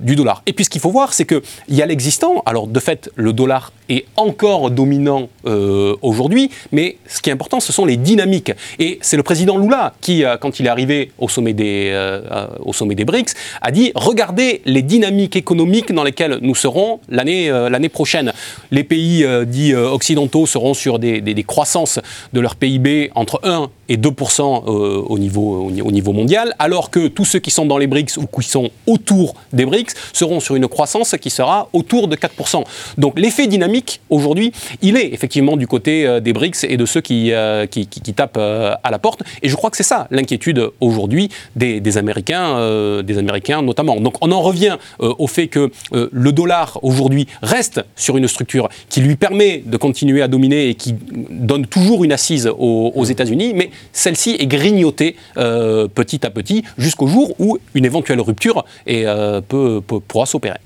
du, 0.00 0.16
dollar. 0.16 0.42
Et 0.46 0.52
puis 0.52 0.64
ce 0.64 0.70
qu'il 0.70 0.80
faut 0.80 0.90
voir, 0.90 1.12
c'est 1.12 1.26
qu'il 1.26 1.40
y 1.68 1.82
a 1.82 1.86
l'existant. 1.86 2.42
Alors 2.46 2.66
de 2.66 2.80
fait, 2.80 3.10
le 3.16 3.32
dollar 3.32 3.72
est 3.90 4.06
encore 4.16 4.70
dominant 4.70 5.28
euh, 5.46 5.96
aujourd'hui, 6.02 6.50
mais 6.72 6.96
ce 7.06 7.20
qui 7.20 7.30
est 7.30 7.32
important, 7.32 7.60
ce 7.60 7.72
sont 7.72 7.84
les 7.84 7.96
dynamiques. 7.96 8.52
Et 8.78 8.98
c'est 9.02 9.16
le 9.16 9.22
président 9.22 9.58
Lula 9.58 9.94
qui, 10.00 10.24
euh, 10.24 10.36
quand 10.36 10.60
il 10.60 10.66
est 10.66 10.70
arrivé 10.70 11.12
au 11.18 11.28
sommet 11.28 11.52
des, 11.52 11.90
euh, 11.92 12.46
au 12.60 12.72
sommet 12.72 12.94
des 12.94 13.04
BRICS, 13.04 13.34
a 13.60 13.70
dit 13.70 13.92
regardez 13.94 14.62
les 14.64 14.82
dynamiques 14.82 15.36
économiques 15.36 15.92
dans 15.92 16.04
lesquelles 16.04 16.38
nous 16.40 16.54
serons 16.54 17.00
l'année 17.08 17.88
prochaine. 17.88 18.32
Les 18.70 18.84
pays 18.84 19.26
dits 19.46 19.74
occidentaux 19.74 20.46
seront 20.46 20.74
sur 20.74 20.98
des, 20.98 21.20
des, 21.20 21.34
des, 21.34 21.44
croissances 21.44 21.98
de 22.32 22.40
leur 22.40 22.56
PIB 22.56 23.10
entre 23.14 23.40
1 23.42 23.70
et 23.90 23.96
2% 23.96 24.64
au, 24.64 25.18
niveau, 25.18 25.70
au 25.84 25.90
niveau 25.90 26.12
mondial, 26.12 26.54
alors 26.58 26.90
que 26.90 27.08
tous 27.08 27.24
ceux 27.24 27.40
qui 27.40 27.50
sont 27.50 27.66
dans 27.66 27.76
les 27.76 27.86
BRICS 27.86 28.16
ou 28.16 28.26
qui 28.26 28.48
sont 28.48 28.70
autour 28.86 29.34
des 29.52 29.66
BRICS 29.66 29.94
seront 30.12 30.40
sur 30.40 30.54
une 30.56 30.68
croissance 30.68 31.14
qui 31.20 31.28
sera 31.28 31.68
autour 31.72 32.08
de 32.08 32.16
4%. 32.16 32.64
Donc 32.96 33.18
l'effet 33.18 33.46
dynamique, 33.46 34.00
aujourd'hui, 34.08 34.52
il 34.80 34.96
est 34.96 35.12
effectivement 35.12 35.56
du 35.56 35.66
côté 35.66 36.20
des 36.20 36.32
BRICS 36.32 36.64
et 36.64 36.76
de 36.76 36.86
ceux 36.86 37.00
qui, 37.00 37.32
qui, 37.70 37.86
qui, 37.86 38.14
tapent 38.14 38.38
à 38.38 38.90
la 38.90 38.98
porte. 38.98 39.22
Et 39.42 39.48
je 39.48 39.56
crois 39.56 39.70
que 39.70 39.76
c'est 39.76 39.82
ça 39.82 40.06
l'inquiétude 40.10 40.70
aujourd'hui 40.80 41.28
des, 41.56 41.98
Américains, 41.98 43.02
des 43.02 43.18
Américains 43.18 43.62
notamment. 43.62 44.00
Donc 44.00 44.14
on 44.20 44.30
en 44.32 44.40
revient 44.40 44.76
au 45.00 45.26
fait 45.26 45.48
que 45.48 45.70
le 45.92 46.32
dollar 46.32 46.78
aujourd'hui 46.82 47.26
reste 47.42 47.80
sur 47.96 48.16
une 48.16 48.28
structure 48.28 48.68
qui 48.88 49.00
lui 49.00 49.16
permet 49.16 49.62
de 49.64 49.76
continuer 49.76 50.22
à 50.22 50.28
dominer 50.28 50.68
et 50.68 50.74
qui 50.74 50.94
donne 51.30 51.66
toujours 51.66 52.04
une 52.04 52.12
assise 52.12 52.50
aux, 52.58 53.04
États-Unis, 53.04 53.52
mais 53.54 53.70
celle-ci 53.92 54.36
est 54.38 54.46
grignotée 54.46 55.16
euh, 55.36 55.88
petit 55.88 56.26
à 56.26 56.30
petit 56.30 56.64
jusqu'au 56.78 57.06
jour 57.06 57.34
où 57.38 57.58
une 57.74 57.84
éventuelle 57.84 58.20
rupture 58.20 58.64
euh, 58.88 59.40
peut, 59.40 59.80
pourra 60.06 60.26
s'opérer. 60.26 60.58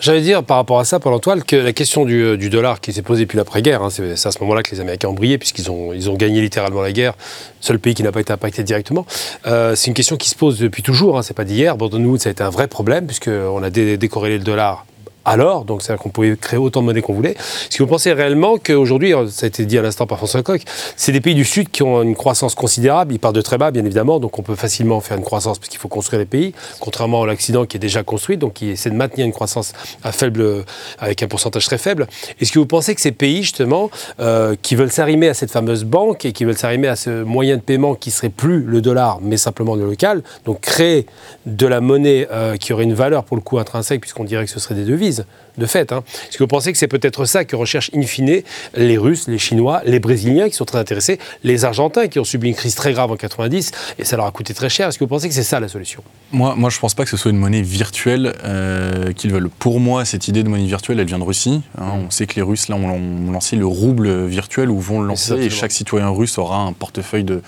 J'allais 0.00 0.20
dire 0.20 0.42
par 0.44 0.56
rapport 0.56 0.80
à 0.80 0.84
ça, 0.84 1.00
Paul-Antoine, 1.00 1.42
que 1.42 1.56
la 1.56 1.72
question 1.72 2.04
du, 2.04 2.48
dollar 2.48 2.80
qui 2.80 2.92
s'est 2.92 3.02
posée 3.02 3.24
depuis 3.24 3.36
l'après-guerre, 3.36 3.82
hein, 3.82 3.90
c'est 3.90 4.12
à 4.12 4.30
ce 4.30 4.38
moment-là 4.40 4.62
que 4.62 4.70
les 4.70 4.80
Américains 4.80 5.08
ont 5.08 5.14
brillé, 5.14 5.38
puisqu'ils 5.38 5.70
ont, 5.70 5.92
ils 5.92 6.08
ont 6.08 6.14
gagné 6.14 6.40
littéralement 6.40 6.80
la 6.80 6.92
guerre, 6.92 7.14
seul 7.60 7.78
pays 7.78 7.94
qui 7.94 8.02
n'a 8.02 8.12
pas 8.12 8.20
été 8.20 8.32
impacté 8.32 8.62
directement. 8.62 9.06
Euh, 9.46 9.74
c'est 9.74 9.88
une 9.88 9.94
question 9.94 10.16
qui 10.16 10.30
se 10.30 10.36
pose 10.36 10.58
depuis 10.58 10.82
toujours, 10.82 11.18
hein, 11.18 11.22
c'est 11.22 11.34
pas 11.34 11.44
d'hier. 11.44 11.76
Woods, 11.78 12.18
ça 12.18 12.28
a 12.28 12.32
été 12.32 12.42
un 12.42 12.50
vrai 12.50 12.68
problème, 12.68 13.06
puisqu'on 13.06 13.62
a 13.62 13.70
décorrélé 13.70 14.38
le 14.38 14.44
dollar 14.44 14.86
alors, 15.28 15.64
donc 15.64 15.82
c'est-à-dire 15.82 16.02
qu'on 16.02 16.08
pouvait 16.08 16.36
créer 16.36 16.58
autant 16.58 16.80
de 16.80 16.86
monnaie 16.86 17.02
qu'on 17.02 17.12
voulait. 17.12 17.32
Est-ce 17.32 17.76
que 17.76 17.82
vous 17.82 17.88
pensez 17.88 18.12
réellement 18.12 18.56
qu'aujourd'hui, 18.56 19.12
ça 19.28 19.44
a 19.44 19.48
été 19.48 19.66
dit 19.66 19.78
à 19.78 19.82
l'instant 19.82 20.06
par 20.06 20.18
François 20.18 20.42
Coq, 20.42 20.62
c'est 20.96 21.12
des 21.12 21.20
pays 21.20 21.34
du 21.34 21.44
Sud 21.44 21.70
qui 21.70 21.82
ont 21.82 22.02
une 22.02 22.14
croissance 22.14 22.54
considérable, 22.54 23.12
ils 23.12 23.18
partent 23.18 23.34
de 23.34 23.42
très 23.42 23.58
bas 23.58 23.70
bien 23.70 23.84
évidemment, 23.84 24.20
donc 24.20 24.38
on 24.38 24.42
peut 24.42 24.54
facilement 24.54 25.00
faire 25.00 25.16
une 25.16 25.24
croissance 25.24 25.58
parce 25.58 25.68
qu'il 25.68 25.78
faut 25.78 25.88
construire 25.88 26.20
les 26.20 26.26
pays, 26.26 26.54
contrairement 26.80 27.22
à 27.22 27.26
l'Occident 27.26 27.66
qui 27.66 27.76
est 27.76 27.80
déjà 27.80 28.02
construit, 28.02 28.36
donc 28.36 28.54
qui 28.54 28.70
essaie 28.70 28.90
de 28.90 28.94
maintenir 28.94 29.26
une 29.26 29.32
croissance 29.32 29.72
faible, 30.12 30.64
avec 30.98 31.22
un 31.22 31.28
pourcentage 31.28 31.66
très 31.66 31.78
faible. 31.78 32.06
Est-ce 32.40 32.52
que 32.52 32.58
vous 32.58 32.66
pensez 32.66 32.94
que 32.94 33.00
ces 33.00 33.12
pays 33.12 33.42
justement, 33.42 33.90
euh, 34.20 34.54
qui 34.62 34.76
veulent 34.76 34.92
s'arrimer 34.92 35.28
à 35.28 35.34
cette 35.34 35.50
fameuse 35.50 35.84
banque 35.84 36.24
et 36.24 36.32
qui 36.32 36.44
veulent 36.44 36.56
s'arrimer 36.56 36.88
à 36.88 36.96
ce 36.96 37.22
moyen 37.22 37.56
de 37.56 37.62
paiement 37.62 37.94
qui 37.94 38.10
serait 38.10 38.28
plus 38.28 38.62
le 38.62 38.80
dollar, 38.80 39.18
mais 39.22 39.36
simplement 39.36 39.74
le 39.74 39.84
local, 39.84 40.22
donc 40.44 40.60
créer 40.60 41.06
de 41.46 41.66
la 41.66 41.80
monnaie 41.80 42.26
euh, 42.30 42.56
qui 42.56 42.72
aurait 42.72 42.84
une 42.84 42.94
valeur 42.94 43.24
pour 43.24 43.36
le 43.36 43.42
coup 43.42 43.58
intrinsèque, 43.58 44.00
puisqu'on 44.00 44.24
dirait 44.24 44.44
que 44.44 44.50
ce 44.50 44.60
serait 44.60 44.74
des 44.74 44.84
devises, 44.84 45.17
de 45.58 45.66
fait. 45.66 45.92
Hein. 45.92 46.02
Est-ce 46.28 46.38
que 46.38 46.42
vous 46.42 46.48
pensez 46.48 46.72
que 46.72 46.78
c'est 46.78 46.88
peut-être 46.88 47.24
ça 47.24 47.44
que 47.44 47.56
recherchent 47.56 47.90
in 47.94 48.02
fine 48.02 48.42
les 48.74 48.98
Russes, 48.98 49.28
les 49.28 49.38
Chinois, 49.38 49.82
les 49.84 50.00
Brésiliens 50.00 50.48
qui 50.48 50.54
sont 50.54 50.64
très 50.64 50.78
intéressés, 50.78 51.18
les 51.44 51.64
Argentins 51.64 52.08
qui 52.08 52.18
ont 52.18 52.24
subi 52.24 52.48
une 52.48 52.54
crise 52.54 52.74
très 52.74 52.92
grave 52.92 53.10
en 53.10 53.16
90 53.16 53.72
et 53.98 54.04
ça 54.04 54.16
leur 54.16 54.26
a 54.26 54.30
coûté 54.30 54.54
très 54.54 54.68
cher 54.68 54.88
Est-ce 54.88 54.98
que 54.98 55.04
vous 55.04 55.08
pensez 55.08 55.28
que 55.28 55.34
c'est 55.34 55.42
ça 55.42 55.60
la 55.60 55.68
solution? 55.68 56.02
Moi, 56.32 56.54
moi, 56.56 56.70
je 56.70 56.76
ne 56.76 56.80
pense 56.80 56.94
pas 56.94 57.04
que 57.04 57.10
ce 57.10 57.16
soit 57.16 57.30
une 57.30 57.38
monnaie 57.38 57.62
virtuelle 57.62 58.34
euh, 58.44 59.12
qu'ils 59.12 59.32
veulent. 59.32 59.50
Pour 59.50 59.80
moi, 59.80 60.04
cette 60.04 60.28
idée 60.28 60.42
de 60.42 60.48
monnaie 60.48 60.66
virtuelle, 60.66 61.00
elle 61.00 61.06
vient 61.06 61.18
de 61.18 61.24
Russie. 61.24 61.62
Hein. 61.78 61.84
Mm. 61.84 62.06
On 62.06 62.10
sait 62.10 62.26
que 62.26 62.36
les 62.36 62.42
Russes, 62.42 62.68
là, 62.68 62.76
ont, 62.76 63.32
lancé 63.32 63.56
le 63.56 63.66
rouble 63.66 64.26
virtuel 64.26 64.70
ou 64.70 64.78
vont 64.78 65.00
le 65.00 65.08
lancer 65.08 65.34
et 65.34 65.50
chaque 65.50 65.72
citoyen 65.72 66.08
russe 66.08 66.38
aura 66.38 66.58
un 66.58 66.72
portefeuille 66.72 67.24
de 67.24 67.42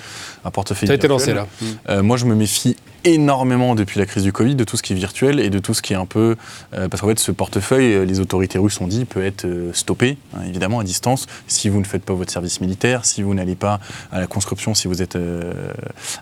un 0.45 0.51
portefeuille. 0.51 0.87
Ça 0.87 0.93
a 0.93 0.97
été 0.97 1.09
lancé 1.09 1.35
là. 1.35 1.47
Euh, 1.89 2.03
moi, 2.03 2.17
je 2.17 2.25
me 2.25 2.35
méfie 2.35 2.77
énormément 3.05 3.75
depuis 3.75 3.99
la 3.99 4.07
crise 4.07 4.23
du 4.23 4.33
Covid 4.33 4.55
de 4.55 4.65
tout 4.65 4.77
ce 4.77 4.83
qui 4.83 4.93
est 4.93 4.97
virtuel 4.97 5.41
et 5.41 5.51
de 5.51 5.59
tout 5.59 5.75
ce 5.75 5.83
qui 5.83 5.93
est 5.93 5.97
un 5.97 6.07
peu... 6.07 6.37
Euh, 6.75 6.89
parce 6.89 7.01
qu'en 7.01 7.09
fait, 7.09 7.19
ce 7.19 7.33
portefeuille, 7.33 7.95
euh, 7.95 8.05
les 8.05 8.21
autorités 8.21 8.59
russes 8.59 8.81
ont 8.81 8.87
dit, 8.87 9.05
peut 9.05 9.25
être 9.25 9.45
euh, 9.45 9.73
stoppé, 9.73 10.19
hein, 10.35 10.41
évidemment, 10.49 10.81
à 10.81 10.85
distance, 10.85 11.27
si 11.47 11.69
vous 11.69 11.81
ne 11.81 11.85
faites 11.85 12.05
pas 12.05 12.15
votre 12.15 12.33
service 12.33 12.61
militaire, 12.61 13.05
si 13.05 13.23
vous 13.23 13.35
n'allez 13.35 13.55
pas 13.55 13.81
à 14.13 14.21
la 14.21 14.27
conscription, 14.27 14.75
si 14.75 14.89
vous 14.89 15.03
êtes 15.03 15.19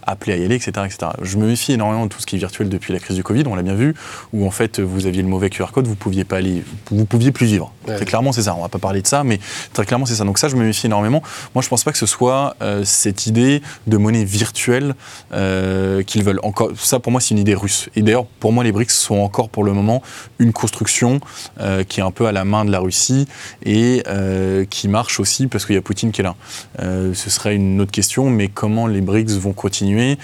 appelé 0.06 0.32
à 0.32 0.36
y 0.36 0.44
aller, 0.44 0.54
etc., 0.54 0.70
etc. 0.84 1.12
Je 1.22 1.36
me 1.36 1.46
méfie 1.46 1.72
énormément 1.72 2.04
de 2.04 2.10
tout 2.10 2.20
ce 2.20 2.26
qui 2.26 2.36
est 2.36 2.38
virtuel 2.38 2.68
depuis 2.68 2.92
la 2.92 2.98
crise 2.98 3.16
du 3.16 3.22
Covid, 3.22 3.44
on 3.46 3.54
l'a 3.54 3.62
bien 3.62 3.74
vu, 3.74 3.94
où 4.32 4.46
en 4.46 4.50
fait, 4.50 4.80
vous 4.80 5.06
aviez 5.06 5.22
le 5.22 5.28
mauvais 5.28 5.50
QR 5.50 5.66
code, 5.72 5.86
vous 5.86 5.94
pouviez 5.94 6.24
pas 6.24 6.36
aller... 6.36 6.62
Vous 6.90 7.04
pouviez 7.04 7.32
plus 7.32 7.46
vivre. 7.46 7.72
Très 7.86 8.04
clairement, 8.04 8.32
c'est 8.32 8.42
ça. 8.42 8.54
On 8.54 8.62
va 8.62 8.68
pas 8.68 8.78
parler 8.78 9.02
de 9.02 9.06
ça, 9.06 9.24
mais 9.24 9.40
très 9.72 9.84
clairement, 9.84 10.06
c'est 10.06 10.14
ça. 10.14 10.24
Donc 10.24 10.38
ça, 10.38 10.48
je 10.48 10.56
me 10.56 10.64
méfie 10.64 10.86
énormément. 10.86 11.22
Moi, 11.54 11.62
je 11.62 11.68
pense 11.68 11.84
pas 11.84 11.92
que 11.92 11.98
ce 11.98 12.06
soit 12.06 12.56
cette 12.84 13.26
idée 13.26 13.62
de 13.86 13.96
monnaie 13.96 14.24
virtuelle 14.24 14.94
qu'ils 15.30 16.22
veulent. 16.22 16.40
Encore, 16.42 16.67
ça, 16.76 17.00
pour 17.00 17.12
moi, 17.12 17.20
c'est 17.20 17.30
une 17.30 17.38
idée 17.38 17.54
russe. 17.54 17.88
Et 17.96 18.02
d'ailleurs, 18.02 18.26
pour 18.26 18.52
moi, 18.52 18.64
les 18.64 18.72
BRICS 18.72 18.90
sont 18.90 19.18
encore 19.18 19.48
pour 19.48 19.64
le 19.64 19.72
moment 19.72 20.02
une 20.38 20.52
construction 20.52 21.20
euh, 21.60 21.84
qui 21.84 22.00
est 22.00 22.02
un 22.02 22.10
peu 22.10 22.26
à 22.26 22.32
la 22.32 22.44
main 22.44 22.64
de 22.64 22.70
la 22.70 22.80
Russie 22.80 23.26
et 23.64 24.02
euh, 24.06 24.64
qui 24.64 24.88
marche 24.88 25.20
aussi 25.20 25.46
parce 25.46 25.66
qu'il 25.66 25.74
y 25.74 25.78
a 25.78 25.82
Poutine 25.82 26.12
qui 26.12 26.20
est 26.20 26.24
là. 26.24 26.34
Euh, 26.80 27.14
ce 27.14 27.30
serait 27.30 27.54
une 27.54 27.80
autre 27.80 27.92
question, 27.92 28.30
mais 28.30 28.48
comment 28.48 28.86
les 28.86 29.00
BRICS 29.00 29.32
vont 29.38 29.52
continuer? 29.52 30.18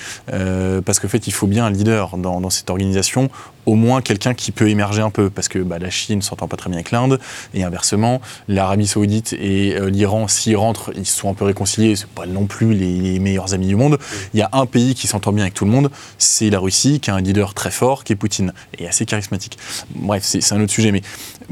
Parce 0.85 0.99
qu'en 0.99 1.09
fait, 1.09 1.27
il 1.27 1.33
faut 1.33 1.47
bien 1.47 1.67
un 1.67 1.71
leader 1.71 2.17
dans, 2.17 2.41
dans 2.41 2.51
cette 2.51 2.71
organisation 2.71 3.31
au 3.67 3.75
moins 3.75 4.03
quelqu'un 4.03 4.35
qui 4.35 4.53
peut 4.53 4.69
émerger 4.69 5.03
un 5.03 5.11
peu, 5.11 5.31
parce 5.31 5.49
que 5.49 5.59
bah, 5.59 5.79
la 5.79 5.91
Chine 5.91 6.19
ne 6.19 6.23
s'entend 6.23 6.49
pas 6.49 6.57
très 6.57 6.71
bien 6.71 6.79
avec 6.79 6.91
l'Inde, 6.91 7.19
et 7.55 7.65
inversement, 7.65 8.21
l'Arabie 8.49 8.87
Saoudite 8.87 9.35
et 9.35 9.75
euh, 9.75 9.91
l'Iran, 9.91 10.29
s'ils 10.29 10.57
rentrent, 10.57 10.93
ils 10.97 11.07
sont 11.07 11.31
un 11.31 11.35
peu 11.35 11.45
réconciliés, 11.45 11.97
c'est 11.97 12.09
pas 12.09 12.27
non 12.27 12.47
plus 12.47 12.75
les, 12.75 13.19
meilleurs 13.19 13.55
amis 13.55 13.69
du 13.69 13.77
monde. 13.77 13.99
Il 14.35 14.41
y 14.41 14.43
a 14.43 14.51
un 14.53 14.67
pays 14.67 14.95
qui 14.95 15.07
s'entend 15.07 15.33
bien 15.33 15.45
avec 15.45 15.55
tout 15.55 15.65
le 15.65 15.71
monde, 15.71 15.91
c'est 16.19 16.51
la 16.51 16.59
Russie, 16.59 17.01
qui 17.01 17.11
a 17.11 17.15
un 17.15 17.21
leader 17.21 17.55
très 17.55 17.71
fort, 17.71 18.05
qui 18.05 18.13
est 18.13 18.17
Poutine, 18.17 18.53
et 18.79 18.87
assez 18.87 19.07
charismatique. 19.07 19.59
Bref, 19.95 20.23
c'est 20.25 20.53
un 20.53 20.61
autre 20.61 20.73
sujet, 20.73 20.93
mais 20.93 21.03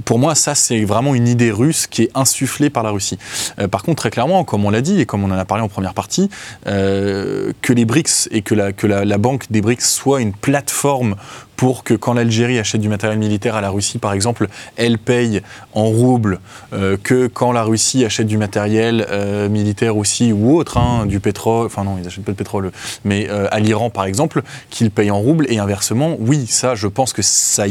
pour 0.05 0.19
moi, 0.19 0.35
ça, 0.35 0.55
c'est 0.55 0.85
vraiment 0.85 1.15
une 1.15 1.29
idée 1.29 1.51
russe 1.51 1.87
qui 1.87 2.03
est 2.03 2.11
insufflée 2.15 2.71
par 2.71 2.83
la 2.83 2.91
Russie. 2.91 3.19
Euh, 3.59 3.69
par 3.69 3.83
contre, 3.83 4.03
très 4.03 4.11
clairement, 4.11 4.45
comme 4.45 4.65
on 4.65 4.71
l'a 4.71 4.81
dit, 4.81 5.01
et 5.01 5.07
comme 5.07 5.25
on 5.25 5.31
en 5.31 5.39
a 5.39 5.45
parlé 5.45 5.63
en 5.63 5.69
première 5.69 5.95
partie, 5.95 6.29
euh, 6.67 7.53
que 7.63 7.73
les 7.73 7.85
BRICS 7.85 8.29
et 8.31 8.43
que, 8.43 8.55
la, 8.55 8.73
que 8.73 8.87
la 8.87 9.19
banque 9.19 9.47
des 9.51 9.61
BRICS 9.61 9.85
soit 9.85 10.21
une 10.21 10.33
plateforme 10.33 11.17
pour 11.57 11.85
que 11.85 11.95
quand 11.95 12.15
l'Algérie 12.15 12.59
achète 12.59 12.81
du 12.81 12.89
matériel 12.89 13.21
militaire 13.21 13.55
à 13.55 13.61
la 13.61 13.71
Russie, 13.71 13.99
par 13.99 14.13
exemple, 14.15 14.49
elle 14.77 14.99
paye 14.99 15.43
en 15.75 15.85
roubles, 15.85 16.41
euh, 16.73 16.97
que 17.01 17.29
quand 17.29 17.53
la 17.53 17.63
Russie 17.63 18.05
achète 18.05 18.27
du 18.27 18.37
matériel 18.37 19.07
militaire 19.49 19.97
aussi 19.97 20.33
ou 20.33 20.57
autre, 20.57 20.79
hein, 20.79 21.07
du 21.07 21.21
pétrole, 21.21 21.67
enfin 21.67 21.85
non, 21.85 21.97
ils 21.99 22.05
n'achètent 22.05 22.25
pas 22.25 22.33
de 22.33 22.37
pétrole, 22.37 22.73
mais 23.05 23.29
à 23.29 23.61
l'Iran, 23.61 23.91
par 23.91 24.05
exemple, 24.05 24.43
qu'il 24.71 24.91
paye 24.91 25.11
en 25.11 25.19
roubles, 25.19 25.47
et 25.49 25.59
inversement, 25.59 26.17
oui, 26.19 26.47
ça, 26.47 26.75
je 26.75 26.89
pense 26.89 27.13
que 27.13 27.23
ça, 27.23 27.65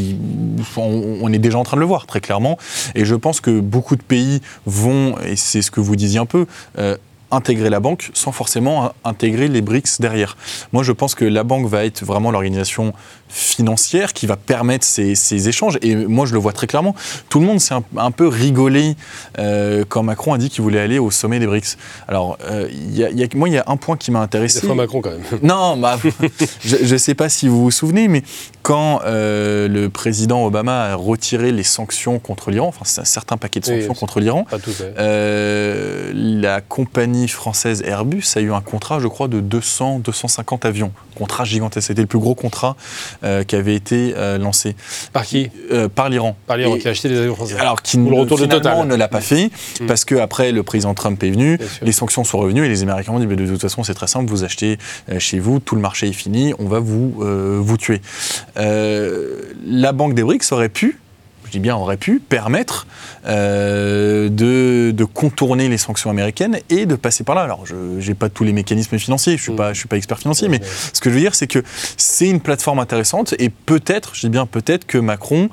on, 0.78 1.34
est 1.34 1.40
déjà 1.40 1.58
en 1.58 1.64
train 1.64 1.78
de 1.78 1.82
le 1.82 1.88
voir, 1.88 2.06
très 2.12 2.20
clairement, 2.20 2.58
et 2.94 3.06
je 3.06 3.16
pense 3.16 3.40
que 3.40 3.62
beaucoup 3.62 3.96
de 3.96 4.04
pays 4.04 4.42
vont, 4.66 5.18
et 5.20 5.38
c'est 5.38 5.62
ce 5.62 5.72
que 5.72 5.80
vous 5.80 5.96
disiez 5.96 6.20
un 6.20 6.26
peu, 6.26 6.46
intégrer 7.32 7.70
la 7.70 7.80
banque 7.80 8.12
sans 8.14 8.32
forcément 8.32 8.94
intégrer 9.04 9.48
les 9.48 9.62
BRICS 9.62 10.00
derrière. 10.00 10.38
Moi, 10.72 10.84
je 10.84 10.92
pense 10.92 11.16
que 11.16 11.26
la 11.26 11.44
banque 11.44 11.68
va 11.68 11.86
être 11.86 12.04
vraiment 12.04 12.32
l'organisation 12.32 12.94
financière 13.32 14.14
qui 14.14 14.28
va 14.28 14.36
permettre 14.36 14.86
ces, 14.86 15.48
échanges. 15.48 15.78
Et 15.82 15.96
moi, 15.96 16.26
je 16.26 16.34
le 16.34 16.40
vois 16.40 16.54
très 16.54 16.68
clairement. 16.68 16.96
Tout 17.30 17.40
le 17.40 17.46
monde 17.46 17.60
s'est 17.60 17.74
un, 17.98 18.12
peu 18.12 18.28
rigolé 18.28 18.96
euh, 19.40 19.86
quand 19.88 20.04
Macron 20.04 20.34
a 20.34 20.38
dit 20.38 20.50
qu'il 20.50 20.62
voulait 20.62 20.80
aller 20.80 21.00
au 21.00 21.12
sommet 21.12 21.40
des 21.40 21.48
BRICS. 21.48 21.78
Alors, 22.08 22.38
euh, 22.50 22.70
y 22.72 23.04
a, 23.04 23.28
moi, 23.36 23.48
il 23.48 23.54
y 23.54 23.58
a 23.58 23.64
un 23.68 23.78
point 23.78 23.98
qui 23.98 24.12
m'a 24.12 24.20
intéressé. 24.20 24.60
C'est 24.60 24.74
Macron 24.74 25.02
quand 25.02 25.12
même. 25.12 25.22
Non, 25.42 25.78
bah, 25.78 25.98
je 26.64 26.94
ne 26.94 26.98
sais 26.98 27.16
pas 27.16 27.30
si 27.30 27.48
vous 27.48 27.64
vous 27.64 27.72
souvenez, 27.72 28.08
mais 28.08 28.24
quand 28.62 29.02
euh, 29.06 29.68
le 29.68 29.90
président 29.90 30.46
Obama 30.46 30.92
a 30.92 30.96
retiré 30.96 31.52
les 31.52 31.64
sanctions 31.64 32.20
contre 32.20 32.52
l'Iran, 32.52 32.68
enfin, 32.68 32.84
c'est 32.84 33.02
un 33.02 33.06
certain 33.06 33.38
paquet 33.38 33.60
de 33.60 33.66
sanctions 33.66 33.94
contre 33.94 34.20
l'Iran, 34.20 34.46
la 36.14 36.62
compagnie 36.62 37.21
française 37.28 37.84
Airbus 37.86 38.24
a 38.36 38.42
eu 38.42 38.52
un 38.52 38.62
contrat, 38.62 39.00
je 39.00 39.08
crois, 39.08 39.28
de 39.28 39.42
200-250 39.42 40.66
avions. 40.66 40.92
Contrat 41.16 41.44
gigantesque. 41.44 41.88
C'était 41.88 42.02
le 42.02 42.08
plus 42.08 42.20
gros 42.20 42.36
contrat 42.36 42.76
euh, 43.24 43.44
qui 43.44 43.56
avait 43.56 43.76
été 43.76 44.14
euh, 44.16 44.38
lancé. 44.38 44.76
Par 45.14 45.26
qui? 45.26 45.50
Euh, 45.72 45.88
Par 45.90 46.10
l'Iran. 46.10 46.36
Par 46.48 46.58
l'Iran, 46.58 46.78
qui 46.78 46.88
a 46.88 46.92
acheté 46.92 47.10
des 47.10 47.18
avions 47.20 47.36
français. 47.36 47.60
Alors, 47.60 47.82
qui 47.82 47.98
le 47.98 48.14
retour 48.14 48.40
finalement, 48.40 48.86
ne 48.86 48.96
l'a 48.96 49.08
pas 49.08 49.22
fait, 49.22 49.52
mm. 49.80 49.88
parce 49.88 50.06
qu'après, 50.06 50.52
le 50.52 50.64
président 50.64 50.94
Trump 50.94 51.22
est 51.24 51.32
venu, 51.32 51.58
les 51.82 51.92
sanctions 51.92 52.24
sont 52.24 52.38
revenues, 52.38 52.66
et 52.66 52.70
les 52.70 52.84
Américains 52.84 53.14
ont 53.14 53.20
dit, 53.20 53.28
de 53.28 53.48
toute 53.48 53.62
façon, 53.62 53.84
c'est 53.84 53.94
très 53.94 54.08
simple, 54.08 54.30
vous 54.30 54.44
achetez 54.44 54.78
chez 55.20 55.40
vous, 55.40 55.60
tout 55.60 55.76
le 55.76 55.82
marché 55.82 56.08
est 56.08 56.14
fini, 56.14 56.54
on 56.60 56.68
va 56.68 56.80
vous, 56.80 57.16
vous 57.20 57.78
tuer. 57.78 58.02
la 58.56 59.92
Banque 59.92 60.14
des 60.14 60.24
BRICS 60.24 60.52
aurait 60.52 60.70
pu, 60.70 61.01
je 61.52 61.58
dis 61.58 61.60
bien 61.60 61.76
aurait 61.76 61.98
pu, 61.98 62.20
permettre 62.20 62.88
euh, 63.28 64.30
de, 64.30 64.92
de, 64.92 65.04
contourner 65.04 65.68
les 65.68 65.78
sanctions 65.78 66.10
américaines 66.10 66.60
et 66.70 66.86
de 66.86 66.96
passer 66.96 67.26
par 67.26 67.36
là. 67.36 67.42
Alors, 67.42 67.66
je 67.66 67.76
n'ai 67.76 68.14
pas 68.14 68.30
tous 68.30 68.46
les 68.46 68.54
mécanismes 68.54 68.98
financiers, 68.98 69.34
je 69.34 69.42
ne 69.42 69.44
suis, 69.44 69.56
pas, 69.56 69.74
je 69.74 69.80
suis 69.80 69.90
pas 69.90 69.98
expert 69.98 70.18
financier, 70.18 70.48
mais 70.48 70.62
ce 70.94 71.02
que 71.02 71.10
je 71.10 71.16
veux 71.16 71.22
dire, 71.22 71.36
c'est 71.36 71.48
que 71.48 71.62
c'est 71.98 72.30
une 72.30 72.40
plateforme 72.40 72.80
intéressante 72.80 73.36
et 73.38 73.50
peut-être, 73.50 74.12
je 74.16 74.22
dis 74.22 74.30
bien 74.30 74.46
peut-être, 74.46 74.86
que 74.86 74.98
Macron 74.98 75.50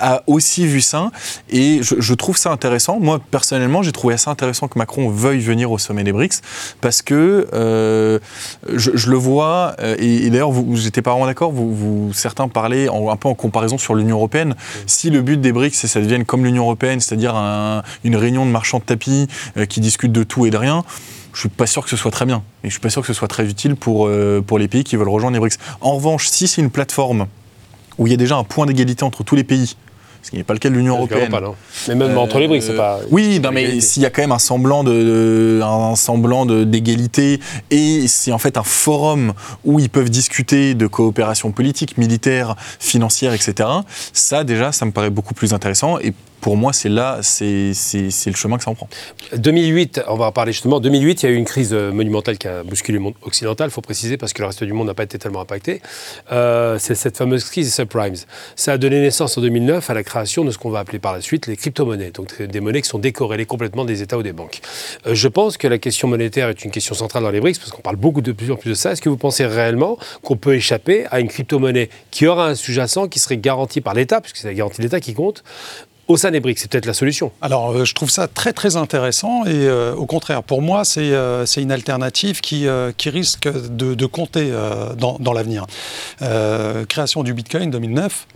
a 0.00 0.24
aussi 0.26 0.66
vu 0.66 0.80
ça 0.80 1.12
et 1.48 1.80
je, 1.82 1.94
je 2.00 2.14
trouve 2.14 2.36
ça 2.36 2.50
intéressant. 2.50 2.98
Moi, 2.98 3.20
personnellement, 3.30 3.82
j'ai 3.82 3.92
trouvé 3.92 4.14
assez 4.14 4.28
intéressant 4.28 4.66
que 4.66 4.78
Macron 4.78 5.10
veuille 5.10 5.40
venir 5.40 5.70
au 5.70 5.78
sommet 5.78 6.02
des 6.02 6.12
BRICS 6.12 6.40
parce 6.80 7.02
que 7.02 7.46
euh, 7.52 8.18
je, 8.68 8.90
je, 8.94 9.10
le 9.10 9.16
vois, 9.16 9.76
euh, 9.78 9.94
et, 9.98 10.26
et 10.26 10.30
d'ailleurs, 10.30 10.52
j'étais 10.74 11.02
pas 11.02 11.12
vraiment 11.12 11.26
d'accord, 11.26 11.52
vous, 11.52 11.72
vous, 11.72 12.12
certains 12.12 12.48
parlaient 12.48 12.88
un 12.88 13.16
peu 13.16 13.28
en 13.28 13.34
comparaison 13.34 13.78
sur 13.78 13.94
l'Union 13.94 14.16
européenne. 14.16 14.56
Si 14.86 15.10
le 15.10 15.19
le 15.20 15.24
but 15.24 15.40
des 15.40 15.52
BRICS, 15.52 15.74
c'est 15.74 15.86
que 15.86 15.92
ça 15.92 16.00
devienne 16.00 16.24
comme 16.24 16.44
l'Union 16.44 16.64
européenne, 16.64 17.00
c'est-à-dire 17.00 17.34
une 18.04 18.16
réunion 18.16 18.46
de 18.46 18.50
marchands 18.50 18.78
de 18.78 18.84
tapis 18.84 19.28
euh, 19.56 19.66
qui 19.66 19.80
discutent 19.80 20.12
de 20.12 20.24
tout 20.24 20.46
et 20.46 20.50
de 20.50 20.56
rien 20.56 20.84
je 21.32 21.38
suis 21.38 21.48
pas 21.48 21.66
sûr 21.66 21.84
que 21.84 21.90
ce 21.90 21.96
soit 21.96 22.10
très 22.10 22.26
bien. 22.26 22.42
Et 22.64 22.68
je 22.68 22.72
suis 22.72 22.80
pas 22.80 22.90
sûr 22.90 23.02
que 23.02 23.06
ce 23.06 23.12
soit 23.12 23.28
très 23.28 23.46
utile 23.46 23.76
pour, 23.76 24.08
euh, 24.08 24.42
pour 24.44 24.58
les 24.58 24.66
pays 24.66 24.82
qui 24.82 24.96
veulent 24.96 25.08
rejoindre 25.08 25.34
les 25.34 25.40
BRICS. 25.40 25.58
En 25.80 25.94
revanche, 25.94 26.26
si 26.26 26.48
c'est 26.48 26.60
une 26.60 26.70
plateforme 26.70 27.28
où 27.98 28.08
il 28.08 28.10
y 28.10 28.14
a 28.14 28.16
déjà 28.16 28.36
un 28.36 28.42
point 28.42 28.66
d'égalité 28.66 29.04
entre 29.04 29.22
tous 29.22 29.36
les 29.36 29.44
pays, 29.44 29.76
ce 30.22 30.30
qui 30.30 30.36
n'est 30.36 30.44
pas 30.44 30.52
le 30.52 30.58
cas 30.58 30.68
de 30.68 30.74
l'Union 30.74 30.96
européenne. 30.96 31.30
Pas, 31.30 31.40
non. 31.40 31.54
Mais 31.88 31.94
même 31.94 32.16
entre 32.18 32.38
les 32.38 32.48
BRICS, 32.48 32.66
c'est 32.66 32.76
pas. 32.76 32.98
Euh, 32.98 33.06
Oui, 33.10 33.40
non, 33.40 33.50
mais 33.52 33.80
s'il 33.80 34.02
y 34.02 34.06
a 34.06 34.10
quand 34.10 34.22
même 34.22 34.32
un 34.32 34.38
semblant 34.38 34.84
de, 34.84 35.60
un 35.62 35.96
semblant 35.96 36.46
d'égalité 36.46 37.40
et 37.70 38.06
c'est 38.06 38.32
en 38.32 38.38
fait 38.38 38.56
un 38.56 38.62
forum 38.62 39.32
où 39.64 39.78
ils 39.78 39.90
peuvent 39.90 40.10
discuter 40.10 40.74
de 40.74 40.86
coopération 40.86 41.52
politique, 41.52 41.96
militaire, 41.98 42.56
financière, 42.78 43.32
etc. 43.32 43.68
Ça 44.12 44.44
déjà, 44.44 44.72
ça 44.72 44.84
me 44.84 44.92
paraît 44.92 45.10
beaucoup 45.10 45.34
plus 45.34 45.54
intéressant 45.54 45.98
et 45.98 46.12
pour 46.40 46.56
moi, 46.56 46.72
c'est 46.72 46.88
là, 46.88 47.20
c'est 47.22 47.72
le 47.72 48.34
chemin 48.34 48.56
que 48.56 48.64
ça 48.64 48.70
en 48.70 48.74
prend. 48.74 48.88
2008, 49.36 50.02
on 50.08 50.16
va 50.16 50.32
parler 50.32 50.52
justement. 50.52 50.80
2008, 50.80 51.22
il 51.22 51.26
y 51.26 51.28
a 51.28 51.32
eu 51.32 51.36
une 51.36 51.44
crise 51.44 51.72
euh, 51.72 51.92
monumentale 51.92 52.38
qui 52.38 52.48
a 52.48 52.62
bousculé 52.62 52.98
le 52.98 53.04
monde 53.04 53.14
occidental, 53.22 53.68
il 53.68 53.72
faut 53.72 53.80
préciser, 53.80 54.16
parce 54.16 54.32
que 54.32 54.42
le 54.42 54.46
reste 54.46 54.64
du 54.64 54.72
monde 54.72 54.86
n'a 54.86 54.94
pas 54.94 55.04
été 55.04 55.18
tellement 55.18 55.40
impacté. 55.40 55.82
Euh, 56.32 56.78
c'est 56.78 56.94
cette 56.94 57.16
fameuse 57.16 57.44
crise 57.44 57.66
des 57.66 57.72
subprimes. 57.72 58.14
Ça 58.56 58.72
a 58.72 58.78
donné 58.78 59.00
naissance 59.00 59.36
en 59.36 59.40
2009 59.40 59.88
à 59.90 59.94
la 59.94 60.02
création 60.02 60.44
de 60.44 60.50
ce 60.50 60.58
qu'on 60.58 60.70
va 60.70 60.80
appeler 60.80 60.98
par 60.98 61.12
la 61.12 61.20
suite 61.20 61.46
les 61.46 61.56
crypto-monnaies, 61.56 62.10
donc 62.10 62.40
des 62.40 62.60
monnaies 62.60 62.82
qui 62.82 62.88
sont 62.88 62.98
décorrélées 62.98 63.46
complètement 63.46 63.84
des 63.84 64.02
États 64.02 64.18
ou 64.18 64.22
des 64.22 64.32
banques. 64.32 64.60
Euh, 65.06 65.14
je 65.14 65.28
pense 65.28 65.56
que 65.56 65.68
la 65.68 65.78
question 65.78 66.08
monétaire 66.08 66.48
est 66.48 66.64
une 66.64 66.70
question 66.70 66.94
centrale 66.94 67.22
dans 67.22 67.30
les 67.30 67.40
BRICS, 67.40 67.58
parce 67.58 67.70
qu'on 67.70 67.82
parle 67.82 67.96
beaucoup 67.96 68.22
de 68.22 68.32
plus 68.32 68.50
en 68.50 68.56
plus 68.56 68.70
de 68.70 68.74
ça. 68.74 68.92
Est-ce 68.92 69.02
que 69.02 69.08
vous 69.08 69.16
pensez 69.16 69.46
réellement 69.46 69.98
qu'on 70.22 70.36
peut 70.36 70.54
échapper 70.54 71.06
à 71.10 71.20
une 71.20 71.28
crypto-monnaie 71.28 71.90
qui 72.10 72.26
aura 72.26 72.48
un 72.48 72.54
sous-jacent, 72.54 73.08
qui 73.08 73.18
serait 73.18 73.38
garanti 73.38 73.80
par 73.80 73.94
l'État, 73.94 74.20
puisque 74.20 74.38
c'est 74.38 74.48
la 74.48 74.54
garantie 74.54 74.78
de 74.78 74.82
l'État 74.82 75.00
qui 75.00 75.14
compte, 75.14 75.44
au 76.10 76.16
sein 76.16 76.32
des 76.32 76.40
BRICS, 76.40 76.62
c'est 76.62 76.70
peut-être 76.70 76.86
la 76.86 76.94
solution. 76.94 77.30
Alors, 77.40 77.70
euh, 77.70 77.84
je 77.84 77.94
trouve 77.94 78.10
ça 78.10 78.26
très 78.26 78.52
très 78.52 78.74
intéressant 78.74 79.44
et 79.44 79.50
euh, 79.54 79.94
au 79.94 80.06
contraire, 80.06 80.42
pour 80.42 80.60
moi, 80.60 80.84
c'est 80.84 81.12
euh, 81.12 81.46
une 81.56 81.70
alternative 81.70 82.40
qui, 82.40 82.66
qui 82.96 83.10
risque 83.10 83.48
de, 83.48 83.94
de 83.94 84.06
compter 84.06 84.52
dans, 84.98 85.18
dans 85.20 85.32
l'avenir. 85.32 85.66
création 86.88 87.22
du 87.22 87.32
Bitcoin 87.32 87.70
2009. 87.70 88.26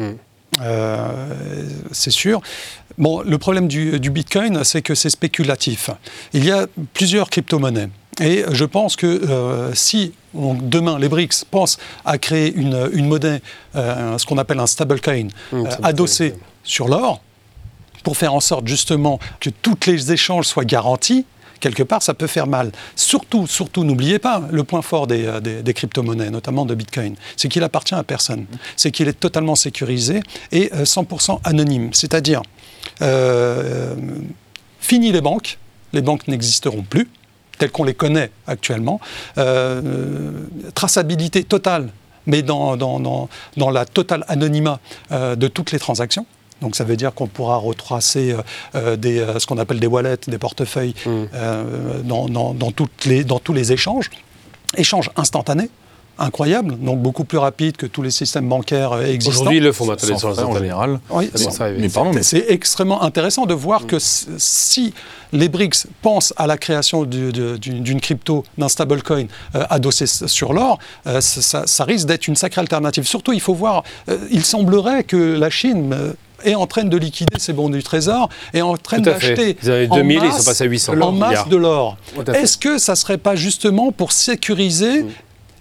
c'est 1.90 2.10
sûr. 2.10 2.40
Bon, 2.96 3.22
le 3.22 3.38
problème 3.38 3.66
du, 3.66 3.98
du 3.98 4.10
Bitcoin, 4.10 4.62
c'est 4.62 4.82
que 4.82 4.94
c'est 4.94 5.10
spéculatif. 5.10 5.90
Il 6.32 6.44
y 6.44 6.52
a 6.52 6.66
plusieurs 6.92 7.28
crypto-monnaies. 7.28 7.88
Et 8.20 8.44
je 8.52 8.64
pense 8.64 8.94
que 8.94 9.72
si 9.74 10.12
demain 10.34 10.98
les 10.98 11.08
BRICS 11.08 11.44
pensent 11.50 11.78
à 12.04 12.18
créer 12.18 12.54
une, 12.54 12.88
une 12.92 13.08
monnaie, 13.08 13.40
ce 13.74 14.24
qu'on 14.26 14.38
appelle 14.38 14.60
un 14.60 14.68
stablecoin, 14.68 15.28
mmh, 15.52 15.64
adossé 15.82 16.34
sur 16.62 16.86
l'or, 16.88 17.20
pour 18.04 18.16
faire 18.16 18.34
en 18.34 18.40
sorte 18.40 18.68
justement 18.68 19.18
que 19.40 19.50
tous 19.50 19.76
les 19.86 20.12
échanges 20.12 20.46
soient 20.46 20.64
garantis, 20.64 21.26
quelque 21.58 21.82
part, 21.82 22.02
ça 22.02 22.12
peut 22.14 22.26
faire 22.26 22.46
mal. 22.46 22.70
Surtout, 22.94 23.46
surtout, 23.46 23.84
n'oubliez 23.84 24.18
pas, 24.18 24.42
le 24.52 24.64
point 24.64 24.82
fort 24.82 25.06
des, 25.06 25.24
euh, 25.26 25.72
crypto-monnaies, 25.72 26.30
notamment 26.30 26.66
de 26.66 26.74
Bitcoin, 26.74 27.16
c'est 27.36 27.48
qu'il 27.48 27.62
appartient 27.64 27.94
à 27.94 28.04
personne. 28.04 28.44
C'est 28.76 28.90
qu'il 28.90 29.08
est 29.08 29.18
totalement 29.18 29.56
sécurisé 29.56 30.20
et 30.52 30.70
100% 30.84 31.32
euh, 31.32 31.36
anonyme. 31.44 31.88
C'est-à-dire, 31.94 32.42
euh, 33.00 33.94
fini 34.78 35.10
les 35.10 35.22
banques, 35.22 35.58
les 35.94 36.02
banques 36.02 36.28
n'existeront 36.28 36.82
plus, 36.82 37.08
telles 37.58 37.70
qu'on 37.70 37.84
les 37.84 37.94
connaît 37.94 38.30
actuellement. 38.46 39.00
traçabilité 40.74 41.44
totale, 41.44 41.88
mais 42.26 42.42
dans 42.42 43.28
la 43.72 43.84
totale 43.86 44.24
anonymat 44.28 44.80
de 45.10 45.48
toutes 45.48 45.70
les 45.72 45.78
transactions. 45.78 46.26
Donc 46.64 46.76
ça 46.76 46.84
veut 46.84 46.96
dire 46.96 47.12
qu'on 47.14 47.26
pourra 47.26 47.56
retracer 47.56 48.32
euh, 48.32 48.38
euh, 48.74 48.96
des, 48.96 49.18
euh, 49.18 49.38
ce 49.38 49.46
qu'on 49.46 49.58
appelle 49.58 49.80
des 49.80 49.86
wallets, 49.86 50.16
des 50.26 50.38
portefeuilles 50.38 50.94
mmh. 51.04 51.24
dans, 52.04 52.28
dans, 52.28 52.70
toutes 52.72 53.04
les, 53.04 53.22
dans 53.22 53.38
tous 53.38 53.52
les 53.52 53.70
échanges. 53.72 54.10
Échanges 54.76 55.10
instantanés, 55.14 55.68
incroyable, 56.18 56.78
donc 56.78 57.00
beaucoup 57.00 57.24
plus 57.24 57.36
rapide 57.36 57.76
que 57.76 57.84
tous 57.84 58.00
les 58.00 58.10
systèmes 58.10 58.48
bancaires 58.48 58.98
existants. 59.02 59.42
Aujourd'hui, 59.42 59.58
ils 59.58 59.62
le 59.62 59.72
font 59.72 59.84
maintenant 59.84 60.48
en 60.48 60.56
général. 60.56 61.00
Oui, 61.10 61.30
c'est 62.22 62.46
extrêmement 62.48 63.02
intéressant 63.02 63.44
de 63.44 63.54
voir 63.54 63.86
que 63.86 63.98
si 63.98 64.94
les 65.32 65.48
BRICS 65.50 65.86
pensent 66.00 66.32
à 66.38 66.46
la 66.46 66.56
création 66.56 67.04
d'une 67.04 68.00
crypto, 68.00 68.44
d'un 68.56 68.68
stablecoin 68.68 69.26
adossé 69.52 70.06
sur 70.06 70.54
l'or, 70.54 70.78
ça, 71.20 71.66
ça, 71.66 71.84
risque 71.84 72.06
d'être 72.06 72.26
une 72.26 72.36
sacrée 72.36 72.62
alternative. 72.62 73.04
Surtout, 73.06 73.34
il 73.34 73.40
faut 73.40 73.54
voir, 73.54 73.84
il 74.30 74.44
semblerait 74.44 75.04
que 75.04 75.16
la 75.16 75.50
Chine 75.50 76.14
est 76.44 76.54
en 76.54 76.66
train 76.66 76.84
de 76.84 76.96
liquider 76.96 77.38
ses 77.38 77.52
bons 77.52 77.68
du 77.68 77.82
trésor 77.82 78.28
et 78.52 78.62
en 78.62 78.76
train 78.76 78.98
d'acheter 78.98 79.56
en, 79.90 80.04
masse, 80.04 80.60
à 80.60 80.64
800 80.64 81.00
en 81.00 81.12
masse 81.12 81.48
de 81.48 81.56
l'or. 81.56 81.96
Est-ce 82.34 82.58
que 82.58 82.78
ça 82.78 82.92
ne 82.92 82.96
serait 82.96 83.18
pas 83.18 83.36
justement 83.36 83.92
pour 83.92 84.12
sécuriser 84.12 85.02
mm. 85.02 85.08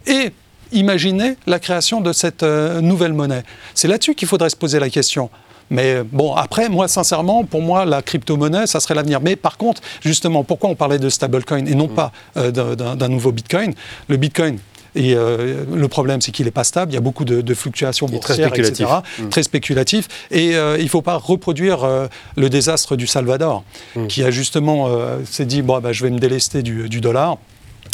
et 0.07 0.33
imaginer 0.71 1.35
la 1.45 1.59
création 1.59 2.01
de 2.01 2.13
cette 2.13 2.43
euh, 2.43 2.81
nouvelle 2.81 3.13
monnaie? 3.13 3.43
C'est 3.73 3.87
là-dessus 3.87 4.15
qu'il 4.15 4.27
faudrait 4.27 4.49
se 4.49 4.55
poser 4.55 4.79
la 4.79 4.89
question. 4.89 5.29
Mais 5.69 6.03
bon, 6.03 6.35
après, 6.35 6.69
moi, 6.69 6.87
sincèrement, 6.87 7.43
pour 7.45 7.61
moi, 7.61 7.85
la 7.85 8.01
crypto-monnaie, 8.01 8.67
ça 8.67 8.79
serait 8.79 8.95
l'avenir. 8.95 9.21
Mais 9.21 9.35
par 9.35 9.57
contre, 9.57 9.81
justement, 10.01 10.43
pourquoi 10.43 10.69
on 10.69 10.75
parlait 10.75 10.99
de 10.99 11.09
stablecoin 11.09 11.65
et 11.65 11.75
non 11.75 11.87
mm. 11.87 11.95
pas 11.95 12.11
euh, 12.37 12.51
d'un 12.51 13.07
nouveau 13.07 13.31
bitcoin? 13.31 13.73
Le 14.07 14.17
bitcoin, 14.17 14.59
et 14.95 15.15
euh, 15.15 15.63
le 15.71 15.87
problème, 15.87 16.21
c'est 16.21 16.31
qu'il 16.31 16.45
n'est 16.45 16.51
pas 16.51 16.63
stable. 16.63 16.91
Il 16.91 16.95
y 16.95 16.97
a 16.97 17.01
beaucoup 17.01 17.25
de, 17.25 17.53
fluctuations 17.53 18.07
boursières, 18.07 18.51
très 18.51 18.67
etc. 18.67 18.89
Mmh. 19.19 19.29
Très 19.29 19.43
spéculatif. 19.43 20.07
Et 20.31 20.55
euh, 20.55 20.77
il 20.77 20.85
ne 20.85 20.89
faut 20.89 21.01
pas 21.01 21.17
reproduire 21.17 21.83
euh, 21.83 22.07
le 22.35 22.49
désastre 22.49 22.95
du 22.95 23.07
Salvador, 23.07 23.63
mmh. 23.95 24.07
qui 24.07 24.23
a 24.23 24.31
justement 24.31 24.89
s'est 25.25 25.45
dit 25.45 25.61
bon, 25.61 25.79
bah, 25.79 25.93
je 25.93 26.03
vais 26.03 26.09
me 26.09 26.19
délester 26.19 26.61
du, 26.61 26.89
du 26.89 27.01
dollar 27.01 27.37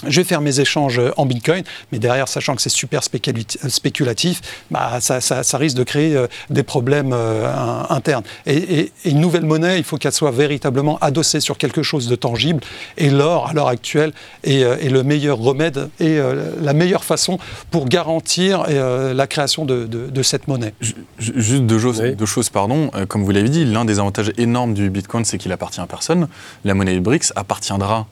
je 0.08 0.22
vais 0.22 0.24
faire 0.24 0.42
mes 0.42 0.60
échanges 0.60 1.02
en 1.18 1.26
Bitcoin, 1.26 1.64
mais 1.92 2.00
derrière, 2.00 2.28
sachant 2.28 2.56
que 2.56 2.62
c'est 2.62 2.70
super 2.70 3.04
spéculatif, 3.04 4.42
bah, 4.72 5.00
ça, 5.02 5.58
risque 5.58 5.76
de 5.76 5.84
créer 5.84 6.16
euh, 6.16 6.28
des 6.50 6.64
problèmes 6.64 7.12
euh, 7.14 7.52
internes. 7.90 8.24
Et, 8.46 8.92
une 9.06 9.20
nouvelle 9.20 9.46
monnaie, 9.46 9.78
il 9.78 9.84
faut 9.84 9.98
qu'elle 9.98 10.14
soit 10.14 10.32
véritablement 10.32 10.98
adossée 11.00 11.40
sur 11.40 11.58
quelque 11.58 11.84
chose 11.84 12.08
de 12.08 12.16
tangible. 12.16 12.62
Et 12.98 13.10
l'or, 13.10 13.50
à 13.50 13.54
l'heure 13.54 13.68
actuelle, 13.68 14.14
est, 14.44 14.64
euh, 14.64 14.78
le 14.90 15.04
meilleur 15.04 15.38
remède 15.38 15.90
et 16.00 16.20
la 16.62 16.74
meilleure 16.74 17.04
façon 17.04 17.38
pour 17.70 17.88
garantir 17.88 18.66
la 18.68 19.28
création 19.28 19.66
de, 19.66 20.24
cette 20.24 20.48
monnaie. 20.48 20.74
Juste 21.20 21.64
deux 21.64 21.80
choses, 21.80 22.02
deux 22.02 22.26
choses 22.26 22.50
pardon. 22.50 22.90
Comme 23.08 23.24
vous 23.24 23.32
l'avez 23.32 23.50
dit, 23.50 23.66
l'un 23.66 23.86
des 23.86 24.00
avantages 24.00 24.32
énormes 24.38 24.74
du 24.74 24.90
Bitcoin, 24.90 25.26
c'est 25.26 25.38
qu'il 25.38 25.52
appartient 25.52 25.80
à 25.80 25.86
personne. 25.86 26.28
La 26.66 26.74
monnaie 26.74 27.00
BRICS 27.00 27.34
appartiendra 27.36 28.08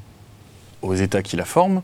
aux 0.81 0.95
États 0.95 1.21
qui 1.21 1.35
la 1.35 1.45
forment. 1.45 1.81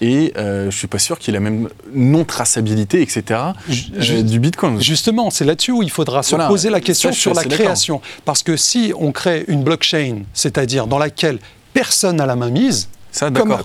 Et 0.00 0.32
euh, 0.36 0.62
je 0.62 0.66
ne 0.66 0.70
suis 0.70 0.86
pas 0.86 0.98
sûr 0.98 1.18
qu'il 1.18 1.34
ait 1.34 1.38
la 1.38 1.40
même 1.40 1.68
non-traçabilité, 1.92 3.02
etc., 3.02 3.40
euh, 3.70 4.22
du 4.22 4.40
Bitcoin. 4.40 4.80
Justement, 4.80 5.30
c'est 5.30 5.44
là-dessus 5.44 5.72
où 5.72 5.82
il 5.82 5.90
faudra 5.90 6.22
se 6.22 6.36
poser 6.36 6.70
la 6.70 6.80
question 6.80 7.12
sur 7.12 7.34
la 7.34 7.44
création. 7.44 8.00
Parce 8.24 8.42
que 8.42 8.56
si 8.56 8.92
on 8.98 9.12
crée 9.12 9.44
une 9.48 9.62
blockchain, 9.62 10.22
c'est-à-dire 10.32 10.86
dans 10.86 10.98
laquelle 10.98 11.38
personne 11.74 12.16
n'a 12.16 12.26
la 12.26 12.36
main 12.36 12.50
mise, 12.50 12.88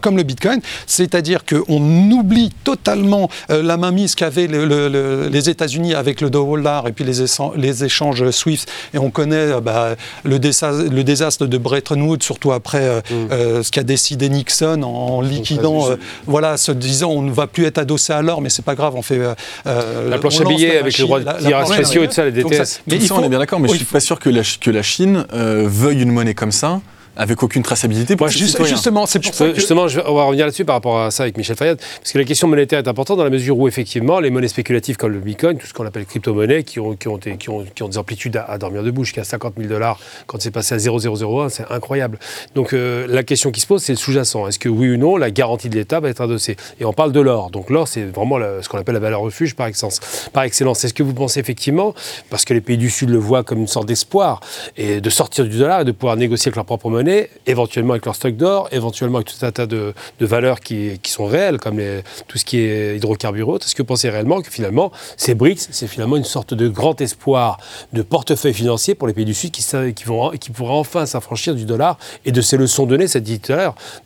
comme, 0.02 0.18
le 0.18 0.24
Bitcoin. 0.24 0.60
C'est-à-dire 0.88 1.46
qu'on 1.46 2.12
oublie 2.12 2.52
totalement 2.64 3.30
euh, 3.50 3.62
la 3.62 3.78
mainmise 3.78 4.16
qu'avaient 4.16 4.48
les 4.48 5.50
États-Unis 5.50 5.94
avec 5.94 6.22
le 6.22 6.30
dollar 6.30 6.88
et 6.88 6.92
puis 6.92 7.04
les, 7.04 7.26
les 7.56 7.84
échanges 7.84 8.30
SWIFT. 8.30 8.68
Et 8.94 8.98
on 8.98 9.10
connaît 9.10 9.36
euh, 9.36 9.62
bah, 9.62 9.96
le, 10.24 10.40
désastre, 10.40 10.84
le, 10.92 11.04
désastre, 11.04 11.46
de 11.46 11.58
Bretton 11.58 12.00
Woods, 12.02 12.22
surtout 12.22 12.52
après 12.52 12.84
euh, 13.12 13.60
mm. 13.60 13.64
ce 13.64 13.72
qu'a 13.72 13.84
décidé 13.84 14.30
Nixon 14.30 14.84
en, 14.84 15.22
liquidant, 15.22 15.90
voilà, 16.26 16.58
se 16.58 16.72
disant 16.72 17.10
on 17.10 17.22
ne 17.22 17.32
va 17.32 17.48
plus 17.48 17.66
être 17.66 17.78
adossé 17.78 18.14
à 18.14 18.22
l'or, 18.22 18.42
mais 18.42 18.50
c'est 18.50 18.66
pas 18.66 18.76
grave, 18.76 18.96
on 18.96 19.02
fait. 19.02 19.20
la 19.66 20.18
planche 20.18 20.42
à 20.42 20.46
billets 20.46 20.78
avec 20.78 20.98
le 20.98 21.04
droit 21.04 21.20
de 21.20 21.42
tirage 21.42 21.68
spéciaux 21.68 22.04
et 22.04 22.08
tout 22.08 22.14
ça, 22.14 22.26
les 22.26 22.32
DTS. 22.32 22.82
mais 22.88 23.12
on 23.12 23.24
est 23.24 23.30
bien 23.30 23.40
d'accord, 23.40 23.60
mais 23.60 23.70
je 23.70 23.76
suis 23.76 23.86
pas 23.86 24.00
sûr 24.00 24.20
que 24.20 24.30
la, 24.30 24.42
que 24.60 24.72
la 24.72 24.82
Chine 24.82 25.26
veuille 25.32 26.02
une 26.02 26.12
monnaie 26.12 26.34
comme 26.34 26.52
ça 26.52 26.82
avec 27.16 27.42
aucune 27.44 27.64
traçabilité 27.64 28.16
pour 28.16 28.28
Justement, 28.28 29.06
c'est 29.06 29.20
pour 29.20 29.34
ça 29.34 29.54
Justement, 29.54 29.88
je, 29.88 30.00
on 30.06 30.16
va 30.16 30.24
revenir 30.24 30.46
là-dessus 30.46 30.66
par 30.66 30.76
rapport 30.76 31.00
à 31.00 31.12
ça 31.12 31.24
avec 31.24 31.38
Michel 31.38 31.56
Fayad, 31.56 31.78
parce 31.78 32.12
que 32.12 32.18
la 32.18 32.24
question 32.24 32.48
monétaire 32.48 32.80
est 32.80 32.88
importante 32.88 33.18
dans 33.18 33.24
la 33.24 33.30
mesure 33.30 33.58
où, 33.58 33.68
effectivement, 33.68 34.20
les 34.20 34.30
monnaies 34.30 34.48
spéculatives 34.48 34.98
comme 34.98 35.12
le 35.12 35.20
Bitcoin, 35.20 35.58
tout 35.58 35.68
ce 35.68 35.74
qu'on 35.74 35.86
appelle 35.86 36.06
crypto-monnaies, 36.06 36.64
qui 36.64 36.80
ont, 36.80 36.96
qui, 36.96 37.08
ont, 37.08 37.18
qui, 37.18 37.50
ont, 37.50 37.64
qui 37.64 37.84
ont 37.84 37.88
des 37.88 37.98
amplitudes 37.98 38.42
à, 38.48 38.58
dormir 38.58 38.84
debout 38.84 39.04
jusqu'à 39.04 39.24
50 39.24 39.56
000 39.58 39.70
dollars 39.70 40.00
quand 40.28 40.42
c'est 40.42 40.52
passé 40.52 40.76
à 40.76 40.78
0,001, 40.78 41.50
c'est 41.50 41.66
incroyable. 41.70 42.20
Donc 42.56 42.74
euh, 42.74 43.06
la 43.08 43.24
question 43.24 43.52
qui 43.52 43.62
se 43.62 43.68
pose, 43.68 43.82
c'est 43.82 43.94
le 43.94 43.98
sous-jacent. 43.98 44.48
Est-ce 44.48 44.60
que 44.60 44.70
oui 44.70 44.92
ou 44.92 44.98
non, 44.98 45.18
la 45.18 45.32
garantie 45.32 45.70
de 45.70 45.76
l'État 45.76 46.00
va 46.00 46.10
être 46.10 46.22
adossée? 46.22 46.58
Et 46.80 46.86
on 46.86 46.94
parle 46.94 47.12
de 47.12 47.20
l'or. 47.20 47.50
Donc 47.50 47.70
l'or, 47.70 47.88
c'est 47.88 48.04
vraiment 48.04 48.40
ce 48.62 48.68
qu'on 48.70 48.78
appelle 48.78 48.94
la 48.94 49.00
valeur 49.00 49.22
refuge 49.22 49.56
par 49.56 49.68
excellence. 49.68 50.00
Par 50.34 50.44
excellence. 50.44 50.84
Est-ce 50.84 50.94
que 50.94 51.04
vous 51.04 51.14
pensez 51.14 51.40
effectivement, 51.40 51.94
parce 52.30 52.46
que 52.46 52.54
les 52.54 52.62
pays 52.62 52.78
du 52.78 52.90
Sud 52.90 53.10
le 53.10 53.18
voient 53.18 53.44
comme 53.44 53.60
une 53.60 53.68
sorte 53.68 53.88
d'espoir, 53.88 54.40
et 54.78 55.02
de 55.02 55.10
sortir 55.10 55.46
du 55.46 55.58
dollar 55.58 55.82
et 55.82 55.86
de 55.86 55.92
pouvoir 55.92 56.18
négocier 56.18 56.50
avec 56.50 56.56
leur 56.56 56.66
propre 56.66 56.90
monnaie, 56.90 57.05
éventuellement 57.46 57.94
avec 57.94 58.06
leur 58.06 58.16
stock 58.16 58.36
d'or, 58.36 58.68
éventuellement 58.72 59.18
avec 59.18 59.28
tout 59.28 59.46
un 59.46 59.52
tas 59.52 59.66
de, 59.66 59.94
valeurs 60.20 60.60
qui, 60.60 61.00
sont 61.06 61.26
réelles, 61.26 61.60
comme 61.60 61.80
tout 62.28 62.38
ce 62.38 62.46
qui 62.46 62.60
est 62.60 62.98
hydrocarbures. 62.98 63.56
Est-ce 63.56 63.76
que 63.76 63.82
vous 63.82 63.88
pensez 63.88 64.10
réellement 64.10 64.42
que 64.42 64.52
finalement, 64.52 64.92
ces 65.18 65.36
BRICS, 65.36 65.68
c'est 65.72 65.88
finalement 65.88 66.18
une 66.18 66.24
sorte 66.24 66.54
de 66.54 66.68
grand 66.68 67.00
espoir 67.02 67.60
de 67.94 68.02
portefeuille 68.02 68.54
financier 68.54 68.96
pour 68.96 69.08
les 69.08 69.14
pays 69.14 69.26
du 69.26 69.34
Sud 69.34 69.52
qui, 69.52 69.64
qui, 69.64 70.06
qui 70.40 70.52
pourraient 70.52 70.74
enfin 70.74 71.06
s'affranchir 71.06 71.56
du 71.56 71.66
dollar 71.66 71.98
et 72.26 72.32
de 72.32 72.42
ces 72.42 72.58
leçons 72.58 72.86
données, 72.86 73.08
cette 73.08 73.24
dit 73.24 73.42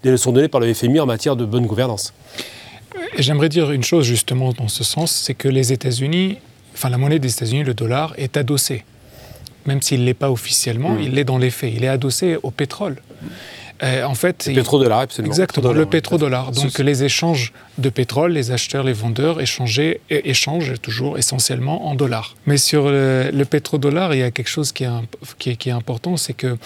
des 0.03 0.11
leçons 0.11 0.31
données 0.31 0.47
par 0.47 0.59
le 0.59 0.73
FMI 0.73 0.99
en 0.99 1.05
matière 1.05 1.35
de 1.35 1.45
bonne 1.45 1.65
gouvernance? 1.65 2.13
J'aimerais 3.17 3.49
dire 3.49 3.71
une 3.71 3.83
chose 3.83 4.05
justement 4.05 4.51
dans 4.53 4.67
ce 4.67 4.83
sens, 4.83 5.11
c'est 5.11 5.33
que 5.33 5.47
les 5.47 5.71
États-Unis, 5.71 6.37
enfin 6.73 6.89
la 6.89 6.97
monnaie 6.97 7.19
des 7.19 7.31
États-Unis, 7.31 7.63
le 7.63 7.73
dollar, 7.73 8.13
est 8.17 8.37
adossé. 8.37 8.83
Même 9.65 9.81
s'il 9.81 10.01
ne 10.01 10.05
l'est 10.05 10.13
pas 10.13 10.31
officiellement, 10.31 10.91
hmm. 10.91 11.01
il 11.01 11.13
l'est 11.13 11.23
dans 11.23 11.37
les 11.37 11.51
faits. 11.51 11.73
Il 11.75 11.83
est 11.83 11.89
adossé 11.89 12.37
au 12.43 12.51
pétrole. 12.51 12.97
Euh, 13.81 14.03
en 14.03 14.13
fait, 14.13 14.47
le 14.47 14.55
pétrodollar, 14.55 14.99
absolument. 14.99 15.31
Exactement, 15.31 15.71
le 15.71 15.85
pétrodollar. 15.85 16.51
Donc 16.51 16.77
les 16.79 17.03
échanges 17.03 17.53
de 17.77 17.89
pétrole, 17.89 18.33
les 18.33 18.51
acheteurs, 18.51 18.83
les 18.83 18.93
vendeurs 18.93 19.39
échangent 19.39 20.73
toujours 20.81 21.17
essentiellement 21.17 21.87
en 21.87 21.95
dollars. 21.95 22.35
Mais 22.45 22.57
sur 22.57 22.89
le, 22.89 23.43
pétrodollar, 23.49 24.13
il 24.13 24.19
y 24.19 24.23
a 24.23 24.31
quelque 24.31 24.49
chose 24.49 24.73
qui 24.73 24.83
est, 24.83 25.55
qui 25.55 25.69
est 25.69 25.73
important, 25.73 26.17
c'est 26.17 26.33
que 26.33 26.57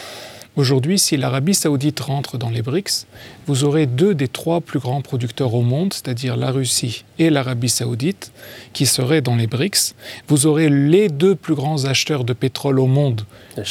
Aujourd'hui, 0.55 0.99
si 0.99 1.17
l'Arabie 1.17 1.55
saoudite 1.55 1.99
rentre 1.99 2.37
dans 2.37 2.51
les 2.51 2.61
BRICS, 2.61 3.07
vous 3.47 3.63
aurez 3.63 3.87
deux 3.87 4.13
des 4.13 4.27
trois 4.27 4.61
plus 4.61 4.77
grands 4.77 5.01
producteurs 5.01 5.55
au 5.55 5.63
monde, 5.63 5.93
c'est-à-dire 5.93 6.37
la 6.37 6.51
Russie 6.51 7.05
et 7.17 7.31
l'Arabie 7.31 7.69
saoudite, 7.69 8.31
qui 8.71 8.85
seraient 8.85 9.21
dans 9.21 9.35
les 9.35 9.47
BRICS. 9.47 9.95
Vous 10.27 10.45
aurez 10.45 10.69
les 10.69 11.09
deux 11.09 11.33
plus 11.33 11.55
grands 11.55 11.85
acheteurs 11.85 12.23
de 12.23 12.33
pétrole 12.33 12.79
au 12.79 12.85
monde, 12.85 13.25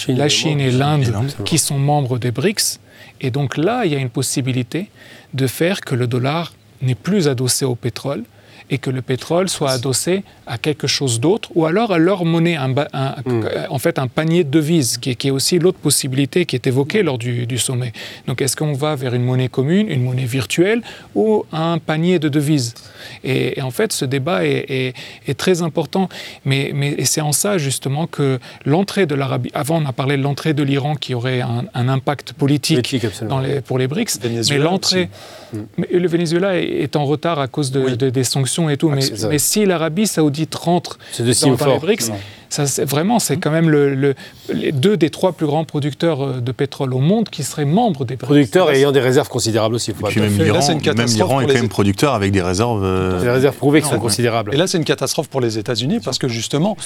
la 0.09 0.29
Chine, 0.29 0.61
et 0.61 0.73
l'Inde, 0.73 1.13
qui 1.45 1.59
sont 1.59 1.79
membres 1.79 2.19
des 2.19 2.33
BRICS. 2.33 2.81
Et 3.21 3.31
donc 3.31 3.57
là, 3.57 3.85
il 3.85 3.93
y 3.93 3.95
a 3.95 3.99
une 3.99 4.11
possibilité 4.11 4.91
de 5.35 5.47
faire 5.47 5.83
que 5.83 5.95
le 5.95 6.09
dollar 6.09 6.53
n'est 6.81 6.97
plus 6.97 7.29
adossé 7.29 7.65
au 7.65 7.77
pétrole, 7.77 8.25
et 8.73 8.79
que 8.79 8.89
le 8.89 9.03
pétrole 9.03 9.51
soit 9.51 9.71
adossé 9.71 10.25
à 10.47 10.57
quelque 10.57 10.87
chose 10.87 11.21
d'autre, 11.21 11.51
ou 11.55 11.67
alors 11.67 11.93
à 11.93 11.99
leur 11.99 12.25
monnaie, 12.25 12.57
un, 12.57 12.69
hmm. 12.69 13.45
en 13.69 13.79
fait 13.79 13.99
un 13.99 14.09
panier 14.09 14.45
de 14.45 14.51
devises, 14.51 14.97
qui, 14.97 15.11
est 15.11 15.31
aussi 15.31 15.59
l'autre 15.59 15.79
possibilité 15.79 16.47
qui 16.47 16.57
est 16.57 16.67
évoquée 16.67 17.03
lors 17.03 17.19
du, 17.19 17.59
sommet. 17.59 17.93
Donc 18.27 18.41
est-ce 18.41 18.57
qu'on 18.57 18.73
va 18.73 18.97
vers 18.97 19.13
une 19.13 19.25
monnaie 19.25 19.51
commune, 19.51 19.89
une 19.91 20.03
monnaie 20.03 20.25
virtuelle, 20.25 20.81
ou 21.15 21.45
un 21.53 21.77
panier 21.79 22.19
de 22.19 22.31
devises? 22.31 22.73
Et, 23.25 23.61
en 23.61 23.71
fait, 23.71 23.93
ce 23.93 24.07
débat 24.07 24.45
est, 24.45 24.95
très 25.37 25.61
important, 25.61 26.09
mais, 26.47 26.71
mais 26.75 27.05
c'est 27.05 27.21
en 27.21 27.33
ça 27.33 27.59
justement 27.59 28.07
que 28.07 28.39
l'entrée 28.65 29.05
de 29.05 29.15
l'Arabie, 29.15 29.51
avant 29.53 29.83
on 29.83 29.87
a 29.87 29.93
parlé 29.93 30.17
de 30.17 30.23
l'entrée 30.23 30.55
de 30.55 30.63
l'Iran 30.63 30.95
qui 30.95 31.15
aurait 31.15 31.43
un, 31.43 31.89
impact 31.89 32.33
politique 32.33 32.97
dans 33.29 33.41
les, 33.41 33.61
pour 33.61 33.79
les 33.79 33.87
BRICS, 33.87 34.21
mais 34.49 34.59
l'entrée, 34.59 35.11
le 35.53 36.09
Venezuela 36.09 36.59
est 36.59 36.97
en 36.97 37.05
retard 37.05 37.39
à 37.39 37.49
cause 37.49 37.71
de, 37.71 38.09
des 38.09 38.25
sanctions 38.25 38.62
et 38.69 38.77
tout. 38.77 38.91
mais, 38.91 39.39
si 39.39 39.67
l'Arabie 39.67 40.07
saoudite 40.07 40.55
rentre 40.55 40.99
dans, 41.19 41.25
les 41.25 41.79
BRICS, 41.79 42.11
ça, 42.53 42.85
vraiment, 42.85 43.19
c'est 43.19 43.39
quand 43.39 43.51
même 43.51 43.71
le, 43.71 44.15
les 44.53 44.73
deux 44.73 44.97
des 44.97 45.09
trois 45.09 45.33
plus 45.33 45.47
grands 45.47 45.65
producteurs 45.65 46.23
euh, 46.23 46.41
de 46.41 46.53
pétrole 46.53 46.93
au 46.93 46.99
monde 46.99 47.31
qui 47.31 47.45
seraient 47.45 47.65
membres 47.65 48.05
des 48.05 48.17
BRICS. 48.17 48.27
Producteurs 48.27 48.71
ayant 48.71 48.93
des 48.93 49.01
réserves 49.01 49.29
considérables 49.29 49.75
aussi. 49.75 49.95
Faut 49.95 50.07
même 50.07 50.37
l'Iran 50.37 50.61
est, 50.61 51.47
quand 51.47 51.55
même 51.55 51.69
producteur 51.69 52.13
avec 52.13 52.31
des 52.31 52.43
réserves... 52.43 52.85
Euh, 52.85 53.21
des 53.23 53.31
réserves 53.31 53.57
prouvées 53.57 53.81
qui 53.81 53.89
sont 53.89 53.99
considérables. 53.99 54.55
Et 54.55 54.59
là, 54.59 54.67
c'est 54.67 54.79
une 54.79 54.85
catastrophe 54.85 55.29
pour 55.29 55.41
les 55.41 55.59
États-Unis 55.59 56.01
parce 56.05 56.19
que 56.19 56.29
justement, 56.29 56.77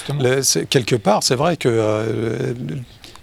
quelque 0.69 0.95
part, 0.95 1.23
c'est 1.23 1.35
vrai 1.35 1.57
que... 1.57 1.67
Euh, 1.69 2.53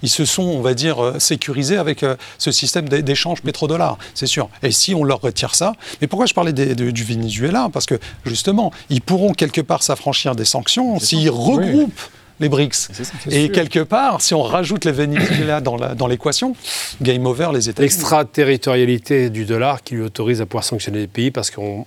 ils 0.05 0.11
se 0.11 0.27
sont, 0.27 0.43
on 0.43 0.61
va 0.61 0.75
dire, 0.75 1.03
euh, 1.03 1.19
sécurisés 1.19 1.79
avec 1.79 2.03
euh, 2.03 2.15
ce 2.37 2.53
système 2.53 2.89
d'échange 2.91 3.41
pétrodollars, 3.41 3.97
c'est 4.13 4.27
sûr. 4.27 4.51
Et 4.63 4.71
si 4.71 4.95
on 4.95 5.03
leur 5.03 5.23
retire 5.23 5.55
ça, 5.55 5.73
mais 6.01 6.07
pourquoi 6.07 6.27
je 6.27 6.35
parlais 6.35 6.53
du 6.53 7.05
Venezuela? 7.05 7.71
Parce 7.73 7.87
que 7.87 7.99
justement, 8.27 8.71
ils 8.91 9.01
pourront 9.01 9.33
quelque 9.33 9.63
part 9.63 9.83
s'affranchir 9.83 10.37
des 10.37 10.45
sanctions 10.45 11.01
s'ils 11.01 11.31
regroupent 11.31 12.11
les 12.41 12.49
BRICS. 12.49 12.89
et 13.31 13.49
quelque 13.51 13.81
part, 13.81 14.21
si 14.21 14.35
on 14.35 14.43
rajoute 14.43 14.85
les 14.85 14.93
Venezuela 14.93 15.61
dans 15.61 16.07
l'équation, 16.07 16.55
game 17.01 17.27
over 17.27 17.51
les 17.53 17.69
États-Unis. 17.69 17.89
L'extraterritorialité 17.89 19.31
du 19.31 19.45
dollar 19.45 19.83
qui 19.83 19.95
lui 19.95 20.03
autorise 20.03 20.41
à 20.41 20.47
pouvoir 20.47 20.65
sanctionner 20.65 20.99
les 21.01 21.07
pays 21.07 21.31
parce 21.31 21.51
qu'on 21.51 21.85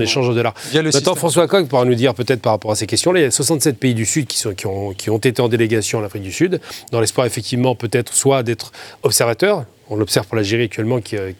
échange 0.00 0.28
au 0.28 0.34
dollar. 0.34 0.54
Maintenant, 0.74 1.14
François 1.14 1.46
Coq 1.46 1.68
pourra 1.68 1.84
nous 1.84 1.94
dire 1.94 2.14
peut-être 2.14 2.40
par 2.40 2.52
rapport 2.52 2.72
à 2.72 2.76
ces 2.76 2.86
questions-là, 2.86 3.20
il 3.20 3.22
y 3.24 3.26
a 3.26 3.30
67 3.30 3.78
pays 3.78 3.94
du 3.94 4.06
Sud 4.06 4.26
qui, 4.26 4.38
sont, 4.38 4.54
qui, 4.54 4.66
ont, 4.66 4.92
qui 4.92 5.10
ont 5.10 5.18
été 5.18 5.40
en 5.40 5.48
délégation 5.48 5.98
en 5.98 6.04
Afrique 6.04 6.22
du 6.22 6.32
Sud, 6.32 6.60
dans 6.92 7.00
l'espoir 7.00 7.26
effectivement 7.26 7.74
peut-être 7.74 8.14
soit 8.14 8.42
d'être 8.42 8.72
observateurs, 9.02 9.64
on 9.90 9.96
l'observe 9.96 10.26
pour 10.26 10.36
l'Algérie 10.36 10.64
actuellement, 10.64 11.00
qui, 11.00 11.16
euh, 11.16 11.32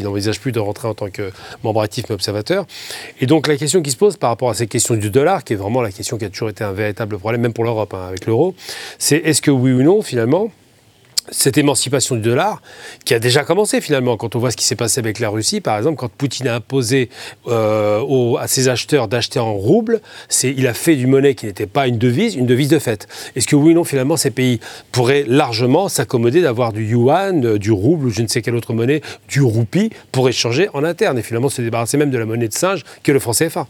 n'envisage 0.00 0.40
plus 0.40 0.52
de 0.52 0.60
rentrer 0.60 0.88
en 0.88 0.94
tant 0.94 1.10
que 1.10 1.30
membre 1.62 1.82
actif 1.82 2.04
mais 2.08 2.14
observateur. 2.14 2.66
Et 3.20 3.26
donc 3.26 3.46
la 3.46 3.56
question 3.56 3.82
qui 3.82 3.90
se 3.90 3.96
pose 3.96 4.16
par 4.16 4.30
rapport 4.30 4.50
à 4.50 4.54
ces 4.54 4.66
questions 4.66 4.94
du 4.94 5.10
dollar, 5.10 5.44
qui 5.44 5.52
est 5.52 5.56
vraiment 5.56 5.82
la 5.82 5.92
question 5.92 6.18
qui 6.18 6.24
a 6.24 6.30
toujours 6.30 6.50
été 6.50 6.64
un 6.64 6.72
véritable 6.72 7.18
problème, 7.18 7.40
même 7.40 7.52
pour 7.52 7.64
l'Europe 7.64 7.94
hein, 7.94 8.06
avec 8.08 8.26
l'euro, 8.26 8.54
c'est 8.98 9.16
est-ce 9.16 9.42
que 9.42 9.50
oui 9.50 9.72
ou 9.72 9.82
non, 9.82 10.02
finalement, 10.02 10.50
cette 11.30 11.58
émancipation 11.58 12.16
du 12.16 12.22
dollar, 12.22 12.62
qui 13.04 13.14
a 13.14 13.18
déjà 13.18 13.44
commencé 13.44 13.80
finalement, 13.80 14.16
quand 14.16 14.34
on 14.36 14.38
voit 14.38 14.50
ce 14.50 14.56
qui 14.56 14.64
s'est 14.64 14.76
passé 14.76 14.98
avec 14.98 15.18
la 15.18 15.28
Russie, 15.28 15.60
par 15.60 15.76
exemple, 15.76 15.96
quand 15.96 16.10
Poutine 16.10 16.48
a 16.48 16.56
imposé 16.56 17.08
euh, 17.46 18.34
à 18.36 18.48
ses 18.48 18.68
acheteurs 18.68 19.08
d'acheter 19.08 19.38
en 19.38 19.54
roubles, 19.54 20.00
il 20.42 20.66
a 20.66 20.74
fait 20.74 20.96
du 20.96 21.06
monnaie 21.06 21.34
qui 21.34 21.46
n'était 21.46 21.66
pas 21.66 21.86
une 21.86 21.98
devise, 21.98 22.34
une 22.34 22.46
devise 22.46 22.68
de 22.68 22.78
fait. 22.78 23.06
Est-ce 23.36 23.46
que 23.46 23.56
oui 23.56 23.72
ou 23.72 23.74
non, 23.74 23.84
finalement, 23.84 24.16
ces 24.16 24.30
pays 24.30 24.60
pourraient 24.90 25.24
largement 25.26 25.88
s'accommoder 25.88 26.42
d'avoir 26.42 26.72
du 26.72 26.84
yuan, 26.84 27.44
euh, 27.44 27.58
du 27.58 27.70
rouble 27.70 28.06
ou 28.06 28.10
je 28.10 28.22
ne 28.22 28.28
sais 28.28 28.42
quelle 28.42 28.56
autre 28.56 28.72
monnaie, 28.72 29.00
du 29.28 29.42
roupie, 29.42 29.90
pour 30.10 30.28
échanger 30.28 30.68
en 30.74 30.84
interne? 30.84 31.18
Et 31.18 31.22
finalement 31.22 31.48
se 31.48 31.62
débarrasser 31.62 31.96
même 31.96 32.10
de 32.10 32.18
la 32.18 32.26
monnaie 32.26 32.48
de 32.48 32.52
singe 32.52 32.84
que 33.02 33.12
le 33.12 33.18
franc 33.18 33.32
CFA 33.32 33.66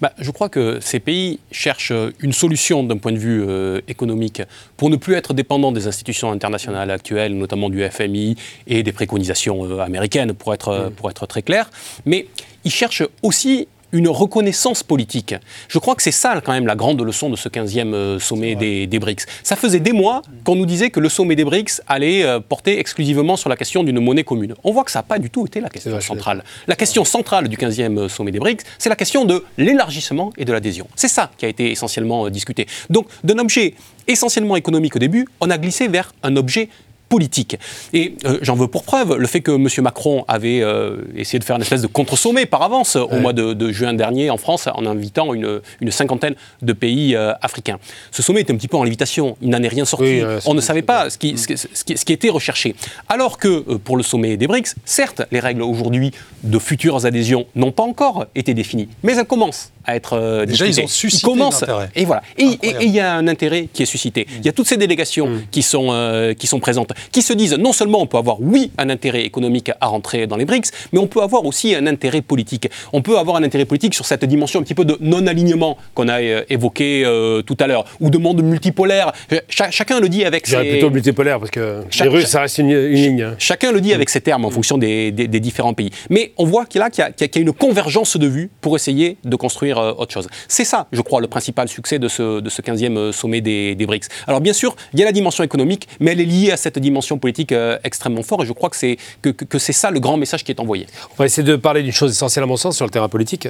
bah, 0.00 0.12
je 0.18 0.30
crois 0.30 0.48
que 0.48 0.78
ces 0.80 1.00
pays 1.00 1.40
cherchent 1.50 1.92
une 2.20 2.32
solution 2.32 2.82
d'un 2.84 2.98
point 2.98 3.12
de 3.12 3.18
vue 3.18 3.44
euh, 3.46 3.80
économique 3.88 4.42
pour 4.76 4.90
ne 4.90 4.96
plus 4.96 5.14
être 5.14 5.34
dépendants 5.34 5.72
des 5.72 5.86
institutions 5.86 6.30
internationales 6.30 6.90
actuelles, 6.90 7.36
notamment 7.36 7.70
du 7.70 7.82
FMI 7.88 8.36
et 8.66 8.82
des 8.82 8.92
préconisations 8.92 9.64
euh, 9.64 9.78
américaines, 9.78 10.32
pour 10.32 10.54
être, 10.54 10.92
pour 10.96 11.10
être 11.10 11.26
très 11.26 11.42
clair. 11.42 11.70
Mais 12.06 12.26
ils 12.64 12.70
cherchent 12.70 13.04
aussi 13.22 13.68
une 13.94 14.08
reconnaissance 14.08 14.82
politique. 14.82 15.36
Je 15.68 15.78
crois 15.78 15.94
que 15.94 16.02
c'est 16.02 16.10
ça 16.10 16.40
quand 16.44 16.52
même 16.52 16.66
la 16.66 16.74
grande 16.74 17.00
leçon 17.00 17.30
de 17.30 17.36
ce 17.36 17.48
15e 17.48 17.94
euh, 17.94 18.18
sommet 18.18 18.56
des, 18.56 18.98
BRICS. 18.98 19.24
Ça 19.42 19.54
faisait 19.54 19.78
des 19.78 19.92
mois 19.92 20.22
qu'on 20.44 20.56
nous 20.56 20.66
disait 20.66 20.90
que 20.90 20.98
le 20.98 21.08
sommet 21.08 21.36
des 21.36 21.44
BRICS 21.44 21.80
allait 21.86 22.24
euh, 22.24 22.40
porter 22.40 22.80
exclusivement 22.80 23.36
sur 23.36 23.48
la 23.48 23.56
question 23.56 23.84
d'une 23.84 24.00
monnaie 24.00 24.24
commune. 24.24 24.54
On 24.64 24.72
voit 24.72 24.82
que 24.82 24.90
ça 24.90 24.98
n'a 24.98 25.04
pas 25.04 25.20
du 25.20 25.30
tout 25.30 25.46
été 25.46 25.60
la 25.60 25.68
question 25.68 25.98
centrale. 26.00 26.42
La 26.66 26.74
question 26.74 27.04
centrale 27.04 27.48
du 27.48 27.56
15e 27.56 27.98
euh, 27.98 28.08
sommet 28.08 28.32
des 28.32 28.40
BRICS, 28.40 28.64
c'est 28.78 28.88
la 28.88 28.96
question 28.96 29.24
de 29.24 29.44
l'élargissement 29.56 30.32
et 30.36 30.44
de 30.44 30.52
l'adhésion. 30.52 30.88
C'est 30.96 31.08
ça 31.08 31.30
qui 31.38 31.46
a 31.46 31.48
été 31.48 31.70
essentiellement 31.70 32.28
discuté. 32.30 32.66
Donc 32.90 33.06
d'un 33.22 33.38
objet 33.38 33.74
essentiellement 34.08 34.56
économique 34.56 34.96
au 34.96 34.98
début, 34.98 35.28
on 35.40 35.50
a 35.50 35.56
glissé 35.56 35.86
vers 35.86 36.12
un 36.24 36.34
objet 36.34 36.68
politique. 37.14 37.56
Et 37.92 38.16
euh, 38.24 38.38
j'en 38.42 38.56
veux 38.56 38.66
pour 38.66 38.82
preuve 38.82 39.14
le 39.16 39.28
fait 39.28 39.40
que 39.40 39.52
M. 39.52 39.68
Macron 39.84 40.24
avait 40.26 40.62
euh, 40.62 40.96
essayé 41.14 41.38
de 41.38 41.44
faire 41.44 41.54
une 41.54 41.62
espèce 41.62 41.80
de 41.80 41.86
contre-sommet 41.86 42.44
par 42.44 42.62
avance 42.62 42.96
au 42.96 43.20
mois 43.20 43.32
de, 43.32 43.70
juin 43.70 43.94
dernier 43.94 44.30
en 44.30 44.36
France 44.36 44.68
en 44.74 44.84
invitant 44.84 45.32
une, 45.32 45.60
cinquantaine 45.90 46.34
de 46.60 46.72
pays 46.72 47.14
euh, 47.14 47.32
africains. 47.40 47.78
Ce 48.10 48.20
sommet 48.20 48.40
était 48.40 48.52
un 48.52 48.56
petit 48.56 48.66
peu 48.66 48.76
en 48.76 48.82
lévitation, 48.82 49.36
il 49.40 49.50
n'en 49.50 49.62
est 49.62 49.68
rien 49.68 49.84
sorti. 49.84 50.22
On 50.44 50.54
ne 50.54 50.60
savait 50.60 50.82
pas 50.82 51.08
ce 51.08 51.18
qui, 51.18 51.38
ce, 51.38 51.46
qui, 51.46 51.56
ce 51.96 52.04
qui, 52.04 52.12
était 52.12 52.30
recherché. 52.30 52.74
Alors 53.08 53.38
que 53.38 53.76
pour 53.76 53.96
le 53.96 54.02
sommet 54.02 54.36
des 54.36 54.48
BRICS, 54.48 54.74
certes, 54.84 55.22
les 55.30 55.38
règles 55.38 55.62
aujourd'hui 55.62 56.10
de 56.42 56.58
futures 56.58 57.06
adhésions 57.06 57.46
n'ont 57.54 57.70
pas 57.70 57.84
encore 57.84 58.26
été 58.34 58.54
définies, 58.54 58.88
mais 59.04 59.14
elles 59.16 59.24
commencent 59.24 59.70
à 59.86 59.96
être 59.96 60.14
euh, 60.14 60.46
Déjà, 60.46 60.66
ils 60.66 60.80
ont 60.80 60.86
suscité 60.86 61.30
un 61.30 61.88
Et 61.94 62.04
voilà. 62.04 62.22
Et 62.38 62.58
il 62.80 62.90
y 62.90 63.00
a 63.00 63.14
un 63.14 63.28
intérêt 63.28 63.68
qui 63.72 63.82
est 63.82 63.86
suscité. 63.86 64.26
Il 64.38 64.44
y 64.44 64.48
a 64.48 64.52
toutes 64.52 64.66
ces 64.66 64.76
délégations 64.76 65.28
mm. 65.28 65.42
qui, 65.50 65.62
sont, 65.62 65.88
euh, 65.90 66.34
qui 66.34 66.46
sont 66.46 66.60
présentes, 66.60 66.92
qui 67.12 67.22
se 67.22 67.32
disent 67.32 67.54
non 67.54 67.72
seulement 67.72 68.00
on 68.00 68.06
peut 68.06 68.18
avoir, 68.18 68.40
oui, 68.40 68.70
un 68.78 68.90
intérêt 68.90 69.24
économique 69.24 69.70
à 69.80 69.86
rentrer 69.86 70.26
dans 70.26 70.36
les 70.36 70.44
BRICS, 70.44 70.70
mais 70.92 70.98
on 70.98 71.06
peut 71.06 71.22
avoir 71.22 71.44
aussi 71.44 71.74
un 71.74 71.86
intérêt 71.86 72.22
politique. 72.22 72.68
On 72.92 73.02
peut 73.02 73.18
avoir 73.18 73.36
un 73.36 73.42
intérêt 73.42 73.64
politique 73.64 73.94
sur 73.94 74.06
cette 74.06 74.24
dimension 74.24 74.60
un 74.60 74.62
petit 74.62 74.74
peu 74.74 74.84
de 74.84 74.96
non-alignement 75.00 75.76
qu'on 75.94 76.08
a 76.08 76.20
euh, 76.20 76.42
évoqué 76.48 77.04
tout 77.46 77.56
à 77.60 77.66
l'heure, 77.66 77.84
ou 78.00 78.10
de 78.10 78.18
monde 78.18 78.42
multipolaire. 78.42 79.12
chacun 79.48 80.00
le 80.00 80.08
dit 80.08 80.24
avec 80.24 80.46
ses... 80.46 80.56
plutôt 80.56 80.90
multipolaire, 80.90 81.38
parce 81.38 81.50
que 81.50 81.82
les 82.00 82.08
Russes, 82.08 82.26
ça 82.26 82.40
reste 82.40 82.58
une, 82.58 82.74
ligne. 82.88 83.22
Hein. 83.22 83.34
Chacun 83.38 83.72
le 83.72 83.80
dit 83.80 83.92
avec 83.92 84.10
ses 84.10 84.20
termes 84.20 84.44
en 84.44 84.48
mm. 84.48 84.52
fonction 84.52 84.78
des, 84.78 85.12
des, 85.12 85.40
différents 85.40 85.74
pays. 85.74 85.90
Mais 86.10 86.32
on 86.36 86.44
voit 86.44 86.66
qu'il 86.66 86.80
y, 86.80 86.84
y, 86.84 86.98
y 86.98 87.38
a 87.38 87.40
une 87.40 87.52
convergence 87.52 88.16
de 88.16 88.26
vues 88.26 88.50
pour 88.60 88.76
essayer 88.76 89.18
de 89.24 89.36
construire 89.36 89.78
euh, 89.78 89.92
autre 89.96 90.12
chose. 90.12 90.28
C'est 90.48 90.64
ça, 90.64 90.86
je 90.92 91.00
crois, 91.00 91.20
le 91.20 91.28
principal 91.28 91.68
succès 91.68 91.98
de 91.98 92.08
ce, 92.08 92.40
de 92.40 92.50
ce 92.50 92.62
15e 92.62 92.96
euh, 92.96 93.12
sommet 93.12 93.40
des, 93.40 93.74
des, 93.74 93.86
BRICS. 93.86 94.08
Alors 94.26 94.40
bien 94.40 94.52
sûr, 94.52 94.76
il 94.92 95.00
y 95.00 95.02
a 95.02 95.06
la 95.06 95.12
dimension 95.12 95.44
économique, 95.44 95.88
mais 96.00 96.12
elle 96.12 96.20
est 96.20 96.24
liée 96.24 96.50
à 96.50 96.56
cette 96.56 96.78
dimension 96.84 97.18
politique 97.18 97.52
euh, 97.52 97.78
extrêmement 97.84 98.22
forte, 98.22 98.42
et 98.42 98.46
je 98.46 98.52
crois 98.52 98.70
que 98.70 98.76
c'est 98.76 98.96
que, 99.22 99.58
c'est 99.58 99.72
ça 99.72 99.90
le 99.90 100.00
grand 100.00 100.16
message 100.16 100.44
qui 100.44 100.52
est 100.52 100.60
envoyé. 100.60 100.86
On 101.12 101.16
va 101.16 101.26
essayer 101.26 101.46
de 101.46 101.56
parler 101.56 101.82
d'une 101.82 101.92
chose 101.92 102.10
essentielle 102.10 102.44
à 102.44 102.46
mon 102.46 102.56
sens 102.56 102.76
sur 102.76 102.86
le 102.86 102.90
terrain 102.90 103.08
politique, 103.08 103.48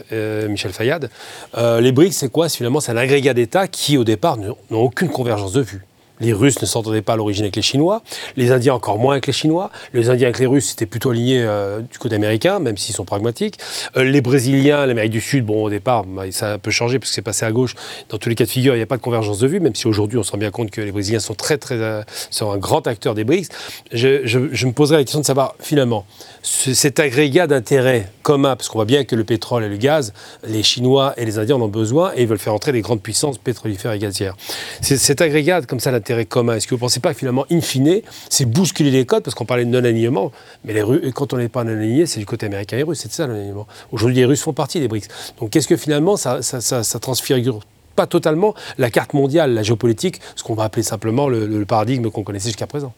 Michel 0.49 0.72
Fayad. 0.72 1.11
les 1.57 1.93
BRICS, 1.93 2.12
c'est 2.12 2.30
quoi? 2.30 2.49
Finalement, 2.49 2.80
c'est 2.80 2.93
un 2.93 2.97
agrégat 2.97 3.35
d'États 3.35 3.68
qui, 3.68 3.97
au 3.97 4.05
départ, 4.05 4.37
n'ont 4.37 4.57
aucune 4.70 5.09
convergence 5.09 5.53
de 5.53 5.61
vue. 5.61 5.82
Les 6.21 6.33
Russes 6.33 6.61
ne 6.62 6.67
s'entendaient 6.67 7.03
pas 7.03 7.15
à 7.15 7.17
l'origine 7.17 7.45
avec 7.45 7.57
les 7.57 7.62
Chinois, 7.62 8.03
les 8.37 8.53
Indiens 8.53 8.75
encore 8.75 8.99
moins 8.99 9.15
avec 9.15 9.27
les 9.27 9.33
Chinois. 9.33 9.71
Les 9.93 10.11
Indiens 10.11 10.29
avec 10.29 10.39
les 10.39 10.47
Russes 10.47 10.73
étaient 10.73 10.87
plutôt 10.87 11.11
alignés 11.11 11.43
euh, 11.43 11.81
du 11.81 11.99
côté 11.99 12.15
américain, 12.15 12.61
même 12.61 12.77
s'ils 12.77 12.95
sont 12.95 13.05
pragmatiques. 13.05 13.59
Euh, 13.97 14.05
les 14.05 14.21
Brésiliens, 14.21 14.87
l'Amérique 14.87 15.11
du 15.11 15.21
Sud, 15.21 15.45
bon, 15.45 15.65
au 15.65 15.71
départ, 15.71 16.05
bah, 16.05 16.31
ça 16.31 16.51
a 16.51 16.55
un 16.55 16.59
peu 16.59 16.71
changé 16.71 17.01
parce 17.01 17.11
que 17.11 17.15
c'est 17.17 17.23
passé 17.23 17.45
à 17.45 17.51
gauche. 17.51 17.75
Dans 18.11 18.19
tous 18.19 18.29
les 18.29 18.37
cas 18.37 18.45
de 18.45 18.51
figure, 18.51 18.75
il 18.75 18.79
n'y 18.79 18.83
a 18.83 18.87
pas 18.87 18.97
de 18.97 19.03
convergence 19.03 19.41
de 19.41 19.49
vue, 19.49 19.59
même 19.59 19.75
si 19.75 19.89
aujourd'hui, 19.89 20.19
on 20.19 20.23
se 20.23 20.31
rend 20.31 20.39
bien 20.39 20.53
compte 20.53 20.71
que 20.71 20.81
les 20.81 20.93
Brésiliens 20.93 21.19
sont 21.19 21.35
très, 21.35 21.59
très, 21.59 21.77
euh, 21.77 22.03
sont 22.31 22.53
un 22.53 22.59
grand 22.59 22.87
acteur 22.87 23.15
des 23.15 23.25
BRICS. 23.25 23.49
Je, 23.93 24.39
me 24.39 24.73
poserais 24.73 24.99
la 24.99 25.05
question 25.05 25.21
de 25.21 25.27
savoir, 25.27 25.57
finalement, 25.59 26.07
cet 26.43 27.01
agrégat 27.01 27.49
d'intérêts 27.49 28.09
communs, 28.23 28.55
parce 28.55 28.69
qu'on 28.69 28.79
voit 28.79 28.85
bien 28.85 29.05
que 29.05 29.17
le 29.17 29.25
pétrole 29.25 29.65
et 29.65 29.69
le 29.69 29.77
gaz, 29.77 30.12
les 30.47 30.62
Chinois 30.62 31.15
et 31.17 31.25
les 31.25 31.39
Indiens 31.39 31.57
en 31.57 31.62
ont 31.62 31.69
besoin 31.69 32.12
et 32.15 32.23
ils 32.23 32.29
veulent 32.29 32.39
faire 32.39 32.55
entrer 32.55 32.71
des 32.71 32.83
grandes 32.83 33.03
puissances 33.03 33.39
pétrolifères 33.39 33.93
et 33.93 33.99
gazières. 33.99 34.37
Cet 34.81 35.21
agrégat 35.21 35.62
comme 35.62 35.81
ça 35.81 35.91
est-ce 36.11 36.67
que 36.67 36.71
vous 36.71 36.77
ne 36.77 36.81
pensez 36.81 37.01
pas 37.01 37.13
que 37.13 37.19
finalement, 37.19 37.47
in 37.51 37.61
fine, 37.61 38.01
c'est 38.31 38.45
bousculer 38.45 38.91
les 38.91 39.07
codes, 39.07 39.23
parce 39.23 39.35
qu'on 39.35 39.45
parlait 39.45 39.65
de 39.65 39.71
non-alignement, 39.71 40.33
mais 40.65 40.73
les, 40.73 41.13
quand 41.13 41.33
on 41.33 41.37
n'est 41.37 41.49
pas 41.49 41.65
non-aligné, 41.65 42.07
c'est 42.07 42.21
du 42.21 42.27
côté 42.27 42.47
américain 42.47 42.79
et 42.79 42.83
russe, 42.83 43.01
c'est 43.03 43.13
ça 43.13 43.27
non-alignement. 43.27 43.67
Aujourd'hui, 43.93 44.17
les 44.17 44.25
Russes 44.25 44.43
font 44.43 44.53
partie 44.53 44.81
des 44.81 44.89
BRICS. 44.89 45.09
Donc 45.41 45.51
qu'est-ce 45.51 45.69
que 45.69 45.77
finalement 45.77 46.17
ça, 46.17 46.43
ça, 46.43 46.61
ça 46.61 46.99
transfigure 46.99 47.61
pas 47.97 48.07
totalement 48.07 48.55
la 48.79 48.91
carte 48.91 49.15
mondiale, 49.15 49.55
la 49.55 49.63
géopolitique, 49.63 50.21
ce 50.35 50.43
qu'on 50.43 50.55
va 50.55 50.65
appeler 50.65 50.83
simplement 50.83 51.29
le 51.29 51.65
paradigme 51.65 52.11
qu'on 52.11 52.25
connaissait 52.25 52.49
jusqu'à 52.49 52.67
présent? 52.67 52.93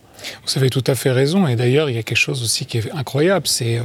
Vous 0.46 0.58
avez 0.58 0.70
tout 0.70 0.84
à 0.86 0.94
fait 0.94 1.10
raison. 1.10 1.46
Et 1.46 1.56
d'ailleurs, 1.56 1.90
il 1.90 1.96
y 1.96 1.98
a 1.98 2.02
quelque 2.02 2.16
chose 2.18 2.42
aussi 2.42 2.66
qui 2.66 2.78
est 2.78 2.92
incroyable. 2.92 3.46
C'est 3.46 3.78
euh, 3.78 3.82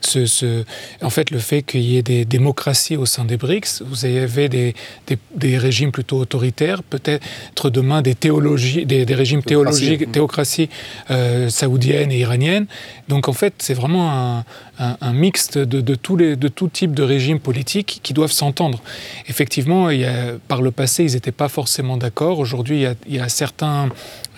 ce, 0.00 0.26
ce, 0.26 0.64
en 1.02 1.10
fait 1.10 1.30
le 1.30 1.38
fait 1.38 1.62
qu'il 1.62 1.82
y 1.82 1.96
ait 1.96 2.02
des 2.02 2.24
démocraties 2.24 2.96
au 2.96 3.06
sein 3.06 3.24
des 3.24 3.36
BRICS. 3.36 3.82
Vous 3.84 4.04
avez 4.04 4.48
des, 4.48 4.74
des, 5.06 5.18
des 5.34 5.58
régimes 5.58 5.92
plutôt 5.92 6.18
autoritaires, 6.18 6.82
peut-être 6.82 7.70
demain 7.70 8.02
des, 8.02 8.14
théologies, 8.14 8.86
des, 8.86 9.04
des 9.04 9.14
régimes 9.14 9.42
théologiques, 9.42 10.10
théocraties 10.12 10.68
euh, 11.10 11.48
saoudiennes 11.48 12.12
et 12.12 12.18
iraniennes. 12.18 12.66
Donc 13.08 13.28
en 13.28 13.32
fait, 13.32 13.54
c'est 13.58 13.74
vraiment 13.74 14.10
un, 14.12 14.44
un, 14.78 14.96
un 15.00 15.12
mixte 15.12 15.58
de, 15.58 15.80
de, 15.80 15.94
tous 15.94 16.16
les, 16.16 16.36
de 16.36 16.48
tout 16.48 16.68
type 16.68 16.94
de 16.94 17.02
régimes 17.02 17.40
politiques 17.40 18.00
qui 18.02 18.12
doivent 18.12 18.32
s'entendre. 18.32 18.80
Effectivement, 19.28 19.90
il 19.90 20.00
y 20.00 20.04
a, 20.04 20.34
par 20.48 20.62
le 20.62 20.70
passé, 20.70 21.04
ils 21.04 21.14
n'étaient 21.14 21.32
pas 21.32 21.48
forcément 21.48 21.96
d'accord. 21.96 22.38
Aujourd'hui, 22.38 22.82
il, 22.82 22.96
il, 23.08 23.16
y 23.16 23.20
a 23.20 23.28
certains, 23.28 23.88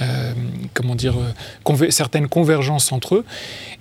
euh, 0.00 0.32
comment 0.74 0.94
dire, 0.94 1.14
certaines 1.90 2.28
convergences 2.28 2.92
entre 2.92 3.16
eux. 3.16 3.24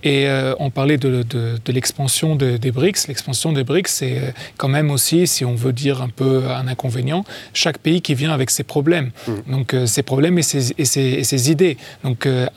Et 0.03 0.28
euh, 0.28 0.55
on 0.59 0.70
parlait 0.70 0.97
de, 0.97 1.24
de, 1.24 1.57
de 1.63 1.72
l'expansion 1.72 2.36
de, 2.36 2.57
des 2.57 2.72
BRICS. 2.72 3.07
L'expansion 3.07 3.51
des 3.53 3.63
BRICS, 3.63 3.89
c'est 3.89 4.17
euh, 4.17 4.32
quand 4.57 4.70
même 4.70 4.91
aussi, 4.91 5.28
si 5.28 5.43
on 5.45 5.55
veut 5.55 5.74
dire 5.74 6.01
un 6.01 6.09
peu 6.09 6.43
un 6.49 6.67
inconvénient, 6.67 7.26
chaque 7.53 7.80
pays 7.80 8.01
qui 8.01 8.15
vient 8.15 8.32
avec 8.32 8.49
ses 8.49 8.63
problèmes. 8.63 9.11
Mmh. 9.28 9.51
Donc 9.51 9.74
euh, 9.74 9.86
ses 9.86 10.03
problèmes 10.03 10.38
et 10.39 10.41
ses, 10.41 10.72
et 10.78 10.86
ses, 10.86 11.01
et 11.01 11.24
ses 11.24 11.51
idées. 11.51 11.78
Donc 12.03 12.26
euh, 12.26 12.47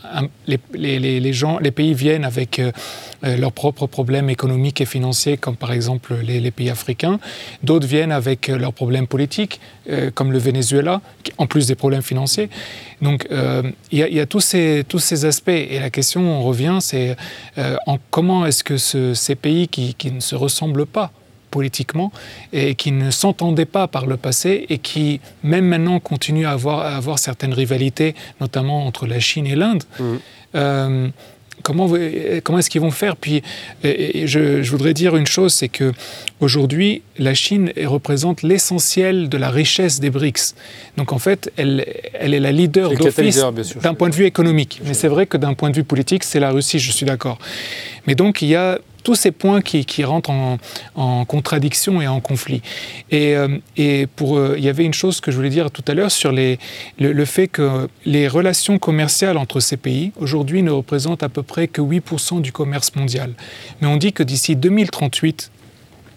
les, 0.46 0.58
les, 0.74 1.20
les, 1.20 1.32
gens, 1.32 1.58
les 1.58 1.72
pays 1.72 1.94
viennent 1.94 2.24
avec 2.24 2.58
euh, 2.58 2.70
leurs 3.36 3.52
propres 3.52 3.86
problèmes 3.86 4.30
économiques 4.30 4.80
et 4.80 4.86
financiers, 4.86 5.36
comme 5.36 5.56
par 5.56 5.72
exemple 5.72 6.14
les, 6.22 6.38
les 6.40 6.50
pays 6.50 6.70
africains. 6.70 7.18
D'autres 7.62 7.86
viennent 7.86 8.12
avec 8.12 8.48
leurs 8.48 8.72
problèmes 8.72 9.08
politiques, 9.08 9.60
euh, 9.90 10.10
comme 10.14 10.30
le 10.32 10.38
Venezuela, 10.38 11.00
en 11.38 11.46
plus 11.46 11.66
des 11.66 11.74
problèmes 11.74 12.02
financiers. 12.02 12.48
Donc 13.00 13.26
euh, 13.30 13.51
il 13.90 13.98
y, 13.98 14.14
y 14.14 14.20
a 14.20 14.26
tous 14.26 14.40
ces, 14.40 14.84
tous 14.88 14.98
ces 14.98 15.24
aspects. 15.24 15.48
Et 15.48 15.78
la 15.78 15.90
question, 15.90 16.20
on 16.22 16.42
revient, 16.42 16.78
c'est 16.80 17.16
euh, 17.58 17.76
comment 18.10 18.46
est-ce 18.46 18.62
que 18.64 18.76
ce, 18.76 19.14
ces 19.14 19.34
pays 19.34 19.68
qui, 19.68 19.94
qui 19.94 20.10
ne 20.10 20.20
se 20.20 20.34
ressemblent 20.34 20.86
pas 20.86 21.10
politiquement 21.50 22.10
et 22.52 22.74
qui 22.74 22.92
ne 22.92 23.10
s'entendaient 23.10 23.66
pas 23.66 23.86
par 23.86 24.06
le 24.06 24.16
passé 24.16 24.66
et 24.70 24.78
qui, 24.78 25.20
même 25.42 25.66
maintenant, 25.66 26.00
continuent 26.00 26.46
à 26.46 26.52
avoir, 26.52 26.78
à 26.80 26.96
avoir 26.96 27.18
certaines 27.18 27.52
rivalités, 27.52 28.14
notamment 28.40 28.86
entre 28.86 29.06
la 29.06 29.20
Chine 29.20 29.46
et 29.46 29.54
l'Inde. 29.54 29.84
Mmh. 30.00 30.04
Euh, 30.54 31.08
comment, 31.62 31.90
comment 32.44 32.58
est-ce 32.58 32.70
qu'ils 32.70 32.80
vont 32.80 32.90
faire? 32.90 33.16
Puis 33.16 33.42
et, 33.84 34.22
et 34.22 34.26
je, 34.26 34.62
je 34.62 34.70
voudrais 34.70 34.94
dire 34.94 35.16
une 35.16 35.26
chose 35.26 35.54
c'est 35.54 35.68
que 35.68 35.92
aujourd'hui 36.40 37.02
la 37.18 37.34
Chine 37.34 37.72
représente 37.84 38.42
l'essentiel 38.42 39.28
de 39.28 39.38
la 39.38 39.50
richesse 39.50 40.00
des 40.00 40.10
BRICS. 40.10 40.54
Donc 40.96 41.12
en 41.12 41.18
fait 41.18 41.50
elle, 41.56 41.86
elle 42.14 42.34
est 42.34 42.40
la 42.40 42.52
leader 42.52 42.92
d'office 42.94 43.44
d'un 43.82 43.94
point 43.94 44.10
de 44.10 44.14
vue 44.14 44.26
économique. 44.26 44.80
Mais 44.84 44.94
c'est 44.94 45.08
vrai 45.08 45.26
que 45.26 45.36
d'un 45.36 45.54
point 45.54 45.70
de 45.70 45.76
vue 45.76 45.84
politique 45.84 46.24
c'est 46.24 46.40
la 46.40 46.50
Russie 46.50 46.78
je 46.78 46.92
suis 46.92 47.06
d'accord. 47.06 47.38
Mais 48.06 48.14
donc 48.14 48.42
il 48.42 48.48
y 48.48 48.56
a 48.56 48.78
tous 49.02 49.14
ces 49.14 49.32
points 49.32 49.60
qui, 49.60 49.84
qui 49.84 50.04
rentrent 50.04 50.30
en, 50.30 50.58
en 50.94 51.24
contradiction 51.24 52.00
et 52.00 52.08
en 52.08 52.20
conflit. 52.20 52.62
Et, 53.10 53.36
euh, 53.36 53.58
et 53.76 54.06
pour, 54.06 54.36
euh, 54.36 54.54
il 54.56 54.64
y 54.64 54.68
avait 54.68 54.84
une 54.84 54.94
chose 54.94 55.20
que 55.20 55.30
je 55.30 55.36
voulais 55.36 55.50
dire 55.50 55.70
tout 55.70 55.84
à 55.86 55.94
l'heure 55.94 56.10
sur 56.10 56.32
les, 56.32 56.58
le, 56.98 57.12
le 57.12 57.24
fait 57.24 57.48
que 57.48 57.88
les 58.04 58.28
relations 58.28 58.78
commerciales 58.78 59.36
entre 59.36 59.60
ces 59.60 59.76
pays 59.76 60.12
aujourd'hui 60.16 60.62
ne 60.62 60.70
représentent 60.70 61.22
à 61.22 61.28
peu 61.28 61.42
près 61.42 61.68
que 61.68 61.80
8% 61.80 62.40
du 62.40 62.52
commerce 62.52 62.94
mondial. 62.94 63.32
Mais 63.80 63.88
on 63.88 63.96
dit 63.96 64.12
que 64.12 64.22
d'ici 64.22 64.56
2038, 64.56 65.50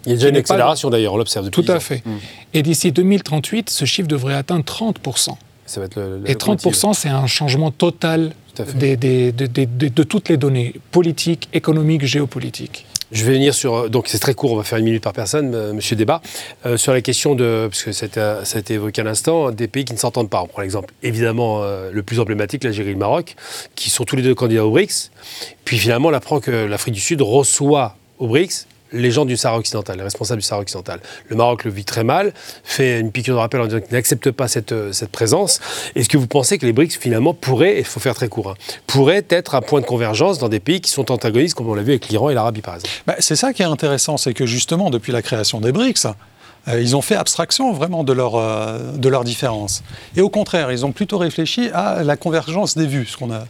il 0.06 0.10
y 0.10 0.12
a 0.14 0.16
déjà 0.18 0.30
une 0.30 0.38
accélération 0.38 0.92
d'ailleurs, 0.92 1.14
on 1.14 1.18
l'observe 1.18 1.46
depuis 1.46 1.64
Tout 1.64 1.72
à 1.72 1.80
fait. 1.80 2.06
Mmh. 2.06 2.12
Et 2.54 2.62
d'ici 2.62 2.92
2038, 2.92 3.72
ce 3.72 3.86
chiffre 3.86 4.08
devrait 4.08 4.36
atteindre 4.36 4.64
30%. 4.64 5.32
Ça 5.66 5.80
va 5.80 5.88
être 5.88 5.96
le, 5.96 6.20
le 6.20 6.30
et 6.30 6.36
30%, 6.36 6.94
c'est 6.94 7.10
un 7.10 7.26
changement 7.26 7.72
total 7.72 8.34
de, 8.62 10.04
toutes 10.04 10.30
les 10.30 10.38
données 10.38 10.76
politiques, 10.92 11.50
économiques, 11.54 12.06
géopolitiques. 12.06 12.86
Je 13.12 13.24
vais 13.24 13.34
venir 13.34 13.54
sur. 13.54 13.90
Donc, 13.90 14.08
c'est 14.08 14.20
très 14.20 14.34
court, 14.34 14.54
on 14.54 14.56
va 14.56 14.64
faire 14.64 14.80
une 14.80 14.86
minute 14.86 15.04
par 15.04 15.14
personne, 15.14 15.54
euh, 15.54 15.74
monsieur 15.74 15.96
Débat. 15.96 16.22
Euh, 16.66 16.76
sur 16.76 16.92
la 16.92 17.02
question 17.02 17.36
de. 17.36 17.68
Parce 17.70 17.84
que 17.84 17.92
ça 17.92 18.08
a 18.08 18.60
été 18.60 18.74
évoqué 18.74 19.02
à 19.02 19.04
l'instant, 19.04 19.52
des 19.52 19.68
pays 19.68 19.86
qui 19.86 19.94
ne 19.94 20.00
s'entendent 20.00 20.30
pas. 20.30 20.42
On 20.42 20.48
prend 20.48 20.64
l'exemple 20.64 20.94
évidemment 21.04 21.62
euh, 21.62 21.92
le 21.92 22.04
plus 22.04 22.20
emblématique, 22.20 22.64
l'Algérie 22.64 22.90
et 22.90 22.94
le 22.94 23.00
Maroc, 23.00 23.36
qui 23.76 23.90
sont 23.90 24.06
tous 24.06 24.16
les 24.16 24.24
deux 24.24 24.34
candidats 24.34 24.66
au 24.66 24.72
BRICS. 24.72 25.12
Puis 25.66 25.78
finalement, 25.78 26.10
on 26.10 26.14
apprend 26.14 26.40
que 26.40 26.52
l'Afrique 26.52 26.96
du 26.96 27.00
Sud 27.00 27.22
reçoit 27.22 27.96
au 28.18 28.28
BRICS 28.28 28.66
les 28.92 29.12
gens 29.12 29.26
du 29.26 29.38
Sahara 29.38 29.60
occidental, 29.60 29.98
les 29.98 30.04
responsables 30.04 30.42
du 30.42 30.48
Sahara 30.48 30.62
occidental. 30.62 31.00
Le 31.28 31.36
Maroc 31.36 31.64
le 31.64 31.72
vit 31.72 31.86
très 31.86 32.04
mal, 32.04 32.34
fait 32.64 33.00
une 33.00 33.12
piqûre 33.12 33.36
de 33.36 33.40
rappel 33.40 33.62
en 33.62 33.66
disant 33.66 33.82
qu'il 33.82 33.94
n'accepte 33.94 34.32
pas 34.32 34.48
cette, 34.48 34.72
euh, 34.72 34.92
cette 34.92 35.12
présence. 35.12 35.60
Est-ce 35.96 36.10
que 36.10 36.18
vous 36.18 36.28
pensez 36.28 36.58
que 36.58 36.66
les 36.66 36.74
BRICS, 36.74 36.98
finalement, 36.98 37.34
pourraient, 37.34 37.80
il 37.80 37.86
faut 37.86 38.00
faire 38.00 38.16
très 38.16 38.30
court, 38.30 38.52
hein, 38.52 38.56
pourraient 38.88 39.26
être 39.30 39.56
un 39.56 39.62
point 39.62 39.82
de 39.82 39.86
convergence 39.86 40.38
dans 40.40 40.50
des 40.50 40.60
pays 40.60 40.82
qui 40.82 40.92
sont 40.92 41.12
antagonistes, 41.12 41.56
comme 41.56 41.70
on 41.70 41.76
l'a 41.76 41.84
vu 41.84 41.92
avec 41.92 42.08
l'Iran 42.10 42.30
et 42.30 42.34
l'Arabie, 42.34 42.62
par 42.62 42.76
exemple? 42.76 42.94
Bah, 43.08 43.16
C'est 43.20 43.36
ça 43.36 43.54
qui 43.54 43.62
est 43.62 43.66
intéressant, 43.66 44.18
c'est 44.18 44.34
que 44.34 44.46
justement, 44.46 44.90
depuis 44.90 45.12
la 45.12 45.22
création 45.22 45.60
des 45.60 45.72
BRICS, 45.72 46.08
euh, 46.68 46.82
ils 46.82 46.96
ont 46.96 47.02
fait 47.02 47.16
abstraction 47.16 47.74
vraiment 47.74 48.04
de, 48.04 48.14
leur, 48.14 48.36
euh, 48.36 48.92
de 48.94 49.10
leurs 49.10 49.24
différences. 49.24 49.84
Et 50.16 50.22
au 50.22 50.30
contraire, 50.30 50.72
ils 50.72 50.86
ont 50.86 50.92
plutôt 50.92 51.18
réfléchi 51.18 51.70
à 51.74 52.04
la 52.04 52.18
convergence 52.18 52.76
des 52.76 52.88
vues, 52.88 53.06
ce 53.06 53.18
qu'on 53.18 53.32
a. 53.32 53.46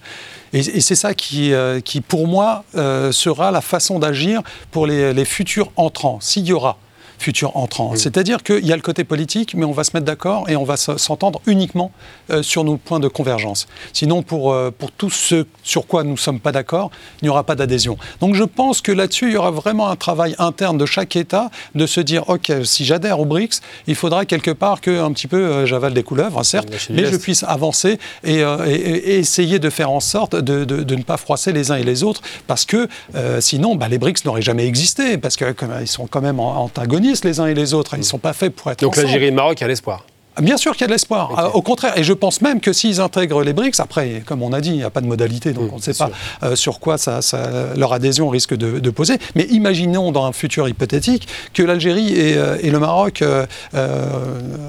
Et, 0.55 0.79
c'est 0.79 0.95
ça 0.95 1.13
qui, 1.13 1.53
euh, 1.53 1.81
pour 2.07 2.27
moi, 2.27 2.63
euh, 2.75 3.11
sera 3.11 3.51
la 3.51 3.59
façon 3.59 3.99
d'agir 3.99 4.41
pour 4.71 4.87
les 4.87 5.25
futurs 5.25 5.69
entrants, 5.75 6.19
s'il 6.21 6.45
y 6.45 6.53
aura 6.53 6.77
futurs 7.17 7.55
entrants. 7.57 7.93
Mmh. 7.93 7.97
C'est-à-dire 7.97 8.43
qu'il 8.43 8.65
y 8.65 8.71
a 8.71 8.75
le 8.75 8.81
côté 8.81 9.03
politique, 9.03 9.53
mais 9.55 9.65
on 9.65 9.71
va 9.71 9.83
se 9.83 9.91
mettre 9.93 10.05
d'accord 10.05 10.49
et 10.49 10.55
on 10.55 10.63
va 10.63 10.77
s'entendre 10.77 11.41
uniquement 11.45 11.91
euh, 12.29 12.43
sur 12.43 12.63
nos 12.63 12.77
points 12.77 12.99
de 12.99 13.07
convergence. 13.07 13.67
Sinon, 13.93 14.23
pour, 14.23 14.51
euh, 14.51 14.71
pour 14.77 14.91
tout 14.91 15.09
ce 15.09 15.45
sur 15.63 15.87
quoi 15.87 16.03
nous 16.03 16.11
ne 16.11 16.17
sommes 16.17 16.39
pas 16.39 16.51
d'accord, 16.51 16.91
il 17.21 17.25
n'y 17.25 17.29
aura 17.29 17.43
pas 17.43 17.55
d'adhésion. 17.55 17.97
Donc 18.19 18.35
je 18.35 18.43
pense 18.43 18.81
que 18.81 18.91
là-dessus, 18.91 19.27
il 19.27 19.33
y 19.33 19.37
aura 19.37 19.51
vraiment 19.51 19.89
un 19.89 19.95
travail 19.95 20.35
interne 20.37 20.77
de 20.77 20.85
chaque 20.85 21.15
État 21.15 21.49
de 21.73 21.85
se 21.85 21.99
dire, 22.01 22.29
OK, 22.29 22.51
si 22.63 22.85
j'adhère 22.85 23.19
aux 23.19 23.25
BRICS, 23.25 23.61
il 23.87 23.95
faudra 23.95 24.25
quelque 24.25 24.51
part 24.51 24.81
que 24.81 25.01
un 25.01 25.11
petit 25.11 25.27
peu 25.27 25.37
euh, 25.37 25.65
j'avale 25.65 25.93
des 25.93 26.03
couleuvres, 26.03 26.39
hein, 26.39 26.43
certes, 26.43 26.69
mais 26.89 27.05
je 27.05 27.15
puisse 27.17 27.43
avancer 27.43 27.99
et, 28.23 28.43
euh, 28.43 28.65
et, 28.67 28.73
et, 28.73 29.17
essayer 29.17 29.59
de 29.59 29.69
faire 29.69 29.89
en 29.89 29.99
sorte 29.99 30.35
de, 30.35 30.65
de, 30.65 30.83
de, 30.83 30.95
ne 30.95 31.03
pas 31.03 31.17
froisser 31.17 31.51
les 31.51 31.71
uns 31.71 31.75
et 31.75 31.83
les 31.83 32.03
autres, 32.03 32.21
parce 32.47 32.65
que 32.65 32.87
sinon, 33.39 33.75
bah, 33.75 33.87
les 33.87 33.97
BRICS 33.97 34.25
n'auraient 34.25 34.41
jamais 34.41 34.67
existé, 34.67 35.17
parce 35.17 35.35
qu'ils 35.35 35.55
sont 35.87 36.07
quand 36.07 36.21
même 36.21 36.39
antagonistes 36.39 37.14
les 37.23 37.39
uns 37.39 37.47
et 37.47 37.53
les 37.53 37.73
autres. 37.73 37.93
Ils 37.93 37.99
ne 37.99 38.03
sont 38.03 38.17
pas 38.17 38.33
faits 38.33 38.53
pour 38.55 38.71
être 38.71 38.81
Donc 38.81 38.97
l'Algérie 38.97 39.25
et 39.25 39.29
le 39.29 39.35
Maroc 39.35 39.61
a 39.61 39.67
l'espoir 39.67 40.05
Bien 40.41 40.57
sûr 40.57 40.73
qu'il 40.73 40.81
y 40.81 40.83
a 40.83 40.87
de 40.87 40.91
l'espoir. 40.91 41.31
Okay. 41.31 41.57
Au 41.57 41.61
contraire, 41.61 41.97
et 41.97 42.03
je 42.03 42.11
pense 42.11 42.41
même 42.41 42.59
que 42.59 42.73
s'ils 42.73 42.99
intègrent 42.99 43.41
les 43.41 43.53
BRICS, 43.53 43.79
après, 43.79 44.21
comme 44.25 44.41
on 44.41 44.51
a 44.51 44.59
dit, 44.59 44.69
il 44.69 44.77
n'y 44.77 44.83
a 44.83 44.89
pas 44.89 45.01
de 45.01 45.07
modalité, 45.07 45.53
donc 45.53 45.71
mmh, 45.71 45.73
on 45.73 45.77
ne 45.77 45.81
sait 45.81 45.93
pas 45.93 46.09
euh, 46.43 46.55
sur 46.55 46.79
quoi 46.79 46.97
ça, 46.97 47.21
ça, 47.21 47.73
leur 47.75 47.93
adhésion 47.93 48.27
risque 48.29 48.53
de, 48.53 48.79
de, 48.79 48.89
poser. 48.89 49.17
Mais 49.35 49.43
imaginons 49.43 50.11
dans 50.11 50.25
un 50.25 50.33
futur 50.33 50.67
hypothétique 50.67 51.27
que 51.53 51.63
l'Algérie 51.63 52.13
et, 52.13 52.37
euh, 52.37 52.57
et, 52.61 52.69
le 52.69 52.79
Maroc 52.79 53.21
euh, 53.21 53.45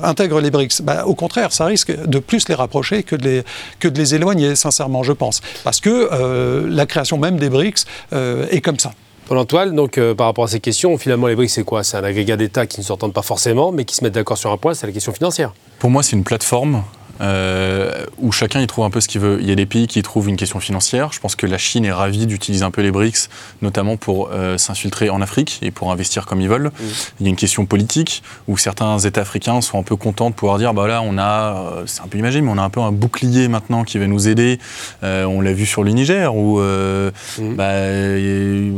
intègrent 0.05 0.41
les 0.41 0.51
BRICS. 0.51 0.83
Bah, 0.83 1.05
au 1.07 1.15
contraire, 1.15 1.53
ça 1.53 1.67
risque 1.67 1.93
de 2.07 2.19
plus 2.21 2.49
les 2.49 2.55
rapprocher 2.55 3.03
que 3.03 3.17
de 3.17 3.25
les, 3.25 3.43
que 3.81 3.89
de 3.89 3.99
les 3.99 4.15
éloigner, 4.15 4.55
sincèrement, 4.55 5.03
je 5.03 5.13
pense. 5.13 5.41
Parce 5.65 5.81
que 5.81 6.67
la 6.69 6.87
création 6.87 7.19
même 7.19 7.39
des 7.39 7.51
BRICS 7.51 7.85
est 8.13 8.61
comme 8.61 8.79
ça. 8.79 8.93
Paul-Antoine, 9.27 9.75
donc 9.75 9.99
euh, 9.99 10.15
par 10.15 10.29
rapport 10.29 10.45
à 10.45 10.49
ces 10.49 10.61
questions, 10.61 10.97
finalement 10.99 11.27
les 11.27 11.35
BRICS 11.35 11.49
c'est 11.49 11.65
quoi? 11.65 11.83
C'est 11.83 11.97
un 11.97 12.05
agrégat 12.05 12.37
d'États 12.37 12.67
qui 12.67 12.79
ne 12.79 12.85
s'entendent 12.85 13.13
pas 13.13 13.23
forcément, 13.23 13.73
mais 13.73 13.85
qui 13.85 13.97
se 13.97 14.05
mettent 14.05 14.15
d'accord 14.15 14.39
sur 14.39 14.53
un 14.53 14.57
point, 14.57 14.73
c'est 14.73 14.87
la 14.87 14.93
question 14.93 15.13
financière. 15.13 15.53
Pour 15.81 15.91
moi, 15.91 16.05
c'est 16.05 16.15
une 16.15 16.23
plateforme 16.23 16.85
où 17.21 18.33
chacun 18.33 18.61
y 18.61 18.67
trouve 18.67 18.85
un 18.85 18.91
peu 18.91 19.01
ce 19.01 19.09
qu'il 19.09 19.21
veut. 19.21 19.39
Il 19.41 19.49
y 19.49 19.53
a 19.53 19.55
des 19.55 19.67
pays 19.67 19.87
qui 19.87 19.99
y 19.99 20.03
trouvent 20.03 20.29
une 20.29 20.37
question 20.37 20.61
financière. 20.61 21.13
Je 21.13 21.21
pense 21.21 21.37
que 21.37 21.47
la 21.47 21.59
Chine 21.59 21.85
est 21.85 21.93
ravie 21.93 22.27
d'utiliser 22.27 22.65
un 22.65 22.71
peu 22.71 22.83
les 22.83 22.91
BRICS, 22.91 23.29
notamment 23.63 23.97
pour 23.97 24.31
s'infiltrer 24.57 25.11
en 25.11 25.21
Afrique 25.21 25.59
et 25.63 25.71
pour 25.71 25.93
investir 25.93 26.27
comme 26.27 26.41
ils 26.41 26.49
veulent. 26.49 26.67
Mmh. 26.67 26.85
Il 27.21 27.27
y 27.27 27.29
a 27.29 27.31
une 27.31 27.37
question 27.37 27.67
politique 27.67 28.23
où 28.49 28.57
certains 28.57 28.99
États 28.99 29.23
africains 29.23 29.61
sont 29.61 29.79
un 29.79 29.83
peu 29.83 29.97
contents 29.97 30.31
de 30.31 30.35
pouvoir 30.35 30.59
dire 30.59 30.75
bah 30.75 30.87
là, 30.87 31.03
on 31.03 31.19
a, 31.19 31.83
c'est 31.87 32.03
un 32.03 32.09
peu 32.09 32.19
imagé, 32.19 32.41
mais 32.41 32.51
on 32.51 32.59
a 32.59 32.63
un 32.63 32.71
peu 32.71 32.81
un 32.81 32.93
bouclier 32.93 33.49
maintenant 33.49 33.85
qui 33.85 33.99
va 33.99 34.07
nous 34.07 34.29
aider. 34.29 34.59
on 35.03 35.41
l'a 35.41 35.53
vu 35.53 35.67
sur 35.67 35.85
le 35.85 35.93
Niger 35.93 36.35
où 36.35 36.61
mmh. 36.61 37.55
bah, 37.55 37.73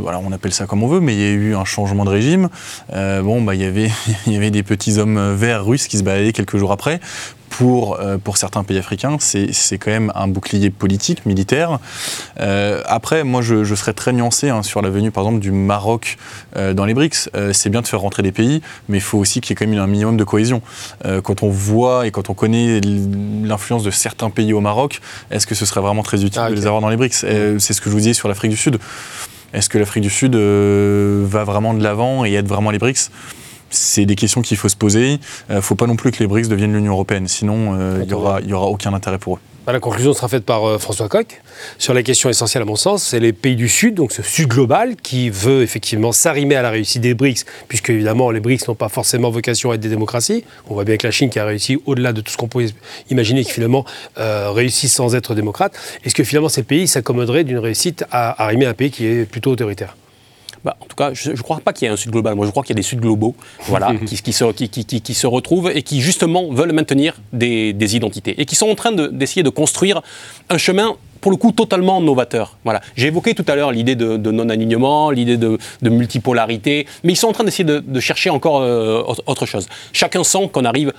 voilà, 0.02 0.20
on 0.24 0.32
appelle 0.32 0.52
ça 0.52 0.66
comme 0.66 0.82
on 0.82 0.88
veut, 0.88 1.00
mais 1.00 1.14
il 1.14 1.20
y 1.20 1.24
a 1.24 1.30
eu 1.30 1.54
un 1.54 1.64
changement 1.64 2.04
de 2.04 2.10
régime. 2.10 2.48
bon, 2.92 3.42
bah, 3.42 3.54
il 3.54 3.62
y 3.62 3.64
avait, 3.64 3.90
il 4.26 4.32
y 4.32 4.36
avait 4.36 4.50
des 4.50 4.62
petits 4.62 4.98
hommes 4.98 5.34
verts 5.34 5.64
russes 5.64 5.88
qui 5.88 5.98
se 5.98 6.02
baladaient 6.02 6.32
quelques 6.32 6.56
jours 6.56 6.72
après. 6.72 7.00
Pour, 7.50 7.98
euh, 7.98 8.18
pour 8.18 8.36
certains 8.36 8.62
pays 8.64 8.78
africains, 8.78 9.16
c'est 9.20 9.78
quand 9.78 9.90
même 9.90 10.12
un 10.14 10.28
bouclier 10.28 10.70
politique, 10.70 11.26
militaire. 11.26 11.78
Euh, 12.40 12.82
après, 12.86 13.24
moi, 13.24 13.42
je, 13.42 13.74
serais 13.74 13.92
très 13.92 14.12
nuancé 14.12 14.48
hein, 14.48 14.62
sur 14.62 14.82
la 14.82 14.90
venue, 14.90 15.10
par 15.10 15.24
exemple, 15.24 15.40
du 15.40 15.52
Maroc 15.52 16.18
euh, 16.56 16.74
dans 16.74 16.84
les 16.84 16.94
BRICS. 16.94 17.30
c'est 17.52 17.70
bien 17.70 17.80
de 17.80 17.86
faire 17.86 18.00
rentrer 18.00 18.22
des 18.22 18.32
pays, 18.32 18.60
mais 18.88 18.98
il 18.98 19.02
faut 19.02 19.18
aussi 19.18 19.40
qu'il 19.40 19.50
y 19.50 19.52
ait 19.52 19.56
quand 19.56 19.70
même 19.70 19.78
un 19.78 19.86
minimum 19.86 20.16
de 20.16 20.24
cohésion. 20.24 20.62
quand 21.22 21.42
on 21.42 21.48
voit 21.48 22.06
et 22.06 22.10
quand 22.10 22.30
on 22.30 22.34
connaît 22.34 22.80
l'influence 22.80 23.82
de 23.82 23.90
certains 23.90 24.30
pays 24.30 24.52
au 24.52 24.60
Maroc, 24.60 25.00
est-ce 25.30 25.46
que 25.46 25.54
ce 25.54 25.64
serait 25.64 25.80
vraiment 25.80 26.02
très 26.02 26.24
utile 26.24 26.42
ah, 26.44 26.50
de 26.50 26.54
les 26.54 26.66
avoir 26.66 26.80
dans 26.80 26.88
les 26.88 26.96
BRICS? 26.96 27.24
C'est 27.58 27.72
ce 27.72 27.80
que 27.80 27.86
je 27.86 27.94
vous 27.94 28.00
disais 28.00 28.14
sur 28.14 28.28
l'Afrique 28.28 28.50
du 28.50 28.56
Sud. 28.56 28.78
Est-ce 29.52 29.68
que 29.68 29.78
l'Afrique 29.78 30.02
du 30.02 30.10
Sud 30.10 30.34
va 30.34 31.44
vraiment 31.44 31.74
de 31.74 31.82
l'avant 31.82 32.24
et 32.24 32.34
aide 32.34 32.46
vraiment 32.46 32.70
les 32.70 32.78
BRICS? 32.78 33.10
C'est 33.70 34.06
des 34.06 34.16
questions 34.16 34.42
qu'il 34.42 34.56
faut 34.56 34.68
se 34.68 34.76
poser. 34.76 35.12
Il 35.12 35.18
euh, 35.50 35.56
ne 35.56 35.60
faut 35.60 35.74
pas 35.74 35.86
non 35.86 35.96
plus 35.96 36.10
que 36.10 36.18
les 36.20 36.26
BRICS 36.26 36.48
deviennent 36.48 36.74
l'Union 36.74 36.92
européenne, 36.92 37.28
sinon 37.28 37.74
euh, 37.78 38.00
il 38.02 38.08
n'y 38.08 38.14
aura, 38.14 38.40
y 38.40 38.52
aura 38.52 38.66
aucun 38.66 38.94
intérêt 38.94 39.18
pour 39.18 39.36
eux. 39.36 39.40
Bah, 39.66 39.72
la 39.72 39.80
conclusion 39.80 40.14
sera 40.14 40.28
faite 40.28 40.46
par 40.46 40.64
euh, 40.64 40.78
François 40.78 41.08
Coq. 41.08 41.42
Sur 41.76 41.92
la 41.92 42.02
question 42.02 42.30
essentielle, 42.30 42.62
à 42.62 42.66
mon 42.66 42.76
sens, 42.76 43.02
c'est 43.02 43.20
les 43.20 43.34
pays 43.34 43.56
du 43.56 43.68
Sud, 43.68 43.94
donc 43.94 44.12
ce 44.12 44.22
Sud 44.22 44.48
global, 44.48 44.96
qui 44.96 45.28
veut 45.28 45.62
effectivement 45.62 46.12
s'arrimer 46.12 46.56
à 46.56 46.62
la 46.62 46.70
réussite 46.70 47.02
des 47.02 47.12
BRICS, 47.12 47.44
puisque 47.68 47.90
évidemment 47.90 48.30
les 48.30 48.40
BRICS 48.40 48.68
n'ont 48.68 48.74
pas 48.74 48.88
forcément 48.88 49.30
vocation 49.30 49.70
à 49.70 49.74
être 49.74 49.80
des 49.80 49.90
démocraties. 49.90 50.44
On 50.70 50.74
voit 50.74 50.84
bien 50.84 50.96
que 50.96 51.06
la 51.06 51.10
Chine 51.10 51.28
qui 51.28 51.38
a 51.38 51.44
réussi 51.44 51.78
au-delà 51.84 52.12
de 52.14 52.22
tout 52.22 52.32
ce 52.32 52.38
qu'on 52.38 52.48
pouvait 52.48 52.70
imaginer, 53.10 53.44
qui 53.44 53.52
finalement 53.52 53.84
réussit 54.16 54.90
sans 54.90 55.14
être 55.14 55.34
démocrate. 55.34 55.74
Est-ce 56.04 56.14
que 56.14 56.24
finalement 56.24 56.48
ces 56.48 56.62
pays 56.62 56.88
s'accommoderaient 56.88 57.44
d'une 57.44 57.58
réussite 57.58 58.04
à 58.10 58.42
arrimer 58.42 58.66
un 58.66 58.74
pays 58.74 58.90
qui 58.90 59.06
est 59.06 59.30
plutôt 59.30 59.50
autoritaire? 59.50 59.96
Bah, 60.64 60.76
en 60.80 60.86
tout 60.86 60.96
cas, 60.96 61.10
je 61.14 61.30
ne 61.30 61.36
crois 61.36 61.60
pas 61.60 61.72
qu'il 61.72 61.86
y 61.86 61.90
ait 61.90 61.92
un 61.92 61.96
Sud 61.96 62.10
global. 62.10 62.34
Moi, 62.34 62.46
je 62.46 62.50
crois 62.50 62.62
qu'il 62.62 62.74
y 62.74 62.78
a 62.78 62.80
des 62.80 62.82
Sud 62.82 63.00
globaux 63.00 63.34
voilà, 63.66 63.92
qui, 64.06 64.20
qui, 64.20 64.32
se, 64.32 64.44
qui, 64.52 64.68
qui, 64.68 65.14
se, 65.14 65.26
retrouvent 65.26 65.70
et 65.74 65.82
qui, 65.82 66.00
justement, 66.00 66.52
veulent 66.52 66.72
maintenir 66.72 67.16
des, 67.32 67.72
des 67.72 67.96
identités 67.96 68.40
et 68.40 68.44
qui 68.44 68.56
sont 68.56 68.68
en 68.68 68.74
train 68.74 68.92
d'essayer 68.92 69.42
de, 69.42 69.50
construire 69.50 70.02
un 70.50 70.58
chemin 70.58 70.96
pour 71.20 71.30
le 71.30 71.36
coup 71.36 71.52
totalement 71.52 72.00
novateur. 72.00 72.56
Voilà. 72.64 72.80
J'ai 72.96 73.08
évoqué 73.08 73.34
tout 73.34 73.44
à 73.48 73.56
l'heure 73.56 73.72
l'idée 73.72 73.96
de, 73.96 74.16
non-alignement, 74.30 75.10
l'idée 75.10 75.36
de, 75.36 75.58
multipolarité, 75.82 76.86
mais 77.02 77.12
ils 77.12 77.16
sont 77.16 77.28
en 77.28 77.32
train 77.32 77.44
d'essayer 77.44 77.64
de, 77.64 78.00
chercher 78.00 78.30
encore 78.30 78.60
euh, 78.60 79.02
autre 79.26 79.46
chose. 79.46 79.68
Chacun 79.92 80.22
sent 80.22 80.50
qu'on 80.52 80.64
arrive 80.64 80.92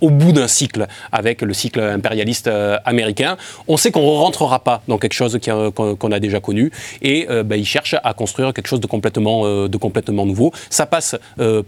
au 0.00 0.10
bout 0.10 0.32
d'un 0.32 0.48
cycle 0.48 0.86
avec 1.12 1.42
le 1.42 1.54
cycle 1.54 1.80
impérialiste 1.80 2.48
euh, 2.48 2.76
américain. 2.84 3.36
On 3.68 3.76
sait 3.76 3.90
qu'on 3.90 4.02
ne 4.02 4.18
rentrera 4.18 4.60
pas 4.60 4.82
dans 4.88 4.98
quelque 4.98 5.14
chose 5.14 5.38
qu'on 5.74 6.12
a 6.12 6.20
déjà 6.20 6.40
connu 6.40 6.70
et 7.02 7.26
euh, 7.30 7.42
bah, 7.42 7.56
ils 7.56 7.66
cherchent 7.66 7.96
à 8.02 8.14
construire 8.14 8.52
quelque 8.52 8.66
chose 8.66 8.80
de 8.80 8.86
complètement, 8.86 9.42
euh, 9.44 9.68
de 9.68 9.76
complètement 9.76 10.26
nouveau. 10.26 10.52
Ça 10.70 10.86
passe 10.86 11.16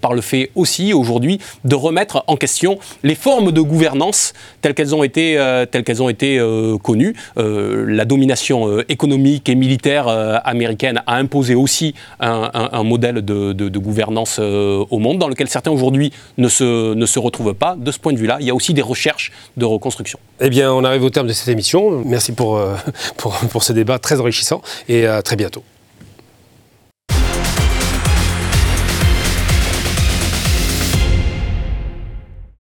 par 0.01 0.15
le 0.15 0.21
fait 0.21 0.51
aussi 0.55 0.93
aujourd'hui 0.93 1.41
de 1.65 1.75
remettre 1.75 2.25
en 2.27 2.37
question 2.37 2.79
les 3.03 3.15
formes 3.15 3.53
de 3.53 3.61
gouvernance 3.61 4.33
telles 4.61 4.75
qu'elles 4.75 4.95
ont 4.95 5.03
été, 5.03 5.37
telles 5.71 5.85
qu'elles 5.85 6.03
ont 6.03 6.09
été 6.09 6.41
connues. 6.83 7.15
la 7.37 8.05
domination 8.05 8.81
économique 8.89 9.49
et 9.49 9.55
militaire 9.55 10.09
américaine 10.45 11.03
a 11.07 11.17
imposé 11.17 11.55
aussi 11.55 11.95
un, 12.21 12.83
modèle 12.83 13.25
de, 13.25 13.53
de, 13.53 13.79
gouvernance 13.79 14.39
au 14.39 14.99
monde 14.99 15.19
dans 15.19 15.29
lequel 15.29 15.49
certains 15.49 15.71
aujourd'hui 15.71 16.13
ne 16.37 16.49
se, 16.49 16.95
ne 16.95 17.07
se 17.07 17.19
retrouvent 17.19 17.55
pas. 17.55 17.77
De 17.77 17.91
ce 17.91 17.99
point 17.99 18.13
vue-là, 18.19 18.39
il 18.41 18.47
y 18.47 18.51
a 18.51 18.55
aussi 18.55 18.75
des 18.75 18.83
recherches 18.83 19.33
de 19.57 19.65
reconstruction. 19.65 20.19
Eh 20.41 20.51
bien, 20.51 20.73
on 20.73 20.85
arrive 20.85 21.05
au 21.05 21.11
terme 21.11 21.27
de 21.27 21.33
cette 21.33 21.49
émission. 21.49 22.03
Merci 22.05 22.33
pour, 22.33 22.57
euh, 22.57 22.77
pour 23.17 23.63
ce 23.63 23.73
débat 23.73 23.99
très 23.99 24.21
enrichissant 24.21 24.63
et 24.89 25.07
à 25.07 25.23
très 25.23 25.37
bientôt. 25.37 25.63